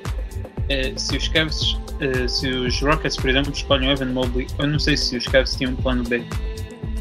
eh, 0.69 0.93
se 0.97 1.15
os 1.17 1.27
Cavs, 1.27 1.77
eh, 1.99 2.27
se 2.27 2.49
os 2.49 2.79
Rockets, 2.81 3.17
por 3.17 3.29
exemplo, 3.29 3.51
escolhem 3.51 3.89
o 3.89 3.91
Evan 3.91 4.07
Mobley, 4.07 4.47
eu 4.59 4.67
não 4.67 4.79
sei 4.79 4.97
se 4.97 5.17
os 5.17 5.27
Cavs 5.27 5.55
tinham 5.55 5.71
um 5.73 5.75
plano 5.75 6.03
B. 6.03 6.23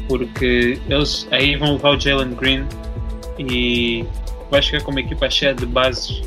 Porque 0.07 0.79
eles 0.87 1.27
aí 1.31 1.55
vão 1.55 1.73
levar 1.73 1.97
o 1.97 1.99
Jalen 1.99 2.35
Green 2.35 2.65
e 3.39 4.05
vai 4.51 4.61
chegar 4.61 4.83
com 4.83 4.91
uma 4.91 4.99
equipa 4.99 5.29
cheia 5.29 5.53
de 5.53 5.65
bases. 5.65 6.21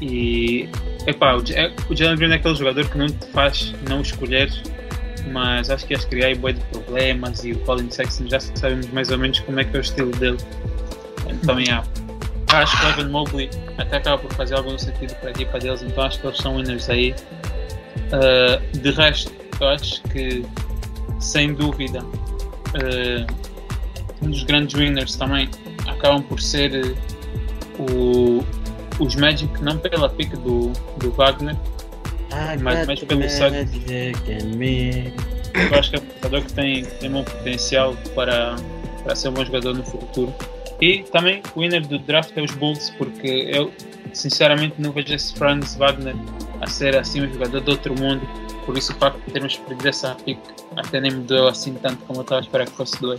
E 0.00 0.68
epá, 1.06 1.34
o, 1.34 1.40
o 1.40 1.96
Jalen 1.96 2.16
Green 2.16 2.32
é 2.32 2.36
aquele 2.36 2.54
jogador 2.54 2.88
que 2.88 2.96
não 2.96 3.06
te 3.06 3.26
faz 3.26 3.74
não 3.88 4.00
escolher 4.00 4.50
mas 5.30 5.70
acho 5.70 5.86
que 5.86 5.94
ias 5.94 6.04
criar 6.04 6.34
bué 6.36 6.52
de 6.52 6.60
problemas 6.64 7.44
e 7.44 7.52
o 7.52 7.58
Colin 7.60 7.90
Sexton 7.90 8.28
já 8.28 8.40
sabemos 8.40 8.88
mais 8.88 9.10
ou 9.10 9.18
menos 9.18 9.40
como 9.40 9.60
é 9.60 9.64
que 9.64 9.76
é 9.76 9.78
o 9.78 9.82
estilo 9.82 10.10
dele. 10.12 10.38
Então, 11.28 11.60
yeah. 11.60 11.86
acho 12.48 12.78
que 12.78 12.86
o 12.86 12.88
Evan 12.90 13.08
Mobley 13.10 13.50
até 13.78 13.96
acaba 13.96 14.18
por 14.18 14.32
fazer 14.34 14.54
algum 14.54 14.76
sentido 14.76 15.14
para 15.16 15.28
a 15.28 15.30
equipa 15.30 15.58
deles, 15.58 15.82
então 15.82 16.04
acho 16.04 16.20
que 16.20 16.26
eles 16.26 16.38
são 16.38 16.56
winners 16.56 16.88
aí. 16.90 17.14
Uh, 18.12 18.78
de 18.78 18.90
resto, 18.90 19.32
eu 19.60 19.68
acho 19.68 20.02
que 20.04 20.44
sem 21.18 21.54
dúvida 21.54 22.04
uh, 22.04 23.26
um 24.22 24.30
dos 24.30 24.42
grandes 24.44 24.74
winners 24.74 25.16
também 25.16 25.48
acabam 25.88 26.22
por 26.22 26.40
ser 26.40 26.84
uh, 27.78 27.92
o, 27.92 28.44
os 29.02 29.14
Magic, 29.16 29.62
não 29.62 29.78
pela 29.78 30.08
pick 30.10 30.30
do, 30.36 30.72
do 30.98 31.10
Wagner, 31.12 31.56
Ah, 32.30 32.54
Mas- 32.60 32.86
mas 32.86 33.00
pelo 33.06 33.22
Suns- 33.30 33.70
Eu 35.54 35.78
acho 35.78 35.90
que 35.90 35.96
é 35.96 36.00
um 36.00 36.06
jogador 36.22 36.42
que 36.46 36.52
tem, 36.54 36.84
tem 36.84 37.14
um 37.14 37.24
potencial 37.24 37.94
para, 38.14 38.56
para 39.04 39.14
ser 39.16 39.28
um 39.28 39.32
bom 39.32 39.44
jogador 39.44 39.74
no 39.74 39.84
futuro. 39.84 40.34
E 40.80 41.02
também 41.12 41.42
o 41.54 41.60
winner 41.60 41.86
do 41.86 41.98
draft 41.98 42.32
é 42.36 42.42
os 42.42 42.50
Bulls, 42.52 42.90
porque 42.98 43.28
eu 43.52 43.70
sinceramente 44.12 44.74
não 44.78 44.92
vejo 44.92 45.14
esse 45.14 45.34
Franz 45.34 45.74
Wagner 45.76 46.14
a 46.62 46.66
ser 46.68 46.96
assim 46.96 47.22
um 47.22 47.32
jogador 47.32 47.60
de 47.60 47.70
outro 47.70 47.94
mundo. 48.00 48.26
Por 48.64 48.78
isso 48.78 48.92
o 48.92 48.96
facto 48.96 49.20
de 49.26 49.32
termos 49.32 49.56
perdido 49.56 49.88
essa 49.88 50.14
pick 50.24 50.38
até 50.76 51.00
nem 51.00 51.10
me 51.10 51.24
doeu 51.24 51.48
assim 51.48 51.74
tanto 51.74 51.98
como 52.04 52.20
eu 52.20 52.22
estava 52.22 52.40
a 52.40 52.44
esperar 52.44 52.66
que 52.66 52.76
fosse 52.76 53.00
doer. 53.00 53.18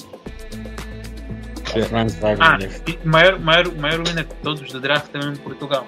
Ah, 2.39 2.57
maior, 3.03 3.39
maior, 3.39 3.75
maior 3.75 4.07
winner 4.07 4.25
de 4.25 4.35
todos 4.43 4.71
do 4.71 4.79
draft 4.79 5.07
também 5.07 5.29
em 5.29 5.35
Portugal. 5.35 5.85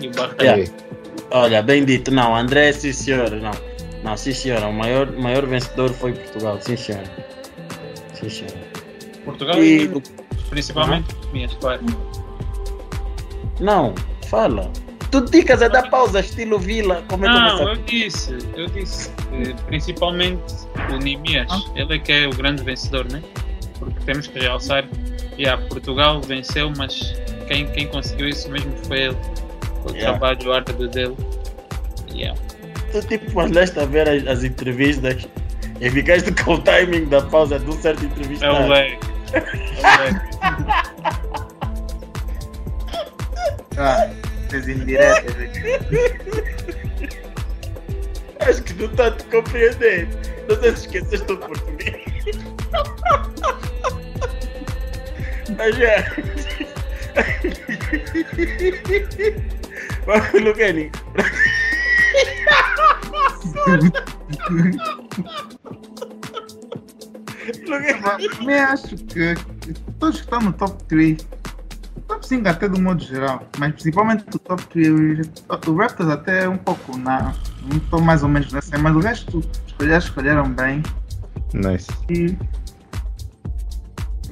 E 0.00 0.06
o. 0.06 0.42
Yeah. 0.42 0.70
Olha, 1.30 1.62
bem 1.62 1.84
dito. 1.84 2.10
Não, 2.10 2.36
André, 2.36 2.72
sim 2.72 2.92
senhor. 2.92 3.30
Não, 3.30 3.52
não 4.04 4.16
sim 4.16 4.32
senhora. 4.32 4.66
O 4.66 4.72
maior, 4.72 5.10
maior 5.12 5.46
vencedor 5.46 5.92
foi 5.94 6.12
Portugal. 6.12 6.58
Sim 6.60 6.76
senhora. 6.76 7.10
Sim 8.14 8.28
senhora. 8.28 8.68
Portugal 9.24 9.62
E 9.62 9.90
principalmente 10.50 11.06
minhas, 11.32 11.54
claro. 11.54 11.80
Não, 13.60 13.94
fala. 14.28 14.70
Tu 15.10 15.20
dicas 15.30 15.62
a 15.62 15.68
dar 15.68 15.88
pausa, 15.88 16.20
estilo 16.20 16.58
Vila. 16.58 17.02
Como 17.08 17.24
é 17.24 17.28
que 17.28 17.34
Não, 17.34 17.68
eu 17.68 17.76
disse, 17.76 18.36
eu 18.56 18.66
disse, 18.66 19.10
eh, 19.32 19.54
principalmente 19.66 20.42
o 20.92 20.96
Nimias, 20.98 21.48
ele 21.74 21.94
é 21.94 21.98
que 21.98 22.12
é 22.12 22.26
o 22.26 22.30
grande 22.30 22.62
vencedor, 22.62 23.10
né? 23.10 23.22
Porque 23.78 23.98
temos 24.04 24.26
que 24.26 24.38
realçar, 24.38 24.84
yeah, 25.38 25.62
Portugal 25.68 26.20
venceu, 26.20 26.70
mas 26.76 27.14
quem, 27.46 27.66
quem 27.72 27.86
conseguiu 27.88 28.28
isso 28.28 28.50
mesmo 28.50 28.72
foi 28.86 28.98
ele, 29.04 29.16
o 29.86 29.90
Yeah. 29.92 30.18
trabalho 30.18 30.52
árduo 30.52 30.88
dele. 30.88 31.16
Yeah. 32.12 32.38
Tu 32.92 33.00
tipo 33.06 33.34
mandaste 33.34 33.78
a 33.78 33.84
ver 33.86 34.08
as, 34.08 34.26
as 34.26 34.44
entrevistas 34.44 35.26
e 35.80 35.90
ficaste 35.90 36.32
com 36.44 36.54
o 36.54 36.58
timing 36.60 37.06
da 37.06 37.22
pausa 37.22 37.58
de 37.58 37.66
um 37.70 37.72
certo 37.72 38.02
É 38.02 38.06
o 38.06 38.10
entrevistado. 38.10 38.68
leg. 38.68 38.98
É 39.32 39.38
o 39.40 40.04
leg. 40.04 40.20
Ah, 43.76 44.10
fez 44.48 44.68
indiretas 44.68 45.36
aqui. 45.40 45.72
Acho 48.40 48.62
que 48.62 48.74
não 48.74 48.86
está 48.86 49.08
a 49.08 49.10
te 49.10 49.24
compreender. 49.24 50.08
Não 50.48 50.60
sei 50.60 50.76
se 50.76 50.86
esqueceste 50.86 51.32
o 51.32 51.38
português. 51.38 52.04
Mas 55.56 55.76
já. 55.76 55.96
Vamos, 60.06 60.42
Lucani. 60.42 60.90
Lucani. 67.66 68.28
Também 68.38 68.58
acho 68.58 68.96
que 69.06 69.34
todos 69.98 70.16
que 70.16 70.24
estão 70.24 70.40
no 70.40 70.52
top 70.52 70.84
3, 70.84 71.26
top 72.08 72.26
5 72.26 72.48
até 72.48 72.68
do 72.68 72.80
modo 72.80 73.04
geral, 73.04 73.46
mas 73.58 73.72
principalmente 73.72 74.24
o 74.34 74.38
top 74.38 74.64
3, 74.66 75.30
o 75.66 75.74
Raptors 75.76 76.08
até 76.08 76.44
é 76.44 76.48
um 76.48 76.56
pouco 76.56 76.96
na. 76.96 77.34
Não 77.62 77.76
estou 77.76 78.00
mais 78.00 78.22
ou 78.22 78.28
menos 78.28 78.50
nessa, 78.52 78.78
mas 78.78 78.96
o 78.96 79.00
resto 79.00 79.42
escolher, 79.66 79.98
escolheram 79.98 80.50
bem. 80.50 80.82
Nice. 81.52 81.88
E. 82.10 82.36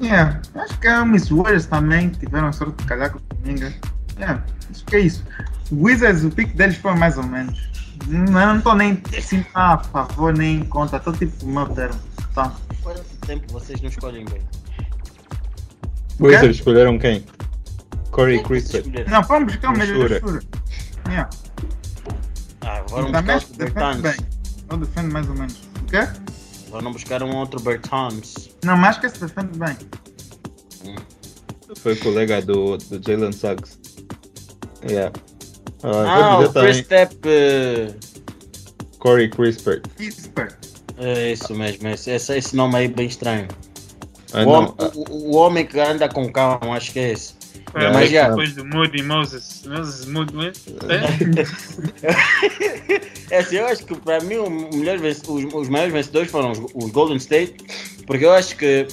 Yeah, 0.02 0.40
acho 0.54 0.78
que 0.78 0.88
é 0.88 1.00
o 1.00 1.06
Miss 1.06 1.30
Warriors 1.30 1.66
também 1.66 2.10
tiveram 2.10 2.52
sorte 2.52 2.76
de 2.82 2.84
calhar 2.84 3.12
com 3.12 3.18
o 3.18 3.36
Dominga. 3.36 3.72
Yeah, 4.18 4.42
acho 4.70 4.84
que 4.84 4.96
é 4.96 5.00
isso. 5.00 5.24
O 5.70 5.84
Wizards, 5.84 6.24
o 6.24 6.30
pick 6.30 6.54
deles 6.54 6.76
foi 6.76 6.94
mais 6.94 7.16
ou 7.16 7.24
menos. 7.24 7.70
Não, 8.06 8.32
não 8.32 8.58
estou 8.58 8.74
nem 8.74 9.02
assim 9.16 9.44
a 9.54 9.78
favor 9.78 10.36
nem 10.36 10.64
contra, 10.64 10.98
estou 10.98 11.12
tipo 11.12 11.46
no 11.46 11.52
meu 11.52 11.66
termo. 11.68 11.98
Tá. 12.34 12.52
Quanto 12.82 13.02
tempo 13.26 13.52
vocês 13.52 13.80
não 13.80 13.88
escolhem 13.88 14.24
bem? 14.26 14.42
Wizards 16.20 16.56
escolheram 16.56 16.98
quem? 16.98 17.24
Corey. 18.16 18.42
Escolheram. 18.58 19.10
Não, 19.10 19.22
vamos 19.22 19.52
buscar 19.52 19.74
o 19.74 19.78
melhor. 19.78 20.10
Yeah. 21.08 21.30
Ah, 22.62 22.82
vamos 22.88 23.12
Também 23.12 23.36
buscar 23.36 23.56
Bertans. 23.56 24.00
bem. 24.00 24.16
Ou 24.70 24.78
defende 24.78 25.12
mais 25.12 25.28
ou 25.28 25.34
menos. 25.34 25.54
O 25.80 25.84
quê? 25.84 26.08
Vão 26.70 26.92
buscar 26.92 27.22
um 27.22 27.36
outro 27.36 27.60
Bertans. 27.60 28.50
Não, 28.64 28.76
mas 28.76 28.90
acho 28.90 29.00
que 29.00 29.06
esse 29.06 29.20
defende 29.20 29.58
bem. 29.58 29.76
Foi 31.76 31.94
colega 31.96 32.40
do, 32.42 32.76
do 32.76 33.00
Jalen 33.02 33.32
Suggs. 33.32 33.78
Yeah. 34.88 35.12
Ah, 35.82 36.32
Ah, 36.32 36.36
vou 36.36 36.46
o 36.46 36.52
também 36.52 36.72
Chris 36.72 36.84
Step. 36.86 37.16
eh, 37.24 37.94
Corey. 38.98 39.30
Whisper. 39.38 39.82
É 40.98 41.32
isso 41.32 41.54
mesmo, 41.54 41.86
esse, 41.88 42.10
esse, 42.10 42.36
esse 42.38 42.56
nome 42.56 42.76
aí 42.76 42.84
é 42.86 42.88
bem 42.88 43.06
estranho. 43.06 43.46
Ah, 44.32 44.42
o, 44.42 44.44
não. 44.46 44.52
hom- 44.64 44.74
o, 44.94 45.32
o 45.32 45.36
homem 45.36 45.66
que 45.66 45.78
anda 45.78 46.08
com 46.08 46.30
calma, 46.32 46.74
acho 46.76 46.92
que 46.92 46.98
é 46.98 47.12
esse. 47.12 47.35
Foi 47.76 47.86
a 47.86 47.92
mas 47.92 48.10
já- 48.10 48.28
depois 48.30 48.54
do 48.54 48.64
Moody 48.64 49.02
Moses. 49.02 49.62
Moses 49.66 50.06
Moody, 50.06 50.34
né? 50.34 50.52
É 53.28 53.38
assim, 53.38 53.56
eu 53.56 53.66
acho 53.66 53.84
que 53.84 53.94
para 53.96 54.20
mim 54.20 54.36
o 54.36 54.48
melhor 54.48 54.98
os, 55.00 55.22
os 55.52 55.68
maiores 55.68 55.92
vencedores 55.92 56.30
foram 56.30 56.52
os, 56.52 56.60
os 56.74 56.90
Golden 56.92 57.16
State, 57.16 57.56
porque 58.06 58.24
eu 58.24 58.32
acho 58.32 58.56
que, 58.56 58.86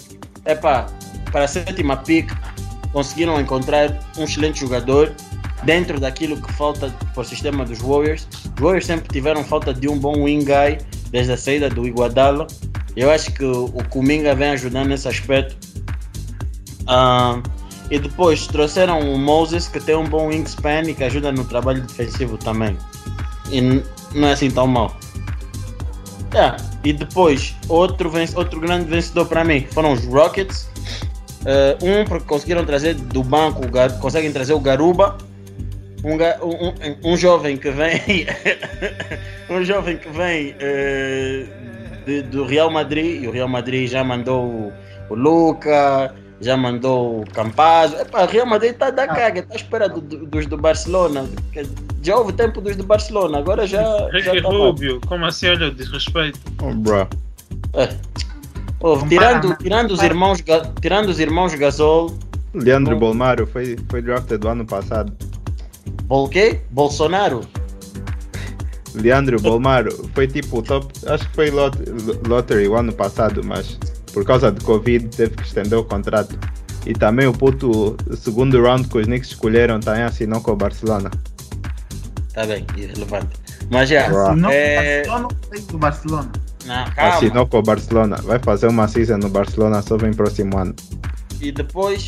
epá, 0.45 0.88
para 1.31 1.45
a 1.45 1.47
sétima 1.47 1.97
pick, 1.97 2.31
conseguiram 2.91 3.39
encontrar 3.39 3.99
um 4.18 4.23
excelente 4.23 4.60
jogador 4.60 5.14
dentro 5.64 5.99
daquilo 5.99 6.41
que 6.41 6.51
falta 6.53 6.89
para 7.14 7.22
o 7.22 7.23
sistema 7.23 7.64
dos 7.64 7.80
Warriors. 7.80 8.27
Os 8.55 8.60
Warriors 8.60 8.88
sempre 8.88 9.07
tiveram 9.10 9.43
falta 9.43 9.72
de 9.72 9.88
um 9.88 9.99
bom 9.99 10.23
wing 10.23 10.43
guy 10.43 10.80
desde 11.11 11.31
a 11.34 11.38
saída 11.38 11.69
do 11.69 11.88
Iguodala. 11.88 12.47
Eu 12.95 13.11
acho 13.11 13.31
que 13.34 13.45
o 13.45 13.69
Kuminga 13.91 14.34
vem 14.35 14.49
ajudando 14.49 14.88
nesse 14.89 15.07
aspecto. 15.07 15.55
Ah, 16.88 17.39
e 17.89 17.99
depois 17.99 18.47
trouxeram 18.47 18.99
o 19.14 19.18
Moses, 19.18 19.68
que 19.68 19.80
tem 19.80 19.95
um 19.95 20.05
bom 20.05 20.27
wingspan 20.27 20.81
e 20.84 20.93
que 20.93 21.03
ajuda 21.03 21.31
no 21.31 21.43
trabalho 21.45 21.81
defensivo 21.81 22.38
também. 22.38 22.77
E 23.51 23.61
não 24.14 24.27
é 24.27 24.34
assim 24.34 24.49
tão 24.49 24.65
mal. 24.68 24.95
É, 26.34 26.55
E 26.84 26.91
depois, 26.91 27.55
outro, 27.69 28.11
outro 28.35 28.60
grande 28.60 28.89
vencedor 28.89 29.26
para 29.27 29.43
mim 29.43 29.68
foram 29.72 29.93
os 29.93 30.03
Rockets. 30.05 30.68
Eh, 31.45 31.77
um, 31.81 32.05
porque 32.05 32.26
conseguiram 32.26 32.65
trazer 32.65 32.95
do 32.95 33.22
banco, 33.23 33.61
conseguem 33.99 34.31
trazer 34.31 34.53
o 34.53 34.60
Garuba. 34.60 35.18
Um, 36.03 36.15
um, 36.45 37.14
um- 37.14 37.18
jovem 37.18 37.55
que 37.57 37.69
vem. 37.72 38.01
um 39.49 39.64
jovem 39.64 39.97
que 39.97 40.10
vem 40.10 40.55
eh, 40.60 41.45
de- 42.05 42.22
do 42.23 42.45
Real 42.45 42.69
Madrid. 42.72 43.23
E 43.23 43.27
o 43.27 43.31
Real 43.31 43.47
Madrid 43.47 43.89
já 43.89 44.03
mandou 44.03 44.43
o, 44.45 44.73
o 45.10 45.15
Luca, 45.15 46.14
já 46.44 46.56
mandou 46.57 47.22
o 47.22 47.26
Campazzo. 47.32 47.95
Epá, 47.95 48.24
o 48.24 48.28
Real 48.28 48.45
Madrid 48.45 48.72
está 48.74 48.90
da 48.91 49.07
caga, 49.07 49.40
está 49.40 49.53
à 49.53 49.57
espera 49.57 49.90
do- 49.90 50.02
do- 50.02 50.26
dos 50.26 50.45
do 50.45 50.57
Barcelona. 50.57 51.28
Já 52.02 52.18
houve 52.18 52.34
tempo 52.34 52.60
dos 52.61 52.76
do 52.76 52.84
Barcelona, 52.84 53.38
agora 53.40 53.65
já. 53.65 53.82
já 54.20 54.32
Ricky 54.34 54.41
tá 54.41 54.49
lá. 54.49 54.57
Rubio, 54.57 55.02
como 55.07 55.26
assim? 55.26 55.48
Olha, 55.48 55.68
o 55.68 55.72
desrespeito. 55.72 56.40
Oh, 56.61 56.74
bro. 56.74 57.07
É. 57.74 57.90
Tirando, 59.07 59.56
tirando, 59.56 59.91
os 59.91 60.03
irmãos, 60.03 60.44
tirando 60.82 61.07
os 61.07 61.18
irmãos 61.20 61.56
Gasol, 61.56 62.14
Leandro 62.53 62.95
Bom. 62.95 63.07
Bolmaro 63.07 63.48
foi, 63.48 63.78
foi 63.90 64.02
drafted 64.02 64.40
do 64.40 64.49
ano 64.49 64.65
passado. 64.65 65.11
Bol 66.03 66.28
quê? 66.28 66.60
Bolsonaro? 66.70 67.41
Leandro 68.94 69.40
Bolmaro 69.41 69.90
foi 70.14 70.28
tipo 70.28 70.60
o 70.60 70.61
top, 70.61 70.88
acho 71.07 71.28
que 71.30 71.34
foi 71.36 71.49
lot, 71.49 71.76
lottery 72.28 72.68
o 72.68 72.76
ano 72.76 72.91
passado, 72.94 73.41
mas 73.44 73.80
por 74.14 74.23
causa 74.23 74.52
de 74.52 74.64
Covid 74.64 75.07
teve 75.07 75.35
que 75.35 75.44
estender 75.44 75.77
o 75.77 75.84
contrato. 75.84 76.38
E 76.85 76.94
também 76.94 77.27
o 77.27 77.34
puto 77.34 77.98
o 78.07 78.15
segundo 78.15 78.61
round 78.61 78.88
que 78.88 78.98
os 78.98 79.06
Knicks 79.06 79.30
escolheram 79.30 79.80
também 79.80 80.03
assinou 80.03 80.41
com 80.41 80.52
o 80.52 80.56
Barcelona. 80.56 81.10
Tá 82.34 82.45
bem, 82.45 82.65
irrelevante. 82.77 83.38
Mas 83.69 83.90
já. 83.90 84.06
Assinou 84.06 84.52
é... 84.52 85.03
com 85.03 85.10
o 85.10 85.11
Barcelona 85.11 85.27
ou 85.27 85.48
foi 85.49 85.61
do 85.61 85.77
Barcelona? 85.77 86.31
não, 86.65 86.91
calma. 86.91 87.15
Assinou 87.15 87.48
com 87.48 87.57
o 87.57 87.64
Barcelona. 87.64 88.18
Vai 88.23 88.40
fazer 88.40 88.68
uma 88.68 88.88
season 88.88 89.18
no 89.18 89.30
Barcelona 89.30 89.81
só 89.81 89.98
vem 89.98 90.14
próximo 90.14 90.57
ano. 90.57 90.76
E 91.41 91.52
depois 91.52 92.07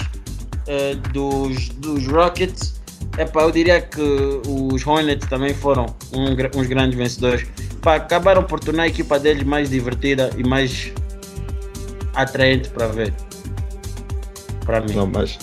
eh, 0.67 0.95
dos, 1.13 1.69
dos 1.69 2.07
Rockets, 2.07 2.81
epá, 3.17 3.43
eu 3.43 3.51
diria 3.51 3.81
que 3.81 4.01
os 4.47 4.85
Hornets 4.85 5.27
também 5.27 5.53
foram 5.53 5.85
um 6.13 6.59
uns 6.59 6.67
grandes 6.67 6.97
vencedores. 6.97 7.47
Pá, 7.81 7.95
acabaram 7.95 8.43
por 8.43 8.59
tornar 8.59 8.83
a 8.83 8.87
equipa 8.87 9.19
deles 9.19 9.43
mais 9.43 9.69
divertida 9.69 10.31
e 10.37 10.43
mais 10.43 10.91
atraente 12.15 12.69
para 12.69 12.87
ver. 12.87 13.13
Para 14.65 14.81
mim. 14.81 14.93
Não, 14.93 15.05
mas 15.07 15.37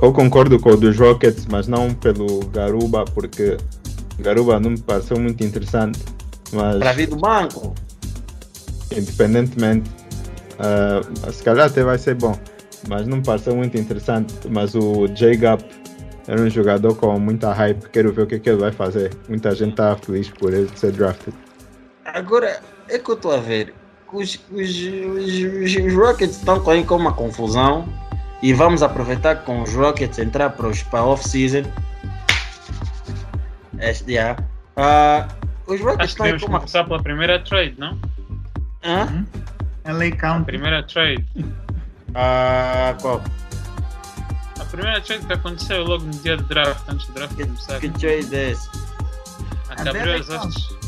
eu 0.00 0.12
concordo 0.12 0.58
com 0.58 0.70
o 0.70 0.76
dos 0.76 0.96
Rockets, 0.98 1.46
mas 1.50 1.68
não 1.68 1.92
pelo 1.92 2.40
Garuba, 2.46 3.04
porque 3.04 3.58
Garuba 4.18 4.58
não 4.58 4.70
me 4.70 4.80
pareceu 4.80 5.18
muito 5.18 5.44
interessante. 5.44 6.00
Mas 6.52 6.78
Para 6.78 6.92
vir 6.92 7.08
do 7.08 7.16
banco. 7.16 7.74
independentemente, 8.90 9.90
ah, 10.58 11.00
se 11.30 11.42
calhar 11.42 11.66
até 11.66 11.82
vai 11.82 11.98
ser 11.98 12.14
bom, 12.14 12.36
mas 12.88 13.06
não 13.06 13.18
me 13.18 13.22
pareceu 13.22 13.54
muito 13.54 13.76
interessante. 13.78 14.34
Mas 14.48 14.74
o 14.74 15.06
J-Gap 15.08 15.62
era 16.26 16.40
um 16.40 16.48
jogador 16.48 16.94
com 16.96 17.18
muita 17.18 17.52
hype, 17.52 17.88
quero 17.90 18.12
ver 18.12 18.22
o 18.22 18.26
que, 18.26 18.36
é 18.36 18.38
que 18.38 18.48
ele 18.48 18.58
vai 18.60 18.72
fazer. 18.72 19.10
Muita 19.28 19.54
gente 19.54 19.72
está 19.72 19.96
feliz 19.96 20.28
por 20.30 20.52
ele 20.52 20.70
ser 20.76 20.92
drafted. 20.92 21.36
Agora, 22.04 22.60
é 22.88 22.98
que 22.98 23.10
eu 23.10 23.14
estou 23.14 23.32
a 23.32 23.36
ver. 23.38 23.74
Os, 24.12 24.38
os, 24.50 24.70
os, 24.70 25.76
os 25.86 25.94
Rockets 25.94 26.36
estão 26.36 26.60
com, 26.60 26.70
aí 26.70 26.84
com 26.84 26.96
uma 26.96 27.12
confusão. 27.12 27.88
E 28.42 28.52
vamos 28.54 28.82
aproveitar 28.82 29.36
que 29.36 29.44
com 29.44 29.62
os 29.62 29.72
Rockets 29.74 30.18
entrar 30.18 30.50
para 30.50 30.66
os 30.68 30.82
para 30.82 31.04
off-season. 31.04 31.62
Este, 33.78 34.12
yeah. 34.12 34.42
Ah, 34.76 35.28
os 35.66 35.80
Rockets 35.80 35.86
Acho 35.86 35.96
que 35.98 36.04
estão 36.04 36.24
devemos 36.26 36.42
com 36.42 36.48
uma. 36.48 36.58
começar 36.60 36.84
pela 36.84 37.02
primeira 37.02 37.38
trade, 37.40 37.74
não? 37.78 37.98
Hã? 38.84 39.24
LA 39.84 40.10
County. 40.16 40.44
Primeira 40.46 40.82
trade. 40.82 41.24
Ah, 42.14 42.94
qual? 43.00 43.22
A 44.58 44.64
primeira 44.64 45.00
trade 45.00 45.26
que 45.26 45.32
aconteceu 45.32 45.84
logo 45.84 46.04
no 46.04 46.10
dia 46.10 46.36
do 46.36 46.44
draft, 46.44 46.88
antes 46.88 47.06
do 47.06 47.12
draft 47.14 47.34
Que, 47.36 47.44
começar. 47.44 47.78
que 47.80 47.88
trade 47.90 48.34
é 48.36 48.50
esse? 48.50 48.68
A 49.68 49.72
A 49.72 49.76
que 49.76 49.88
abriu 49.88 50.14
as 50.14 50.28
é 50.30 50.36
hostes. 50.36 50.79